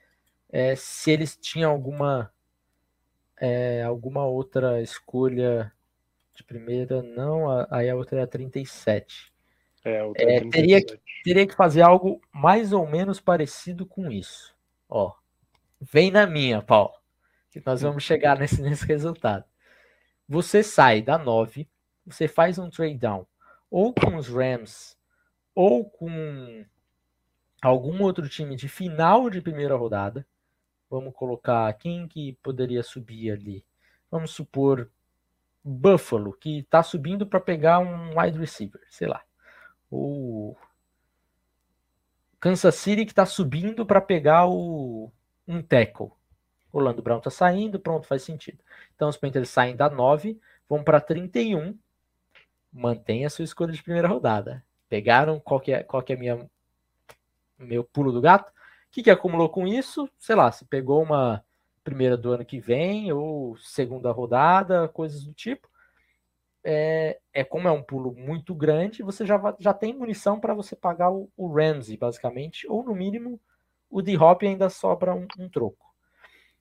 é, 0.49 0.73
se 0.75 1.11
eles 1.11 1.35
tinham 1.35 1.69
alguma 1.69 2.31
é, 3.39 3.83
alguma 3.83 4.25
outra 4.25 4.81
escolha 4.81 5.71
de 6.35 6.43
primeira, 6.43 7.01
não, 7.01 7.65
aí 7.69 7.89
a 7.89 7.95
outra 7.95 8.19
era 8.19 8.27
37. 8.27 9.33
É, 9.83 10.03
outra 10.03 10.23
é, 10.23 10.39
37. 10.39 10.51
Teria, 10.51 10.85
que, 10.85 10.99
teria 11.23 11.47
que 11.47 11.55
fazer 11.55 11.81
algo 11.81 12.21
mais 12.31 12.71
ou 12.71 12.87
menos 12.87 13.19
parecido 13.19 13.85
com 13.85 14.09
isso. 14.09 14.55
Ó, 14.87 15.13
vem 15.79 16.11
na 16.11 16.25
minha, 16.25 16.61
Paulo, 16.61 16.93
que 17.51 17.61
nós 17.65 17.81
vamos 17.81 18.03
chegar 18.03 18.37
nesse, 18.37 18.61
nesse 18.63 18.85
resultado. 18.85 19.45
Você 20.27 20.63
sai 20.63 21.01
da 21.01 21.17
9, 21.17 21.67
você 22.05 22.27
faz 22.27 22.57
um 22.57 22.69
trade 22.69 22.97
down, 22.97 23.25
ou 23.69 23.93
com 23.93 24.15
os 24.15 24.27
Rams, 24.27 24.97
ou 25.55 25.89
com 25.89 26.65
algum 27.61 28.01
outro 28.03 28.29
time 28.29 28.55
de 28.55 28.69
final 28.69 29.29
de 29.29 29.41
primeira 29.41 29.75
rodada, 29.75 30.25
Vamos 30.89 31.13
colocar 31.13 31.71
quem 31.73 32.07
que 32.07 32.33
poderia 32.41 32.81
subir 32.81 33.31
ali? 33.31 33.63
Vamos 34.09 34.31
supor 34.31 34.89
Buffalo, 35.63 36.33
que 36.33 36.59
está 36.59 36.81
subindo 36.81 37.27
para 37.27 37.39
pegar 37.39 37.77
um 37.77 38.19
wide 38.19 38.39
receiver, 38.39 38.81
sei 38.89 39.07
lá. 39.07 39.23
Ou 39.91 40.57
Kansas 42.39 42.73
City 42.73 43.05
que 43.05 43.11
está 43.11 43.25
subindo 43.25 43.85
para 43.85 44.01
pegar 44.01 44.47
o, 44.47 45.11
um 45.47 45.61
tackle. 45.61 46.11
Orlando 46.71 47.01
Brown 47.01 47.17
está 47.17 47.29
saindo, 47.29 47.79
pronto, 47.79 48.07
faz 48.07 48.23
sentido. 48.23 48.59
Então 48.95 49.09
os 49.09 49.17
Panthers 49.17 49.49
saem 49.49 49.75
da 49.75 49.89
9, 49.89 50.39
vão 50.67 50.83
para 50.83 51.01
31. 51.01 51.77
Mantém 52.71 53.25
a 53.25 53.29
sua 53.29 53.45
escolha 53.45 53.73
de 53.73 53.81
primeira 53.81 54.07
rodada. 54.07 54.63
Pegaram 54.87 55.39
qual 55.39 55.59
que 55.59 55.71
é, 55.71 55.83
qual 55.83 56.03
que 56.03 56.13
é 56.13 56.15
minha, 56.15 56.49
meu 57.57 57.83
pulo 57.83 58.11
do 58.11 58.21
gato? 58.21 58.49
O 58.49 58.91
que, 58.91 59.03
que 59.03 59.11
acumulou 59.11 59.49
com 59.49 59.67
isso? 59.67 60.09
Sei 60.17 60.35
lá, 60.35 60.51
se 60.51 60.65
pegou 60.65 61.01
uma 61.01 61.43
primeira 61.83 62.15
do 62.15 62.31
ano 62.31 62.45
que 62.45 62.59
vem 62.59 63.11
ou 63.11 63.57
segunda 63.57 64.11
rodada, 64.11 64.87
coisas 64.87 65.23
do 65.23 65.33
tipo. 65.33 65.67
É, 66.63 67.19
é 67.33 67.43
como 67.43 67.67
é 67.67 67.71
um 67.71 67.81
pulo 67.81 68.13
muito 68.13 68.53
grande, 68.53 69.01
você 69.01 69.25
já, 69.25 69.55
já 69.59 69.73
tem 69.73 69.93
munição 69.93 70.39
para 70.39 70.53
você 70.53 70.75
pagar 70.75 71.09
o, 71.09 71.29
o 71.37 71.47
Ramsey, 71.47 71.95
basicamente, 71.95 72.67
ou 72.67 72.83
no 72.83 72.93
mínimo 72.93 73.39
o 73.89 74.01
D-Hop 74.01 74.43
ainda 74.43 74.69
sobra 74.69 75.15
um, 75.15 75.25
um, 75.37 75.49
troco. 75.49 75.88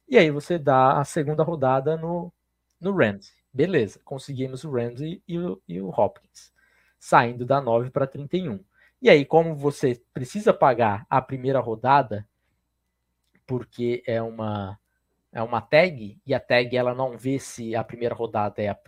E 0.09 0.17
aí 0.17 0.31
você 0.31 0.59
dá 0.59 0.99
a 0.99 1.05
segunda 1.05 1.43
rodada 1.43 1.97
no, 1.97 2.33
no 2.81 2.97
Ramsey. 2.97 3.35
Beleza, 3.53 4.01
conseguimos 4.05 4.65
o 4.65 4.71
Ramsey 4.71 5.23
e 5.29 5.39
o, 5.39 5.61
e 5.69 5.81
o 5.81 5.89
Hopkins, 5.89 6.53
saindo 6.99 7.45
da 7.45 7.61
9 7.61 7.91
para 7.91 8.07
31. 8.07 8.65
E 9.01 9.09
aí, 9.11 9.25
como 9.25 9.55
você 9.55 10.03
precisa 10.13 10.53
pagar 10.53 11.07
a 11.09 11.21
primeira 11.21 11.61
rodada, 11.61 12.27
porque 13.47 14.03
é 14.07 14.21
uma 14.21 14.79
é 15.31 15.43
uma 15.43 15.61
tag 15.61 16.19
e 16.27 16.35
a 16.35 16.41
tag 16.41 16.75
ela 16.77 16.95
não 16.95 17.17
vê 17.17 17.39
se 17.39 17.77
a 17.77 17.85
primeira 17.85 18.15
rodada 18.15 18.63
é 18.63 18.69
a 18.69 18.79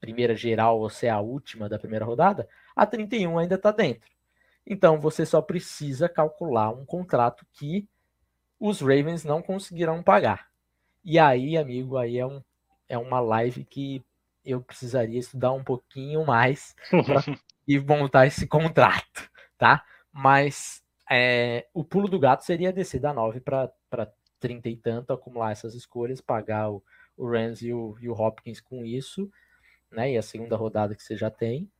primeira 0.00 0.34
geral 0.34 0.80
ou 0.80 0.88
se 0.88 1.06
é 1.06 1.10
a 1.10 1.20
última 1.20 1.68
da 1.68 1.78
primeira 1.78 2.04
rodada, 2.04 2.48
a 2.74 2.86
31 2.86 3.38
ainda 3.38 3.56
está 3.56 3.70
dentro. 3.70 4.10
Então 4.66 4.98
você 4.98 5.26
só 5.26 5.42
precisa 5.42 6.08
calcular 6.08 6.70
um 6.70 6.86
contrato 6.86 7.46
que 7.52 7.86
os 8.58 8.80
Ravens 8.80 9.24
não 9.24 9.42
conseguirão 9.42 10.02
pagar. 10.02 10.49
E 11.04 11.18
aí, 11.18 11.56
amigo, 11.56 11.96
aí 11.96 12.18
é, 12.18 12.26
um, 12.26 12.42
é 12.88 12.98
uma 12.98 13.20
live 13.20 13.64
que 13.64 14.04
eu 14.44 14.60
precisaria 14.60 15.18
estudar 15.18 15.52
um 15.52 15.64
pouquinho 15.64 16.24
mais 16.24 16.74
para 16.88 17.24
montar 17.86 18.26
esse 18.26 18.46
contrato 18.46 19.30
tá? 19.60 19.84
Mas 20.10 20.82
é, 21.08 21.68
o 21.74 21.84
pulo 21.84 22.08
do 22.08 22.18
gato 22.18 22.42
seria 22.44 22.72
descer 22.72 22.98
da 22.98 23.12
9 23.12 23.40
para 23.40 23.70
30 24.40 24.70
e 24.70 24.76
tanto, 24.76 25.12
acumular 25.12 25.52
essas 25.52 25.74
escolhas, 25.74 26.22
pagar 26.22 26.70
o, 26.70 26.82
o 27.14 27.30
Rams 27.30 27.60
e 27.60 27.72
o, 27.72 27.94
e 28.00 28.08
o 28.08 28.14
Hopkins 28.14 28.60
com 28.60 28.84
isso, 28.86 29.30
né? 29.92 30.12
E 30.12 30.16
a 30.16 30.22
segunda 30.22 30.56
rodada 30.56 30.94
que 30.94 31.02
você 31.02 31.14
já 31.14 31.30
tem. 31.30 31.70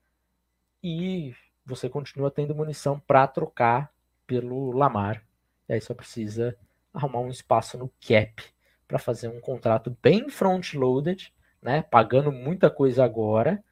E 0.84 1.34
você 1.64 1.88
continua 1.88 2.30
tendo 2.30 2.54
munição 2.54 3.00
para 3.00 3.26
trocar 3.26 3.90
pelo 4.26 4.72
Lamar. 4.72 5.24
E 5.68 5.72
aí 5.72 5.80
só 5.80 5.94
precisa 5.94 6.54
arrumar 6.92 7.20
um 7.20 7.30
espaço 7.30 7.78
no 7.78 7.90
cap 8.06 8.44
para 8.90 8.98
fazer 8.98 9.28
um 9.28 9.40
contrato 9.40 9.96
bem 10.02 10.28
front-loaded, 10.28 11.32
né? 11.62 11.80
Pagando 11.80 12.32
muita 12.32 12.68
coisa 12.68 13.04
agora, 13.04 13.62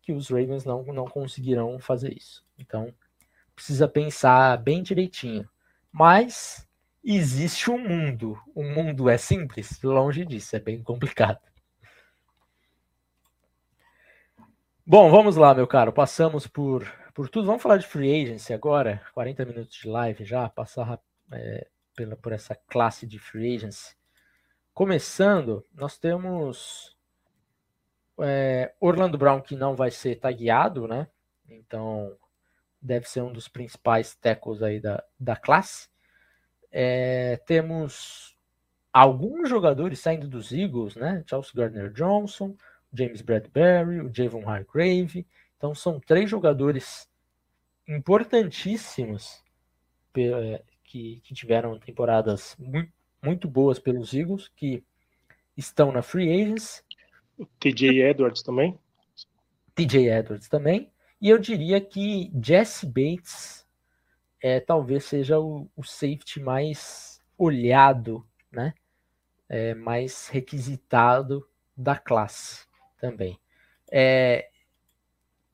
que 0.00 0.12
os 0.12 0.28
Ravens 0.28 0.64
não, 0.64 0.84
não 0.84 1.06
conseguirão 1.06 1.80
fazer 1.80 2.16
isso. 2.16 2.46
Então, 2.56 2.94
precisa 3.52 3.88
pensar 3.88 4.56
bem 4.58 4.80
direitinho. 4.80 5.48
Mas 5.90 6.68
existe 7.02 7.68
um 7.68 7.78
mundo. 7.78 8.40
O 8.54 8.62
mundo 8.62 9.10
é 9.10 9.18
simples? 9.18 9.82
Longe 9.82 10.24
disso, 10.24 10.54
é 10.54 10.60
bem 10.60 10.80
complicado. 10.84 11.40
Bom, 14.86 15.10
vamos 15.10 15.34
lá, 15.34 15.52
meu 15.52 15.66
caro. 15.66 15.92
Passamos 15.92 16.46
por, 16.46 16.88
por 17.12 17.28
tudo. 17.28 17.46
Vamos 17.46 17.62
falar 17.62 17.78
de 17.78 17.88
free 17.88 18.22
agency 18.22 18.52
agora. 18.52 19.02
40 19.14 19.44
minutos 19.44 19.74
de 19.74 19.88
live 19.88 20.24
já. 20.24 20.48
Passar 20.48 21.00
é, 21.32 21.66
pela, 21.96 22.14
por 22.14 22.32
essa 22.32 22.54
classe 22.68 23.04
de 23.04 23.18
free 23.18 23.56
agency. 23.56 23.99
Começando, 24.80 25.62
nós 25.74 25.98
temos 25.98 26.96
é, 28.18 28.72
Orlando 28.80 29.18
Brown, 29.18 29.42
que 29.42 29.54
não 29.54 29.76
vai 29.76 29.90
ser 29.90 30.18
tagueado, 30.18 30.88
né? 30.88 31.06
Então, 31.50 32.16
deve 32.80 33.06
ser 33.06 33.20
um 33.20 33.30
dos 33.30 33.46
principais 33.46 34.14
tackles 34.14 34.62
aí 34.62 34.80
da, 34.80 35.04
da 35.18 35.36
classe. 35.36 35.90
É, 36.72 37.36
temos 37.44 38.34
alguns 38.90 39.50
jogadores 39.50 40.00
saindo 40.00 40.26
dos 40.26 40.50
Eagles, 40.50 40.96
né? 40.96 41.22
Charles 41.28 41.50
Gardner 41.50 41.92
Johnson, 41.92 42.56
James 42.90 43.20
Bradbury, 43.20 44.00
o 44.00 44.10
Javon 44.10 44.48
Hargrave. 44.48 45.26
Então 45.58 45.74
são 45.74 46.00
três 46.00 46.30
jogadores 46.30 47.06
importantíssimos 47.86 49.44
é, 50.16 50.62
que, 50.82 51.20
que 51.22 51.34
tiveram 51.34 51.78
temporadas 51.78 52.56
muito, 52.58 52.90
muito 53.22 53.48
boas 53.48 53.78
pelos 53.78 54.12
Eagles, 54.14 54.48
que 54.48 54.82
estão 55.56 55.92
na 55.92 56.02
Free 56.02 56.42
Agents. 56.42 56.82
O 57.38 57.46
TJ 57.46 58.02
Edwards 58.02 58.42
também. 58.42 58.78
TJ 59.74 60.08
Edwards 60.10 60.48
também. 60.48 60.90
E 61.20 61.28
eu 61.28 61.38
diria 61.38 61.80
que 61.80 62.32
Jesse 62.42 62.86
Bates 62.86 63.66
é, 64.42 64.58
talvez 64.58 65.04
seja 65.04 65.38
o, 65.38 65.68
o 65.76 65.84
safety 65.84 66.40
mais 66.40 67.20
olhado, 67.36 68.26
né? 68.50 68.74
É, 69.48 69.74
mais 69.74 70.28
requisitado 70.28 71.46
da 71.76 71.96
classe 71.96 72.66
também. 72.98 73.38
É, 73.90 74.48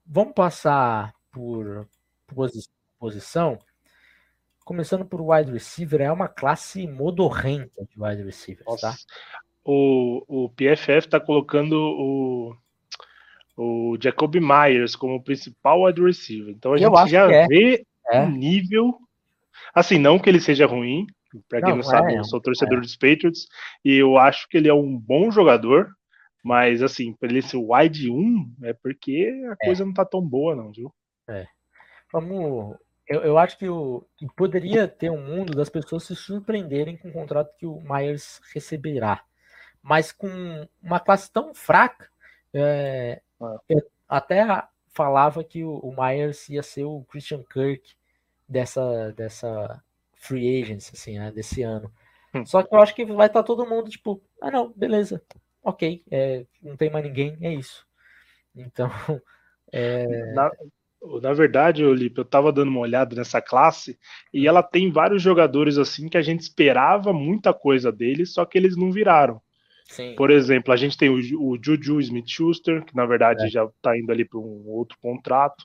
vamos 0.04 0.34
passar 0.34 1.14
por 1.32 1.88
posição. 2.98 3.58
Começando 4.66 5.04
por 5.06 5.20
wide 5.22 5.52
receiver, 5.52 6.00
é 6.00 6.10
uma 6.10 6.26
classe 6.26 6.88
modorrenta 6.88 7.86
de 7.88 7.94
wide 7.96 8.24
receivers, 8.24 8.80
tá? 8.80 8.96
O, 9.64 10.24
o 10.26 10.48
PFF 10.50 11.06
está 11.06 11.20
colocando 11.20 11.72
o 11.74 12.56
o 13.56 13.96
Jacob 13.98 14.34
Myers 14.34 14.94
como 14.94 15.22
principal 15.22 15.84
wide 15.84 16.02
receiver. 16.02 16.52
Então 16.52 16.72
a 16.72 16.78
eu 16.78 16.94
gente 16.94 17.10
já 17.10 17.30
é. 17.32 17.46
vê 17.46 17.86
é. 18.10 18.20
um 18.20 18.30
nível. 18.30 18.98
Assim, 19.72 19.98
não 19.98 20.18
que 20.18 20.28
ele 20.28 20.40
seja 20.40 20.66
ruim, 20.66 21.06
para 21.48 21.60
quem 21.60 21.70
não, 21.70 21.76
não 21.76 21.82
sabe, 21.84 22.14
é, 22.14 22.18
eu 22.18 22.24
sou 22.24 22.40
torcedor 22.40 22.78
é. 22.78 22.80
dos 22.80 22.96
Patriots, 22.96 23.46
e 23.84 23.94
eu 23.94 24.18
acho 24.18 24.48
que 24.48 24.56
ele 24.56 24.68
é 24.68 24.74
um 24.74 24.98
bom 24.98 25.30
jogador, 25.30 25.90
Mas, 26.42 26.82
assim, 26.82 27.12
para 27.12 27.30
ele 27.30 27.42
ser 27.42 27.56
wide 27.56 28.10
1, 28.10 28.56
é 28.64 28.72
porque 28.72 29.32
a 29.48 29.52
é. 29.52 29.66
coisa 29.66 29.84
não 29.84 29.92
tá 29.92 30.04
tão 30.04 30.20
boa, 30.20 30.54
não, 30.54 30.70
viu? 30.72 30.92
É. 31.28 31.46
Vamos. 32.12 32.76
Eu, 33.08 33.22
eu 33.22 33.38
acho 33.38 33.56
que, 33.56 33.68
o, 33.68 34.06
poderia 34.34 34.88
ter 34.88 35.10
um 35.10 35.22
mundo 35.22 35.54
das 35.54 35.68
pessoas 35.68 36.04
se 36.04 36.16
surpreenderem 36.16 36.96
com 36.96 37.08
o 37.08 37.12
contrato 37.12 37.54
que 37.56 37.66
o 37.66 37.80
Myers 37.80 38.40
receberá. 38.52 39.22
Mas 39.80 40.10
com 40.10 40.28
uma 40.82 40.98
classe 40.98 41.30
tão 41.30 41.54
fraca, 41.54 42.10
é, 42.52 43.22
ah. 43.40 43.58
eu 43.68 43.80
até 44.08 44.44
falava 44.88 45.44
que 45.44 45.62
o, 45.62 45.78
o 45.78 45.94
Myers 45.94 46.48
ia 46.48 46.62
ser 46.62 46.84
o 46.84 47.04
Christian 47.04 47.44
Kirk 47.44 47.94
dessa, 48.48 49.12
dessa 49.12 49.82
free 50.14 50.62
agency, 50.62 50.92
assim, 50.94 51.18
né, 51.18 51.30
desse 51.30 51.62
ano. 51.62 51.92
Hum. 52.34 52.44
Só 52.44 52.62
que 52.62 52.74
eu 52.74 52.80
acho 52.80 52.94
que 52.94 53.04
vai 53.04 53.28
estar 53.28 53.42
tá 53.42 53.46
todo 53.46 53.66
mundo, 53.66 53.88
tipo, 53.88 54.20
ah 54.40 54.50
não, 54.50 54.72
beleza, 54.72 55.22
ok, 55.62 56.02
é, 56.10 56.44
não 56.60 56.76
tem 56.76 56.90
mais 56.90 57.04
ninguém, 57.04 57.36
é 57.40 57.52
isso. 57.52 57.86
Então. 58.54 58.90
É... 59.72 60.32
Na, 60.32 60.48
na 61.22 61.32
verdade, 61.32 61.84
Olipe, 61.84 62.18
eu 62.18 62.24
tava 62.24 62.52
dando 62.52 62.68
uma 62.68 62.80
olhada 62.80 63.14
nessa 63.14 63.40
classe 63.40 63.98
e 64.32 64.46
ela 64.46 64.62
tem 64.62 64.90
vários 64.90 65.22
jogadores 65.22 65.78
assim 65.78 66.08
que 66.08 66.16
a 66.16 66.22
gente 66.22 66.40
esperava 66.40 67.12
muita 67.12 67.52
coisa 67.52 67.90
deles, 67.92 68.32
só 68.32 68.44
que 68.44 68.58
eles 68.58 68.76
não 68.76 68.90
viraram. 68.90 69.40
Sim. 69.88 70.14
Por 70.16 70.30
exemplo, 70.30 70.72
a 70.72 70.76
gente 70.76 70.96
tem 70.96 71.08
o, 71.08 71.18
o 71.40 71.58
Juju 71.62 72.00
Smith-Schuster, 72.00 72.84
que 72.84 72.96
na 72.96 73.06
verdade 73.06 73.46
é. 73.46 73.48
já 73.48 73.64
está 73.64 73.96
indo 73.96 74.10
ali 74.10 74.24
para 74.24 74.38
um 74.38 74.64
outro 74.66 74.98
contrato. 75.00 75.64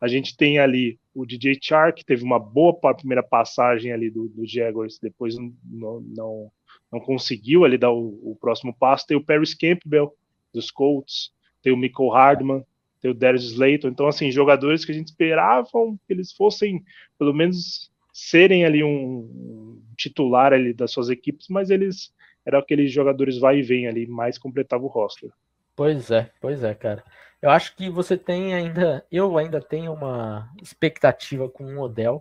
A 0.00 0.08
gente 0.08 0.36
tem 0.36 0.58
ali 0.58 0.98
o 1.14 1.26
DJ 1.26 1.58
Chark, 1.60 1.98
que 1.98 2.04
teve 2.04 2.24
uma 2.24 2.38
boa 2.38 2.74
primeira 2.96 3.22
passagem 3.22 3.92
ali 3.92 4.10
do, 4.10 4.28
do 4.28 4.46
Jaguars, 4.46 4.98
depois 4.98 5.36
não, 5.36 6.00
não, 6.00 6.52
não 6.90 7.00
conseguiu 7.00 7.64
ali 7.64 7.76
dar 7.76 7.90
o, 7.90 8.18
o, 8.22 8.36
próximo 8.40 8.74
passo. 8.74 9.06
Tem 9.06 9.16
o 9.16 9.24
Paris 9.24 9.54
Campbell, 9.54 10.12
dos 10.52 10.70
Colts, 10.70 11.30
tem 11.62 11.72
o 11.72 11.76
Michael 11.76 12.08
Hardman, 12.08 12.64
tem 13.00 13.10
o 13.10 13.14
Darius 13.14 13.44
Slayton. 13.44 13.88
Então, 13.88 14.06
assim, 14.06 14.30
jogadores 14.30 14.84
que 14.84 14.92
a 14.92 14.94
gente 14.94 15.08
esperava 15.08 15.66
que 16.06 16.12
eles 16.12 16.32
fossem, 16.32 16.84
pelo 17.18 17.32
menos, 17.32 17.90
serem 18.12 18.64
ali 18.64 18.84
um, 18.84 19.82
titular 19.96 20.52
ali 20.52 20.72
das 20.72 20.90
suas 20.90 21.08
equipes, 21.08 21.48
mas 21.48 21.70
eles 21.70 22.12
eram 22.44 22.58
aqueles 22.58 22.92
jogadores 22.92 23.38
vai 23.38 23.58
e 23.58 23.62
vem 23.62 23.86
ali, 23.86 24.06
mais 24.06 24.38
completava 24.38 24.82
o 24.82 24.88
roster. 24.88 25.30
Pois 25.76 26.10
é, 26.10 26.30
pois 26.40 26.62
é, 26.62 26.74
cara. 26.74 27.04
Eu 27.40 27.50
acho 27.50 27.74
que 27.74 27.88
você 27.88 28.16
tem 28.18 28.54
ainda. 28.54 29.04
Eu 29.10 29.38
ainda 29.38 29.60
tenho 29.60 29.92
uma 29.92 30.50
expectativa 30.60 31.48
com 31.48 31.64
o 31.64 31.80
Odell. 31.80 32.20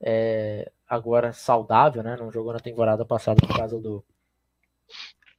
É, 0.00 0.70
agora 0.86 1.32
saudável, 1.32 2.02
né? 2.02 2.16
Não 2.18 2.30
jogou 2.30 2.52
na 2.52 2.60
temporada 2.60 3.04
passada 3.04 3.40
por 3.46 3.56
causa 3.56 3.80
do, 3.80 4.04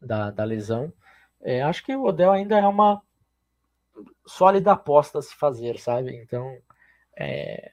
da, 0.02 0.32
da 0.32 0.44
lesão. 0.44 0.92
É, 1.42 1.62
acho 1.62 1.84
que 1.86 1.96
o 1.96 2.06
Odell 2.06 2.32
ainda 2.32 2.58
é 2.58 2.68
uma 2.68 3.02
sólida 4.26 4.74
aposta 4.74 5.20
a 5.20 5.22
se 5.22 5.36
fazer, 5.36 5.80
sabe? 5.80 6.16
Então 6.16 6.58
é, 7.16 7.72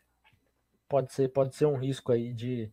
pode, 0.89 1.13
ser, 1.13 1.29
pode 1.29 1.55
ser 1.55 1.67
um 1.67 1.77
risco 1.77 2.13
aí 2.13 2.33
de, 2.33 2.71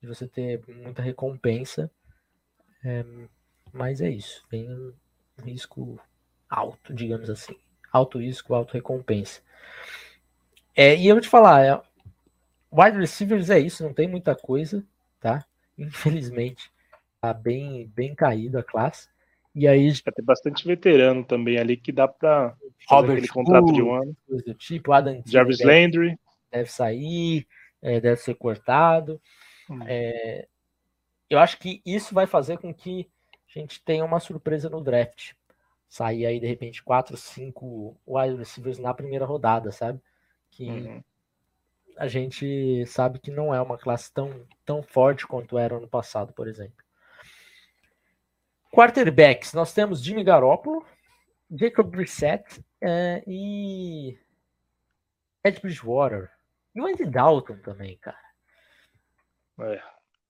de 0.00 0.06
você 0.06 0.26
ter 0.26 0.62
muita 0.68 1.02
recompensa. 1.02 1.90
É, 2.84 3.04
mas 3.72 4.00
é 4.00 4.10
isso. 4.10 4.44
Tem 4.48 4.70
um 4.70 4.94
risco 5.42 6.00
alto, 6.48 6.94
digamos 6.94 7.28
assim 7.30 7.56
alto 7.92 8.18
risco, 8.18 8.54
alto 8.54 8.74
recompensa. 8.74 9.40
É, 10.74 10.96
e 10.96 11.08
eu 11.08 11.14
vou 11.14 11.22
te 11.22 11.28
falar, 11.28 11.64
é, 11.64 11.80
wide 12.72 12.98
receivers 12.98 13.50
é 13.50 13.58
isso, 13.58 13.82
não 13.82 13.92
tem 13.92 14.08
muita 14.08 14.34
coisa, 14.34 14.84
tá? 15.20 15.44
Infelizmente, 15.76 16.70
tá 17.20 17.34
bem, 17.34 17.90
bem 17.94 18.14
caído 18.14 18.58
a 18.58 18.62
classe. 18.62 19.08
E 19.54 19.66
aí. 19.66 19.90
Vai 20.04 20.14
ter 20.14 20.22
bastante 20.22 20.66
veterano 20.66 21.24
também 21.24 21.58
ali 21.58 21.76
que 21.76 21.90
dá 21.90 22.06
para 22.06 22.56
Robert 22.88 23.12
aquele 23.12 23.28
contrato 23.28 23.72
de 23.72 23.82
um 23.82 23.94
ano. 23.94 24.16
Do 24.28 24.54
tipo, 24.54 24.92
Adam 24.92 25.22
Jarvis 25.26 25.58
deve, 25.58 25.70
Landry. 25.70 26.18
Deve 26.50 26.70
sair, 26.70 27.46
é, 27.80 28.00
deve 28.00 28.20
ser 28.20 28.34
cortado. 28.34 29.20
Hum. 29.68 29.80
É, 29.86 30.46
eu 31.28 31.38
acho 31.38 31.58
que 31.58 31.80
isso 31.84 32.14
vai 32.14 32.26
fazer 32.26 32.58
com 32.58 32.74
que 32.74 33.08
a 33.54 33.58
gente 33.58 33.82
tenha 33.82 34.04
uma 34.04 34.20
surpresa 34.20 34.68
no 34.68 34.82
draft 34.82 35.32
sair 35.90 36.24
aí 36.24 36.38
de 36.38 36.46
repente 36.46 36.82
quatro, 36.84 37.16
cinco 37.16 38.00
wide 38.06 38.36
receivers 38.36 38.78
na 38.78 38.94
primeira 38.94 39.26
rodada, 39.26 39.72
sabe? 39.72 40.00
Que 40.48 40.70
uhum. 40.70 41.02
a 41.96 42.06
gente 42.06 42.86
sabe 42.86 43.18
que 43.18 43.30
não 43.30 43.52
é 43.52 43.60
uma 43.60 43.76
classe 43.76 44.10
tão, 44.12 44.46
tão 44.64 44.84
forte 44.84 45.26
quanto 45.26 45.58
era 45.58 45.76
ano 45.76 45.88
passado, 45.88 46.32
por 46.32 46.46
exemplo. 46.46 46.84
Quarterbacks, 48.72 49.52
nós 49.52 49.72
temos 49.74 50.00
Jimmy 50.00 50.22
Garoppolo, 50.22 50.86
Jacob 51.50 51.90
Brissett 51.90 52.64
é, 52.80 53.22
e 53.26 54.18
Ed 55.44 55.60
Bridgewater. 55.60 56.30
E 56.74 56.80
o 56.80 56.86
Andy 56.86 57.06
Dalton 57.06 57.58
também, 57.58 57.98
cara. 57.98 58.18
É. 59.60 59.82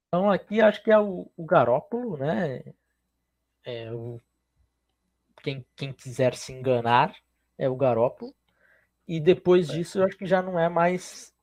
Então 0.08 0.30
aqui 0.30 0.60
acho 0.60 0.82
que 0.82 0.90
é 0.90 0.98
o, 0.98 1.30
o 1.36 1.44
Garópolo, 1.44 2.16
né? 2.16 2.62
É, 3.64 3.92
o 3.92 4.20
quem, 5.42 5.64
quem 5.76 5.92
quiser 5.92 6.34
se 6.34 6.52
enganar 6.52 7.14
é 7.56 7.68
o 7.68 7.76
Garópolo. 7.76 8.34
E 9.06 9.20
depois 9.20 9.68
é. 9.70 9.74
disso, 9.74 9.98
eu 9.98 10.04
acho 10.04 10.16
que 10.16 10.26
já 10.26 10.42
não 10.42 10.58
é 10.58 10.68
mais 10.68 11.34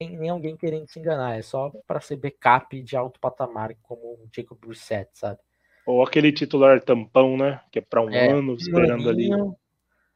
nem 0.00 0.28
alguém 0.28 0.56
querendo 0.56 0.88
se 0.88 0.98
enganar. 0.98 1.38
É 1.38 1.42
só 1.42 1.70
para 1.86 2.00
ser 2.00 2.16
backup 2.16 2.82
de 2.82 2.96
alto 2.96 3.18
patamar, 3.20 3.74
como 3.82 4.00
o 4.02 4.28
Jacob 4.34 4.58
Brissett, 4.58 5.10
sabe? 5.14 5.40
Ou 5.86 6.02
aquele 6.02 6.32
titular 6.32 6.80
tampão, 6.82 7.36
né? 7.36 7.60
Que 7.70 7.78
é 7.78 7.82
para 7.82 8.02
um 8.02 8.10
é, 8.10 8.32
ano 8.32 8.56
esperando 8.56 9.08
ali. 9.08 9.30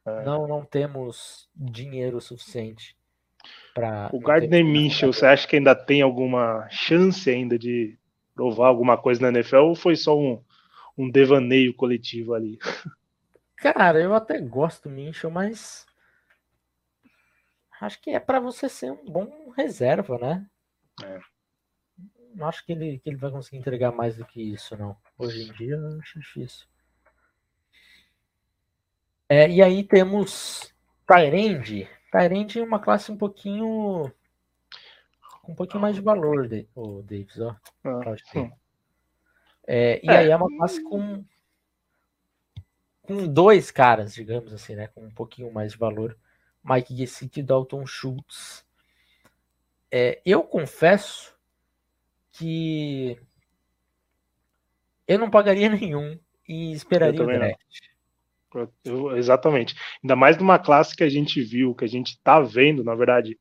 É. 0.05 0.23
Não, 0.25 0.47
não 0.47 0.65
temos 0.65 1.49
dinheiro 1.55 2.19
suficiente 2.19 2.95
para. 3.73 4.09
O 4.11 4.19
Gardner 4.19 4.65
Minshew, 4.65 5.13
você 5.13 5.25
acha 5.25 5.47
que 5.47 5.55
ainda 5.55 5.73
tem 5.73 6.01
alguma 6.01 6.67
chance 6.69 7.29
ainda 7.29 7.57
de 7.57 7.97
provar 8.35 8.67
alguma 8.67 8.97
coisa 8.97 9.21
na 9.21 9.29
NFL 9.29 9.57
ou 9.57 9.75
foi 9.75 9.95
só 9.95 10.17
um, 10.17 10.43
um 10.97 11.09
devaneio 11.09 11.73
coletivo 11.73 12.33
ali. 12.33 12.57
Cara, 13.55 14.01
eu 14.01 14.13
até 14.13 14.39
gosto 14.39 14.89
do 14.89 14.95
Minchel, 14.95 15.29
mas 15.29 15.85
acho 17.79 18.01
que 18.01 18.09
é 18.09 18.19
para 18.19 18.39
você 18.39 18.67
ser 18.67 18.91
um 18.91 19.05
bom 19.05 19.51
reserva, 19.55 20.17
né? 20.17 20.45
É. 21.03 21.19
Não 22.33 22.47
acho 22.47 22.65
que 22.65 22.71
ele, 22.71 22.99
que 22.99 23.09
ele 23.09 23.17
vai 23.17 23.31
conseguir 23.31 23.57
entregar 23.57 23.91
mais 23.91 24.17
do 24.17 24.25
que 24.25 24.41
isso, 24.41 24.75
não. 24.77 24.95
Hoje 25.17 25.43
em 25.43 25.51
dia 25.53 25.77
acho 25.99 26.19
difícil. 26.19 26.65
É, 29.27 29.49
e 29.49 29.61
aí 29.61 29.83
temos 29.83 30.73
Tyrande. 31.07 31.87
Tyrande 32.11 32.59
é 32.59 32.63
uma 32.63 32.79
classe 32.79 33.11
um 33.11 33.17
pouquinho. 33.17 34.11
com 35.41 35.53
um 35.53 35.55
pouquinho 35.55 35.81
mais 35.81 35.95
de 35.95 36.01
valor, 36.01 36.49
o 36.75 37.01
Davis, 37.01 37.39
ó. 37.39 37.55
Ah, 37.83 38.15
é, 39.65 40.01
e 40.03 40.09
é. 40.09 40.17
aí 40.17 40.29
é 40.29 40.35
uma 40.35 40.49
classe 40.57 40.83
com, 40.83 41.23
com 43.03 43.27
dois 43.27 43.71
caras, 43.71 44.13
digamos 44.13 44.53
assim, 44.53 44.75
né? 44.75 44.87
Com 44.87 45.05
um 45.05 45.11
pouquinho 45.11 45.51
mais 45.51 45.71
de 45.71 45.77
valor. 45.77 46.17
Mike 46.63 46.95
Gesicki 46.95 47.39
e 47.39 47.43
Dalton 47.43 47.85
Schultz. 47.85 48.65
É, 49.89 50.21
eu 50.25 50.43
confesso 50.43 51.33
que 52.33 53.17
eu 55.07 55.19
não 55.19 55.29
pagaria 55.29 55.69
nenhum 55.69 56.17
e 56.47 56.73
esperaria 56.73 57.21
o 57.21 57.25
draft. 57.25 57.59
Eu, 58.83 59.15
exatamente. 59.15 59.75
Ainda 60.03 60.15
mais 60.15 60.37
numa 60.37 60.59
classe 60.59 60.95
que 60.95 61.03
a 61.03 61.09
gente 61.09 61.41
viu, 61.41 61.73
que 61.73 61.85
a 61.85 61.87
gente 61.87 62.19
tá 62.21 62.39
vendo, 62.41 62.83
na 62.83 62.93
verdade, 62.93 63.39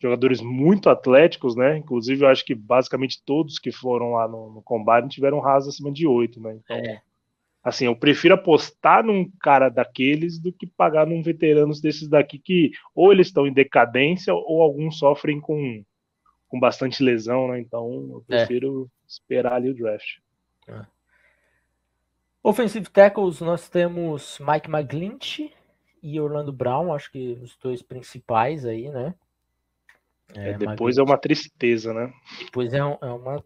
jogadores 0.00 0.40
muito 0.40 0.88
atléticos, 0.88 1.56
né? 1.56 1.78
Inclusive, 1.78 2.24
eu 2.24 2.28
acho 2.28 2.44
que 2.44 2.54
basicamente 2.54 3.22
todos 3.24 3.58
que 3.58 3.72
foram 3.72 4.12
lá 4.12 4.28
no, 4.28 4.52
no 4.52 4.62
combate 4.62 5.08
tiveram 5.08 5.40
raso 5.40 5.68
acima 5.68 5.90
de 5.90 6.06
8, 6.06 6.40
né? 6.40 6.58
Então, 6.62 6.76
é. 6.76 7.02
assim, 7.62 7.86
eu 7.86 7.96
prefiro 7.96 8.34
apostar 8.34 9.04
num 9.04 9.28
cara 9.40 9.68
daqueles 9.68 10.38
do 10.38 10.52
que 10.52 10.66
pagar 10.66 11.06
num 11.06 11.22
veteranos 11.22 11.80
desses 11.80 12.08
daqui 12.08 12.38
que 12.38 12.70
ou 12.94 13.12
eles 13.12 13.28
estão 13.28 13.46
em 13.46 13.52
decadência 13.52 14.32
ou 14.34 14.62
alguns 14.62 14.98
sofrem 14.98 15.40
com, 15.40 15.84
com 16.54 16.60
bastante 16.60 17.02
lesão, 17.02 17.48
né? 17.48 17.58
Então, 17.58 17.90
eu 17.90 18.24
é. 18.30 18.38
prefiro 18.38 18.88
é. 18.88 19.06
esperar 19.08 19.54
ali 19.54 19.70
o 19.70 19.74
draft. 19.74 20.18
É. 20.68 20.86
Offensive 22.44 22.88
tackles, 22.88 23.40
nós 23.40 23.68
temos 23.68 24.38
Mike 24.38 24.70
McGlinch 24.70 25.52
e 26.00 26.20
Orlando 26.20 26.52
Brown, 26.52 26.94
acho 26.94 27.10
que 27.10 27.32
os 27.42 27.56
dois 27.56 27.82
principais 27.82 28.64
aí, 28.64 28.88
né? 28.88 29.16
É, 30.32 30.50
é, 30.50 30.58
depois 30.58 30.96
é 30.96 31.02
uma 31.02 31.18
tristeza, 31.18 31.92
né? 31.92 32.12
Depois 32.38 32.72
é, 32.72 32.84
um, 32.84 32.96
é 33.02 33.10
uma 33.10 33.44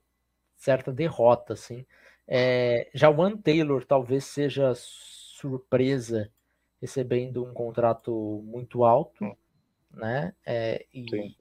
certa 0.54 0.92
derrota, 0.92 1.54
assim. 1.54 1.86
É, 2.26 2.90
já 2.92 3.08
o 3.08 3.18
One 3.18 3.38
Taylor 3.38 3.86
talvez 3.86 4.24
seja 4.24 4.74
surpresa 4.74 6.30
recebendo 6.78 7.42
um 7.42 7.54
contrato 7.54 8.42
muito 8.44 8.84
alto, 8.84 9.24
hum. 9.24 9.34
né? 9.94 10.34
É, 10.44 10.84
e 10.92 11.08
Sim. 11.08 11.34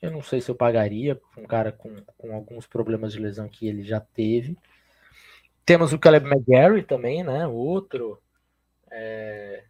Eu 0.00 0.10
não 0.10 0.22
sei 0.22 0.40
se 0.40 0.50
eu 0.50 0.54
pagaria 0.54 1.20
um 1.36 1.44
cara 1.44 1.72
com, 1.72 2.02
com 2.16 2.34
alguns 2.34 2.66
problemas 2.66 3.12
de 3.12 3.20
lesão 3.20 3.48
que 3.48 3.66
ele 3.66 3.82
já 3.82 4.00
teve. 4.00 4.56
Temos 5.64 5.92
o 5.92 5.98
Caleb 5.98 6.26
McGarry 6.26 6.82
também, 6.82 7.24
né? 7.24 7.46
Outro 7.46 8.20
é, 8.90 9.64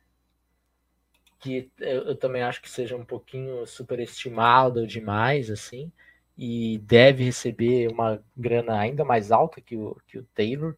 que 1.39 1.71
eu, 1.79 2.03
eu, 2.03 2.17
também 2.17 2.43
acho 2.43 2.61
que 2.61 2.71
seja 2.71 2.97
um 2.97 3.05
pouquinho 3.05 3.67
superestimado 3.67 4.87
demais, 4.87 5.51
assim, 5.51 5.91
e 6.37 6.79
deve 6.79 7.25
receber 7.25 7.89
uma 7.89 8.23
grana 8.37 8.79
ainda 8.79 9.05
mais 9.05 9.31
alta 9.31 9.61
que 9.61 9.77
o, 9.77 9.97
que 10.07 10.19
o 10.19 10.25
Taylor, 10.35 10.77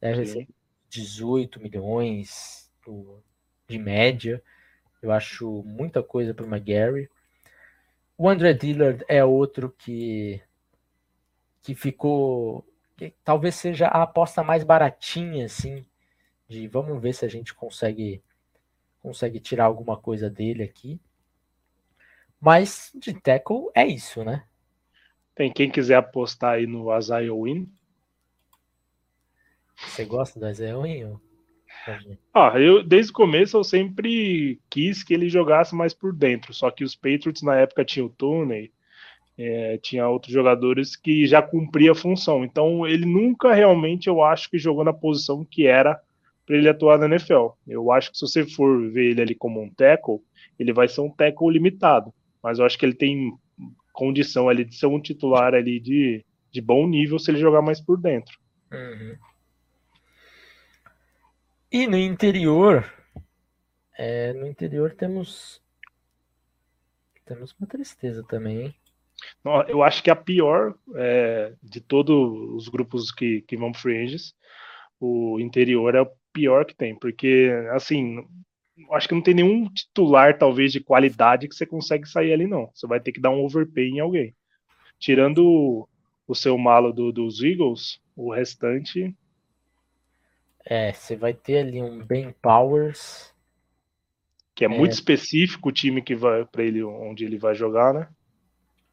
deve 0.00 0.26
Sim. 0.26 0.38
receber 0.38 0.48
18 0.90 1.60
milhões 1.60 2.70
de 3.66 3.78
média. 3.78 4.42
Eu 5.00 5.10
acho 5.10 5.62
muita 5.64 6.02
coisa 6.02 6.34
para 6.34 6.44
o 6.44 6.48
McGarry. 6.48 7.08
O 8.22 8.28
André 8.28 8.52
Dillard 8.52 9.04
é 9.08 9.24
outro 9.24 9.74
que, 9.76 10.40
que 11.60 11.74
ficou. 11.74 12.64
Que 12.96 13.12
talvez 13.24 13.56
seja 13.56 13.88
a 13.88 14.04
aposta 14.04 14.44
mais 14.44 14.62
baratinha, 14.62 15.46
assim. 15.46 15.84
De 16.46 16.68
vamos 16.68 17.02
ver 17.02 17.14
se 17.14 17.24
a 17.24 17.28
gente 17.28 17.52
consegue 17.52 18.22
consegue 19.02 19.40
tirar 19.40 19.64
alguma 19.64 19.96
coisa 19.96 20.30
dele 20.30 20.62
aqui. 20.62 21.00
Mas 22.40 22.92
de 22.94 23.12
tackle 23.12 23.72
é 23.74 23.84
isso, 23.84 24.22
né? 24.22 24.44
Tem 25.34 25.52
quem 25.52 25.68
quiser 25.68 25.96
apostar 25.96 26.52
aí 26.52 26.66
no 26.68 26.96
Isaiah 26.96 27.34
Win. 27.34 27.68
Você 29.78 30.04
gosta 30.04 30.38
do 30.38 30.48
Isaiah 30.48 30.78
Win? 30.78 31.18
Ah, 32.32 32.58
eu 32.60 32.82
desde 32.82 33.10
o 33.10 33.14
começo 33.14 33.56
eu 33.56 33.64
sempre 33.64 34.60
quis 34.70 35.02
que 35.02 35.12
ele 35.12 35.28
jogasse 35.28 35.74
mais 35.74 35.92
por 35.92 36.14
dentro, 36.14 36.54
só 36.54 36.70
que 36.70 36.84
os 36.84 36.94
Patriots 36.94 37.42
na 37.42 37.56
época 37.56 37.84
tinham 37.84 38.06
o 38.06 38.10
Tony, 38.10 38.70
é, 39.36 39.78
tinha 39.78 40.08
outros 40.08 40.32
jogadores 40.32 40.94
que 40.94 41.26
já 41.26 41.42
cumpria 41.42 41.92
a 41.92 41.96
função. 41.96 42.44
Então 42.44 42.86
ele 42.86 43.04
nunca 43.04 43.52
realmente 43.52 44.08
eu 44.08 44.22
acho 44.22 44.48
que 44.50 44.58
jogou 44.58 44.84
na 44.84 44.92
posição 44.92 45.44
que 45.44 45.66
era 45.66 46.00
para 46.46 46.56
ele 46.56 46.68
atuar 46.68 46.98
na 46.98 47.06
NFL. 47.06 47.48
Eu 47.66 47.90
acho 47.90 48.10
que 48.10 48.18
se 48.18 48.26
você 48.26 48.46
for 48.46 48.90
ver 48.90 49.10
ele 49.10 49.22
ali 49.22 49.34
como 49.34 49.60
um 49.60 49.70
tackle, 49.70 50.20
ele 50.58 50.72
vai 50.72 50.88
ser 50.88 51.00
um 51.00 51.10
tackle 51.10 51.50
limitado, 51.50 52.12
mas 52.42 52.58
eu 52.58 52.64
acho 52.64 52.78
que 52.78 52.84
ele 52.84 52.94
tem 52.94 53.32
condição 53.92 54.48
ali 54.48 54.64
de 54.64 54.74
ser 54.74 54.86
um 54.86 55.00
titular 55.00 55.54
ali 55.54 55.78
de, 55.78 56.24
de 56.50 56.60
bom 56.60 56.86
nível 56.86 57.18
se 57.18 57.30
ele 57.30 57.38
jogar 57.38 57.62
mais 57.62 57.80
por 57.80 58.00
dentro. 58.00 58.38
Uhum. 58.72 59.16
E 61.72 61.86
no 61.86 61.96
interior, 61.96 62.84
é, 63.96 64.34
no 64.34 64.46
interior 64.46 64.92
temos 64.92 65.58
temos 67.24 67.54
uma 67.58 67.66
tristeza 67.66 68.22
também, 68.24 68.60
hein? 68.60 68.74
Eu 69.68 69.82
acho 69.82 70.02
que 70.02 70.10
a 70.10 70.14
pior 70.14 70.74
é, 70.96 71.54
de 71.62 71.80
todos 71.80 72.14
os 72.54 72.68
grupos 72.68 73.10
que, 73.10 73.40
que 73.48 73.56
vão 73.56 73.72
free 73.72 74.04
agents, 74.04 74.34
o 75.00 75.40
interior 75.40 75.94
é 75.94 76.02
o 76.02 76.12
pior 76.30 76.66
que 76.66 76.74
tem, 76.74 76.94
porque 76.98 77.50
assim, 77.72 78.18
acho 78.90 79.08
que 79.08 79.14
não 79.14 79.22
tem 79.22 79.32
nenhum 79.32 79.66
titular 79.72 80.36
talvez 80.36 80.72
de 80.72 80.80
qualidade 80.80 81.48
que 81.48 81.54
você 81.54 81.64
consegue 81.64 82.06
sair 82.06 82.34
ali 82.34 82.46
não. 82.46 82.70
Você 82.74 82.86
vai 82.86 83.00
ter 83.00 83.12
que 83.12 83.20
dar 83.20 83.30
um 83.30 83.42
overpay 83.42 83.88
em 83.88 84.00
alguém. 84.00 84.34
Tirando 84.98 85.42
o, 85.42 85.88
o 86.28 86.34
seu 86.34 86.58
malo 86.58 86.92
do, 86.92 87.10
dos 87.10 87.42
Eagles, 87.42 87.98
o 88.14 88.30
restante 88.30 89.16
é, 90.64 90.92
você 90.92 91.16
vai 91.16 91.34
ter 91.34 91.58
ali 91.58 91.82
um 91.82 92.04
Ben 92.04 92.34
Powers. 92.40 93.32
Que 94.54 94.64
é, 94.64 94.68
é. 94.68 94.70
muito 94.70 94.92
específico 94.92 95.68
o 95.68 95.72
time 95.72 96.02
que 96.02 96.14
vai 96.14 96.44
para 96.44 96.62
ele 96.62 96.82
onde 96.82 97.24
ele 97.24 97.38
vai 97.38 97.54
jogar, 97.54 97.92
né? 97.94 98.08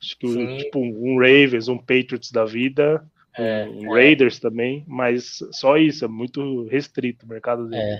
Acho 0.01 0.17
que 0.17 0.25
o, 0.25 0.57
tipo 0.57 0.79
um 0.79 1.17
Ravens, 1.19 1.67
um 1.67 1.77
Patriots 1.77 2.31
da 2.31 2.45
vida, 2.45 3.05
é, 3.37 3.65
um, 3.65 3.97
é. 3.97 4.01
Raiders 4.01 4.39
também, 4.39 4.83
mas 4.87 5.39
só 5.51 5.77
isso, 5.77 6.05
é 6.05 6.07
muito 6.07 6.65
restrito 6.67 7.25
o 7.25 7.29
mercado 7.29 7.67
dele. 7.67 7.99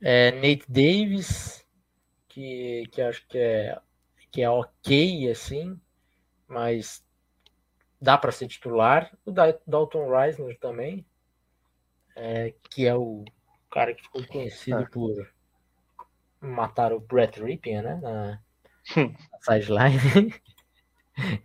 É. 0.00 0.28
é 0.28 0.32
Nate 0.32 0.64
Davis, 0.68 1.64
que, 2.28 2.84
que 2.90 3.02
acho 3.02 3.26
que 3.28 3.38
é, 3.38 3.78
que 4.30 4.42
é 4.42 4.48
ok, 4.48 5.30
assim, 5.30 5.78
mas 6.48 7.04
dá 8.00 8.16
para 8.16 8.32
ser 8.32 8.48
titular. 8.48 9.10
O 9.24 9.32
Dalton 9.66 10.08
Reisner 10.10 10.58
também, 10.58 11.04
é, 12.16 12.54
que 12.70 12.86
é 12.86 12.94
o 12.94 13.24
cara 13.70 13.94
que 13.94 14.02
ficou 14.02 14.26
conhecido 14.26 14.78
ah. 14.78 14.88
por 14.90 15.30
matar 16.40 16.92
o 16.92 17.00
Brett 17.00 17.40
Ripien, 17.42 17.82
né? 17.82 18.00
Na, 18.02 18.40
hum. 18.96 19.14
na 19.32 19.40
sideline. 19.40 20.34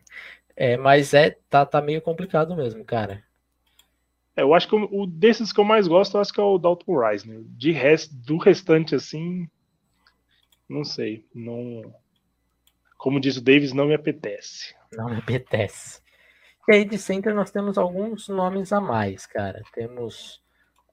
é, 0.56 0.78
mas 0.78 1.14
é, 1.14 1.38
tá, 1.50 1.66
tá 1.66 1.82
meio 1.82 2.02
complicado 2.02 2.56
mesmo, 2.56 2.86
cara. 2.86 3.24
É, 4.36 4.42
eu 4.42 4.54
acho 4.54 4.68
que 4.68 4.76
o, 4.76 5.06
desses 5.06 5.52
que 5.52 5.60
eu 5.60 5.66
mais 5.66 5.88
gosto, 5.88 6.16
eu 6.16 6.22
acho 6.22 6.34
que 6.34 6.40
é 6.40 6.44
o 6.44 6.58
Dalton 6.58 6.98
Reisner. 6.98 7.42
De 7.44 7.72
resto, 7.72 8.16
do 8.16 8.38
restante, 8.38 8.96
assim, 8.96 9.50
não 10.70 10.86
sei. 10.86 11.26
Não, 11.36 11.94
como 12.98 13.20
diz 13.20 13.36
o 13.36 13.44
Davis, 13.44 13.74
não 13.74 13.88
me 13.88 13.94
apetece. 13.94 14.74
Não 14.94 15.10
me 15.10 15.18
apetece. 15.18 16.02
E 16.70 16.74
aí 16.74 16.86
de 16.86 16.98
center 16.98 17.34
nós 17.34 17.52
temos 17.52 17.78
alguns 17.78 18.30
nomes 18.30 18.72
a 18.72 18.80
mais, 18.80 19.26
cara. 19.26 19.62
Temos 19.74 20.41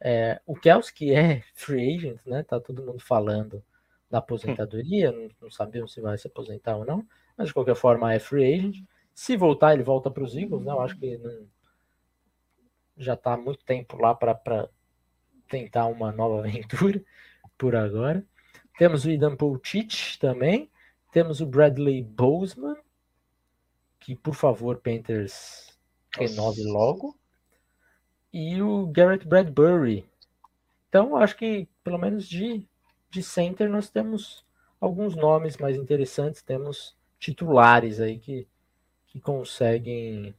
é, 0.00 0.40
o 0.46 0.54
Kels, 0.54 0.90
que 0.90 1.12
é 1.12 1.42
free 1.54 1.96
agent, 1.96 2.20
né? 2.26 2.42
Tá 2.42 2.60
todo 2.60 2.82
mundo 2.82 3.00
falando 3.00 3.62
da 4.10 4.18
aposentadoria, 4.18 5.12
não, 5.12 5.28
não 5.42 5.50
sabemos 5.50 5.92
se 5.92 6.00
vai 6.00 6.16
se 6.16 6.26
aposentar 6.26 6.76
ou 6.76 6.84
não, 6.84 7.06
mas 7.36 7.48
de 7.48 7.54
qualquer 7.54 7.76
forma 7.76 8.12
é 8.12 8.18
free 8.18 8.54
agent. 8.54 8.84
Se 9.14 9.36
voltar, 9.36 9.74
ele 9.74 9.82
volta 9.82 10.10
para 10.10 10.22
os 10.22 10.36
Eagles, 10.36 10.64
né? 10.64 10.72
Eu 10.72 10.80
acho 10.80 10.98
que 10.98 11.18
não, 11.18 11.46
já 12.96 13.14
está 13.14 13.34
há 13.34 13.36
muito 13.36 13.64
tempo 13.64 13.96
lá 14.00 14.14
para 14.14 14.68
tentar 15.48 15.86
uma 15.86 16.12
nova 16.12 16.40
aventura 16.46 17.02
por 17.56 17.74
agora. 17.74 18.24
Temos 18.78 19.04
o 19.04 19.10
Idan 19.10 19.36
Polchich 19.36 20.18
também. 20.18 20.70
Temos 21.12 21.40
o 21.40 21.46
Bradley 21.46 22.02
Bozeman, 22.02 22.76
que 23.98 24.14
por 24.14 24.34
favor, 24.34 24.78
Panthers 24.78 25.78
renove 26.16 26.62
logo 26.64 27.18
e 28.38 28.62
o 28.62 28.86
Garrett 28.86 29.26
Bradbury. 29.26 30.08
Então, 30.88 31.16
acho 31.16 31.36
que 31.36 31.66
pelo 31.82 31.98
menos 31.98 32.28
de, 32.28 32.64
de 33.10 33.20
center 33.20 33.68
nós 33.68 33.90
temos 33.90 34.46
alguns 34.80 35.16
nomes 35.16 35.56
mais 35.56 35.76
interessantes, 35.76 36.40
temos 36.40 36.96
titulares 37.18 37.98
aí 37.98 38.16
que, 38.16 38.46
que 39.08 39.20
conseguem 39.20 40.32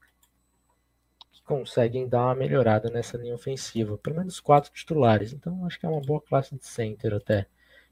que 1.30 1.43
conseguem 1.43 2.08
dar 2.08 2.28
uma 2.28 2.36
melhorada 2.36 2.89
nessa 2.89 3.18
linha 3.18 3.36
ofensiva, 3.36 3.97
pelo 3.97 4.16
menos 4.16 4.39
quatro 4.39 4.72
titulares. 4.72 5.34
Então, 5.34 5.66
acho 5.66 5.78
que 5.78 5.86
é 5.86 5.89
uma 5.89 6.02
boa 6.02 6.22
classe 6.22 6.56
de 6.56 6.66
center 6.66 7.14
até. 7.14 7.47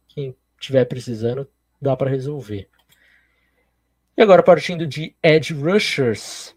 Quem 0.07 0.33
tiver 0.57 0.85
precisando, 0.85 1.49
dá 1.81 1.97
para 1.97 2.09
resolver. 2.09 2.69
E 4.15 4.21
agora 4.21 4.41
partindo 4.41 4.87
de 4.87 5.13
edge 5.21 5.53
rushers. 5.53 6.55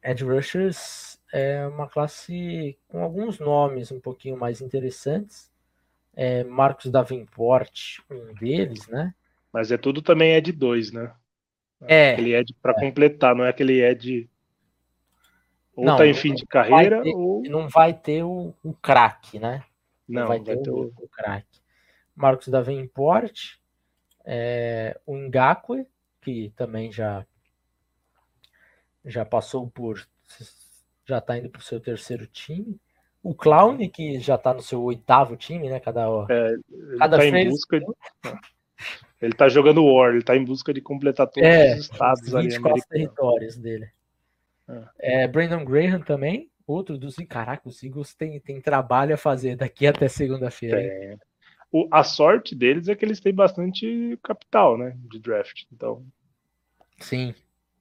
Edge 0.00 0.24
rushers 0.24 1.13
é 1.34 1.66
uma 1.66 1.88
classe 1.88 2.78
com 2.86 3.02
alguns 3.02 3.40
nomes 3.40 3.90
um 3.90 3.98
pouquinho 3.98 4.36
mais 4.36 4.60
interessantes. 4.60 5.50
É, 6.14 6.44
Marcos 6.44 6.92
Davenport, 6.92 7.98
um 8.08 8.32
deles, 8.34 8.86
né? 8.86 9.12
Mas 9.52 9.72
é 9.72 9.76
tudo 9.76 10.00
também 10.00 10.34
é 10.34 10.40
de 10.40 10.52
dois, 10.52 10.92
né? 10.92 11.12
É. 11.80 12.12
Aquele 12.12 12.36
Ed 12.36 12.54
para 12.62 12.70
é. 12.70 12.80
completar, 12.80 13.34
não 13.34 13.44
é 13.44 13.48
aquele 13.48 13.82
Ed 13.82 14.30
ou 15.74 15.84
não, 15.84 15.96
tá 15.96 16.06
em 16.06 16.14
fim 16.14 16.34
de 16.34 16.46
carreira 16.46 17.02
ter, 17.02 17.12
ou 17.12 17.42
não 17.42 17.68
vai 17.68 17.92
ter 17.92 18.22
o, 18.22 18.54
o 18.62 18.72
craque, 18.72 19.40
né? 19.40 19.64
Não, 20.08 20.20
não 20.20 20.28
vai, 20.28 20.38
vai, 20.38 20.54
ter, 20.54 20.62
ter 20.62 20.70
o, 20.70 20.92
o 20.96 21.08
craque. 21.08 21.60
Marcos 22.14 22.46
Davenport, 22.46 23.56
é, 24.24 25.00
o 25.04 25.16
Ngakwe, 25.16 25.84
que 26.22 26.52
também 26.54 26.92
já 26.92 27.26
já 29.04 29.24
passou 29.24 29.68
por 29.68 30.06
já 31.06 31.18
está 31.18 31.38
indo 31.38 31.50
para 31.50 31.60
o 31.60 31.62
seu 31.62 31.80
terceiro 31.80 32.26
time. 32.26 32.78
O 33.22 33.34
Clown, 33.34 33.78
que 33.88 34.18
já 34.20 34.34
está 34.34 34.52
no 34.52 34.62
seu 34.62 34.82
oitavo 34.82 35.36
time, 35.36 35.68
né? 35.68 35.80
Cada, 35.80 36.06
é, 36.28 36.52
ele 36.70 36.98
cada 36.98 37.16
tá 37.16 37.24
em 37.24 37.48
busca 37.48 37.80
de... 37.80 37.86
Ele 39.22 39.32
está 39.32 39.48
jogando 39.48 39.84
War, 39.84 40.10
ele 40.10 40.18
está 40.18 40.36
em 40.36 40.44
busca 40.44 40.74
de 40.74 40.82
completar 40.82 41.26
todos 41.28 41.48
é, 41.48 41.74
os 41.74 41.80
estados 41.84 42.28
os 42.28 42.34
ali 42.34 42.48
territórios 42.90 43.56
dele. 43.56 43.88
É. 45.00 45.24
é. 45.24 45.28
Brandon 45.28 45.64
Graham 45.64 46.00
também, 46.00 46.50
outro 46.66 46.98
dos. 46.98 47.16
Caraca, 47.26 47.66
os 47.66 47.82
Eagles 47.82 48.14
tem, 48.14 48.38
tem 48.40 48.60
trabalho 48.60 49.14
a 49.14 49.18
fazer 49.18 49.56
daqui 49.56 49.86
até 49.88 50.08
segunda-feira. 50.08 50.78
É. 50.78 51.16
A 51.90 52.04
sorte 52.04 52.54
deles 52.54 52.88
é 52.88 52.94
que 52.94 53.04
eles 53.04 53.20
têm 53.20 53.34
bastante 53.34 54.18
capital, 54.22 54.76
né? 54.76 54.94
De 55.10 55.18
draft. 55.18 55.62
Então. 55.72 56.04
Sim 57.00 57.34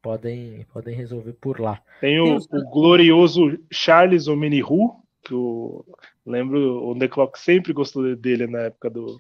podem, 0.04 0.66
podem 0.74 0.94
resolver 0.94 1.34
por 1.34 1.60
lá. 1.60 1.82
Tem 2.02 2.20
o, 2.20 2.36
o 2.36 2.70
glorioso 2.70 3.58
Charles 3.72 4.28
Omenihu, 4.28 5.02
que 5.24 5.34
eu 5.34 5.86
lembro, 6.26 6.60
o 6.86 7.00
The 7.00 7.08
Clock 7.08 7.40
sempre 7.40 7.72
gostou 7.72 8.16
dele 8.16 8.46
na 8.46 8.64
época 8.64 8.90
do, 8.90 9.18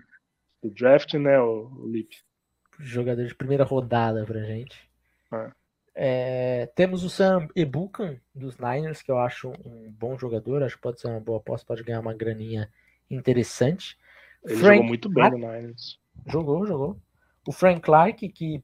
do 0.62 0.70
draft, 0.70 1.14
né, 1.14 1.40
o, 1.40 1.72
o 1.80 1.88
Lip. 1.88 2.18
Jogador 2.80 3.26
de 3.26 3.34
primeira 3.34 3.64
rodada 3.64 4.26
pra 4.26 4.44
gente. 4.44 4.78
É. 5.32 5.52
É, 5.96 6.66
temos 6.76 7.04
o 7.04 7.10
Sam 7.10 7.48
Ebukan 7.56 8.18
dos 8.34 8.58
Niners, 8.58 9.02
que 9.02 9.12
eu 9.12 9.20
acho 9.20 9.52
um 9.64 9.92
bom 9.92 10.18
jogador, 10.18 10.64
acho 10.64 10.76
que 10.76 10.82
pode 10.82 11.00
ser 11.00 11.08
uma 11.08 11.20
boa 11.20 11.38
aposta, 11.38 11.68
pode 11.68 11.84
ganhar 11.84 12.00
uma 12.00 12.16
graninha 12.16 12.68
interessante. 13.10 13.96
Ele 14.44 14.58
Frank 14.58 14.76
jogou 14.76 14.88
muito 14.88 15.08
bem 15.08 15.30
Clark, 15.30 15.38
no 15.38 15.48
Niners. 15.48 16.00
Jogou, 16.26 16.66
jogou. 16.66 16.98
O 17.48 17.52
Frank 17.52 17.82
Clark, 17.82 18.28
que 18.30 18.62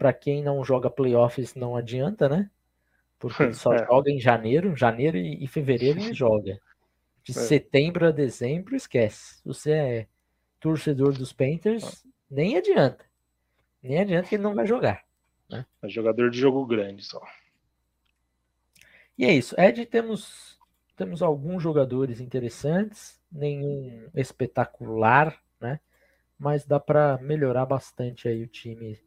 para 0.00 0.14
quem 0.14 0.42
não 0.42 0.64
joga 0.64 0.88
playoffs 0.88 1.54
não 1.54 1.76
adianta, 1.76 2.26
né? 2.26 2.50
Porque 3.18 3.42
ele 3.42 3.52
só 3.52 3.74
é. 3.74 3.84
joga 3.84 4.10
em 4.10 4.18
janeiro, 4.18 4.74
janeiro 4.74 5.18
e, 5.18 5.46
fevereiro 5.46 6.00
ele 6.00 6.14
joga. 6.16 6.58
De 7.22 7.32
é. 7.32 7.34
setembro 7.34 8.06
a 8.06 8.10
dezembro, 8.10 8.74
esquece. 8.74 9.42
Você 9.44 9.72
é 9.72 10.06
torcedor 10.58 11.12
dos 11.12 11.34
Panthers, 11.34 12.02
nem 12.30 12.56
adianta. 12.56 13.04
Nem 13.82 14.00
adianta 14.00 14.26
que 14.26 14.36
ele 14.36 14.42
não 14.42 14.54
vai 14.54 14.66
jogar. 14.66 15.04
Né? 15.50 15.66
É 15.82 15.88
jogador 15.90 16.30
de 16.30 16.38
jogo 16.38 16.64
grande 16.64 17.04
só. 17.04 17.20
E 19.18 19.26
é 19.26 19.34
isso. 19.34 19.54
Ed, 19.60 19.84
temos, 19.84 20.58
temos 20.96 21.20
alguns 21.20 21.62
jogadores 21.62 22.20
interessantes, 22.20 23.20
nenhum 23.30 24.08
espetacular, 24.14 25.38
né? 25.60 25.78
Mas 26.38 26.64
dá 26.64 26.80
para 26.80 27.18
melhorar 27.18 27.66
bastante 27.66 28.26
aí 28.28 28.42
o 28.42 28.48
time 28.48 28.98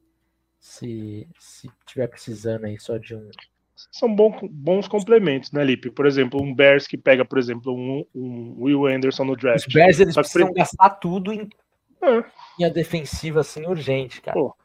se, 0.63 1.27
se 1.37 1.69
tiver 1.85 2.07
precisando 2.07 2.63
aí 2.63 2.79
só 2.79 2.97
de 2.97 3.13
um. 3.13 3.29
São 3.91 4.15
bons, 4.15 4.39
bons 4.49 4.87
complementos, 4.87 5.51
né, 5.51 5.61
Lipe? 5.61 5.89
Por 5.89 6.05
exemplo, 6.05 6.41
um 6.41 6.55
Bears 6.55 6.87
que 6.87 6.97
pega, 6.97 7.25
por 7.25 7.37
exemplo, 7.37 7.75
um, 7.75 8.05
um 8.15 8.55
Will 8.63 8.85
Anderson 8.85 9.25
no 9.25 9.35
draft. 9.35 9.67
Os 9.67 9.73
Bears 9.73 9.99
eles 9.99 10.15
precisam 10.15 10.53
gastar 10.53 10.91
tudo 10.91 11.33
em, 11.33 11.49
é. 12.01 12.23
em 12.57 12.63
a 12.63 12.69
defensiva 12.69 13.41
assim 13.41 13.65
urgente, 13.65 14.21
cara. 14.21 14.39
Pô, 14.39 14.55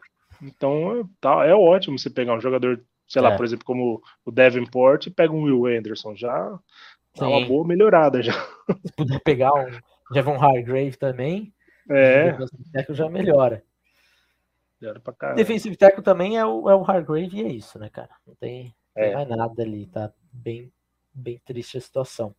então 0.41 1.11
tá, 1.21 1.45
é 1.45 1.53
ótimo 1.53 1.99
você 1.99 2.09
pegar 2.09 2.35
um 2.35 2.41
jogador, 2.41 2.81
sei 3.09 3.21
lá, 3.21 3.33
é. 3.33 3.37
por 3.37 3.45
exemplo, 3.45 3.65
como 3.65 4.01
o 4.25 4.31
Davenport 4.31 5.07
e 5.07 5.11
pega 5.11 5.33
um 5.33 5.43
Will 5.43 5.67
Anderson, 5.67 6.15
já 6.15 6.61
é 7.19 7.25
uma 7.25 7.45
boa 7.45 7.67
melhorada 7.67 8.23
já. 8.23 8.35
Se 8.87 8.93
puder 8.97 9.21
pegar 9.25 9.53
um 9.53 10.15
Javon 10.15 10.41
Hargrave 10.41 10.97
também, 10.97 11.53
é. 11.91 12.37
já 12.91 13.09
melhora. 13.11 13.65
Melhora 14.81 15.01
pra 15.01 15.12
caramba. 15.12 15.37
Defensive 15.37 15.76
tackle 15.76 16.03
também 16.03 16.39
é 16.39 16.47
o, 16.47 16.68
é 16.70 16.74
o 16.74 16.85
Hargrave 16.85 17.37
e 17.37 17.45
é 17.45 17.49
isso, 17.49 17.79
né, 17.79 17.89
cara? 17.89 18.11
Não 18.26 18.35
tem, 18.35 18.74
é. 18.95 19.14
mais 19.14 19.29
nada 19.29 19.62
ali, 19.62 19.87
tá 19.87 20.12
bem, 20.33 20.72
bem 21.12 21.41
triste 21.45 21.79
a 21.79 21.81
situação. 21.81 22.35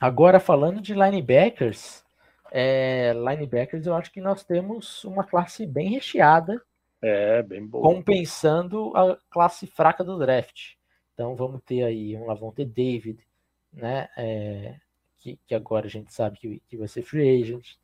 Agora, 0.00 0.38
falando 0.38 0.80
de 0.80 0.94
linebackers, 0.94 2.04
é, 2.52 3.12
linebackers, 3.14 3.86
eu 3.86 3.94
acho 3.94 4.12
que 4.12 4.20
nós 4.20 4.44
temos 4.44 5.04
uma 5.04 5.24
classe 5.24 5.66
bem 5.66 5.90
recheada 5.90 6.62
é, 7.00 7.42
bem 7.42 7.64
boa. 7.64 7.82
Compensando 7.82 8.92
a 8.96 9.16
classe 9.30 9.66
fraca 9.66 10.02
do 10.02 10.18
draft. 10.18 10.74
Então 11.14 11.34
vamos 11.36 11.62
ter 11.64 11.82
aí 11.84 12.16
um 12.16 12.26
Lavonte 12.26 12.64
David, 12.64 13.24
né? 13.72 14.08
É, 14.16 14.76
que, 15.18 15.38
que, 15.46 15.54
agora 15.54 15.86
a 15.86 15.90
gente 15.90 16.12
sabe 16.12 16.38
que, 16.38 16.62
que 16.68 16.76
vai 16.76 16.88
ser 16.88 17.02
free 17.02 17.42
agent. 17.42 17.76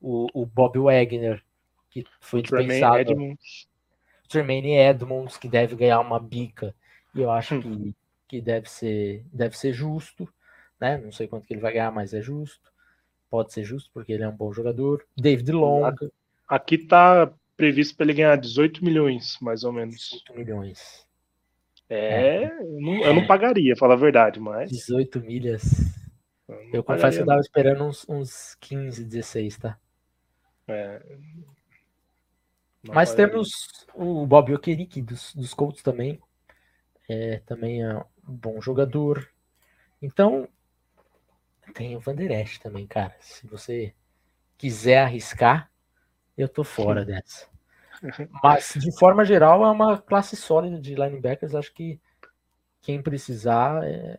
O, 0.00 0.26
o 0.34 0.46
Bob 0.46 0.78
Wagner, 0.78 1.42
que 1.92 2.04
foi 2.20 2.42
dispensado. 2.42 2.98
Edmonds. 2.98 3.68
Tremaine 4.28 4.76
Edmonds, 4.76 5.36
que 5.36 5.46
deve 5.46 5.76
ganhar 5.76 6.00
uma 6.00 6.18
bica. 6.18 6.74
E 7.14 7.20
eu 7.20 7.30
acho 7.30 7.56
hum. 7.56 7.60
que, 7.60 7.94
que 8.28 8.40
deve, 8.40 8.68
ser, 8.68 9.24
deve 9.30 9.56
ser 9.56 9.74
justo. 9.74 10.26
Né? 10.80 10.96
Não 10.96 11.12
sei 11.12 11.28
quanto 11.28 11.46
que 11.46 11.52
ele 11.52 11.60
vai 11.60 11.74
ganhar, 11.74 11.92
mas 11.92 12.14
é 12.14 12.22
justo. 12.22 12.72
Pode 13.30 13.52
ser 13.52 13.62
justo, 13.62 13.90
porque 13.92 14.12
ele 14.12 14.22
é 14.22 14.28
um 14.28 14.36
bom 14.36 14.52
jogador. 14.52 15.04
David 15.16 15.52
Long. 15.52 15.94
Aqui 16.48 16.78
tá 16.78 17.30
previsto 17.56 17.96
para 17.96 18.06
ele 18.06 18.14
ganhar 18.14 18.36
18 18.36 18.84
milhões, 18.84 19.36
mais 19.40 19.64
ou 19.64 19.72
menos. 19.72 19.96
18 19.96 20.34
milhões. 20.34 21.06
É, 21.88 22.44
é. 22.44 22.58
Eu, 22.58 22.80
não, 22.80 23.04
eu 23.04 23.14
não 23.14 23.26
pagaria, 23.26 23.76
falar 23.76 23.94
a 23.94 23.98
verdade, 23.98 24.40
mas. 24.40 24.70
18 24.70 25.20
milhas. 25.20 25.62
Eu, 26.48 26.56
eu 26.72 26.84
confesso 26.84 27.18
que 27.18 27.22
eu 27.22 27.26
tava 27.26 27.40
esperando 27.40 27.84
uns, 27.84 28.08
uns 28.08 28.54
15, 28.60 29.04
16, 29.04 29.58
tá? 29.58 29.78
É. 30.68 31.02
Mas 32.88 33.14
temos 33.14 33.86
o 33.94 34.26
Bob 34.26 34.52
Okereke 34.54 35.00
dos, 35.00 35.34
dos 35.34 35.54
Colts 35.54 35.82
também. 35.82 36.20
É, 37.08 37.38
também 37.46 37.82
é 37.82 37.96
um 37.96 38.04
bom 38.34 38.60
jogador. 38.60 39.28
Então, 40.00 40.48
tem 41.74 41.96
o 41.96 42.00
Vanderest 42.00 42.60
também, 42.60 42.86
cara. 42.86 43.14
Se 43.20 43.46
você 43.46 43.94
quiser 44.58 44.98
arriscar, 44.98 45.70
eu 46.36 46.48
tô 46.48 46.64
fora 46.64 47.04
dessa. 47.04 47.46
Mas, 48.42 48.74
de 48.76 48.96
forma 48.98 49.24
geral, 49.24 49.64
é 49.64 49.70
uma 49.70 49.98
classe 49.98 50.36
sólida 50.36 50.80
de 50.80 50.94
linebackers. 50.94 51.54
Acho 51.54 51.72
que 51.72 52.00
quem 52.80 53.00
precisar 53.00 53.84
é. 53.84 54.18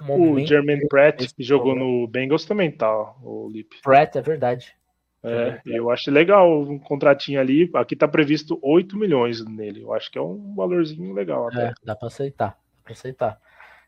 Um 0.00 0.32
o 0.32 0.46
Jermaine 0.46 0.88
Pratt, 0.88 1.32
que 1.32 1.42
jogou 1.42 1.74
no 1.74 2.06
Bengals, 2.08 2.44
também 2.44 2.70
tá, 2.70 3.14
o 3.22 3.48
Lip. 3.48 3.80
Pratt, 3.80 4.16
é 4.16 4.22
verdade. 4.22 4.76
É, 5.24 5.60
eu 5.64 5.90
acho 5.90 6.10
legal 6.10 6.62
um 6.62 6.78
contratinho 6.78 7.40
ali. 7.40 7.70
Aqui 7.74 7.96
tá 7.96 8.06
previsto 8.06 8.58
8 8.62 8.96
milhões 8.96 9.44
nele. 9.44 9.82
Eu 9.82 9.94
acho 9.94 10.10
que 10.10 10.18
é 10.18 10.22
um 10.22 10.54
valorzinho 10.54 11.14
legal. 11.14 11.48
Até. 11.48 11.68
É, 11.68 11.74
dá 11.82 11.96
para 11.96 12.08
aceitar. 12.08 12.48
Dá 12.48 12.82
pra 12.84 12.92
aceitar. 12.92 13.40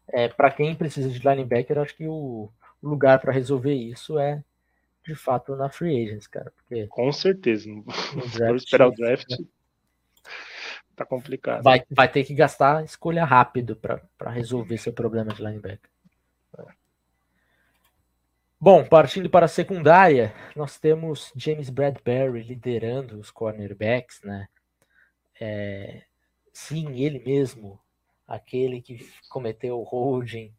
É, 0.08 0.28
para 0.28 0.50
quem 0.50 0.74
precisa 0.74 1.10
de 1.10 1.18
linebacker, 1.18 1.78
acho 1.78 1.94
que 1.94 2.06
o 2.06 2.48
lugar 2.82 3.18
para 3.18 3.32
resolver 3.32 3.74
isso 3.74 4.18
é 4.18 4.42
de 5.04 5.14
fato 5.14 5.54
na 5.54 5.68
free 5.68 6.06
agents, 6.06 6.26
cara. 6.26 6.52
Porque 6.56 6.86
Com 6.86 7.12
certeza. 7.12 7.68
Se 8.32 8.38
for 8.38 8.56
esperar 8.56 8.88
o 8.88 8.92
draft, 8.92 9.28
né? 9.30 9.46
tá 10.96 11.04
complicado. 11.04 11.62
Vai, 11.62 11.82
vai 11.90 12.08
ter 12.08 12.24
que 12.24 12.34
gastar 12.34 12.82
escolha 12.82 13.24
rápido 13.24 13.76
para 13.76 14.30
resolver 14.30 14.78
seu 14.78 14.92
problema 14.92 15.34
de 15.34 15.42
linebacker. 15.42 15.90
Bom, 18.66 18.84
partindo 18.84 19.30
para 19.30 19.44
a 19.44 19.48
secundária, 19.48 20.34
nós 20.56 20.76
temos 20.76 21.32
James 21.36 21.70
Bradbury 21.70 22.42
liderando 22.42 23.16
os 23.16 23.30
cornerbacks, 23.30 24.20
né? 24.24 24.48
É, 25.40 26.02
sim, 26.52 27.00
ele 27.00 27.20
mesmo, 27.20 27.78
aquele 28.26 28.82
que 28.82 29.08
cometeu 29.28 29.78
o 29.78 29.84
holding 29.84 30.52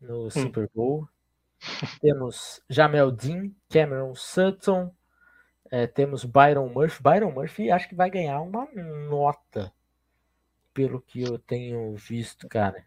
no 0.00 0.26
hum. 0.26 0.30
Super 0.30 0.70
Bowl, 0.72 1.08
temos 2.00 2.62
Jamel 2.68 3.10
Dean, 3.10 3.50
Cameron 3.68 4.14
Sutton, 4.14 4.94
é, 5.72 5.88
temos 5.88 6.24
Byron 6.24 6.68
Murphy. 6.68 7.02
Byron 7.02 7.32
Murphy 7.32 7.68
acho 7.68 7.88
que 7.88 7.96
vai 7.96 8.08
ganhar 8.10 8.40
uma 8.42 8.64
nota, 9.08 9.72
pelo 10.72 11.02
que 11.02 11.22
eu 11.22 11.36
tenho 11.36 11.96
visto, 11.96 12.48
cara. 12.48 12.86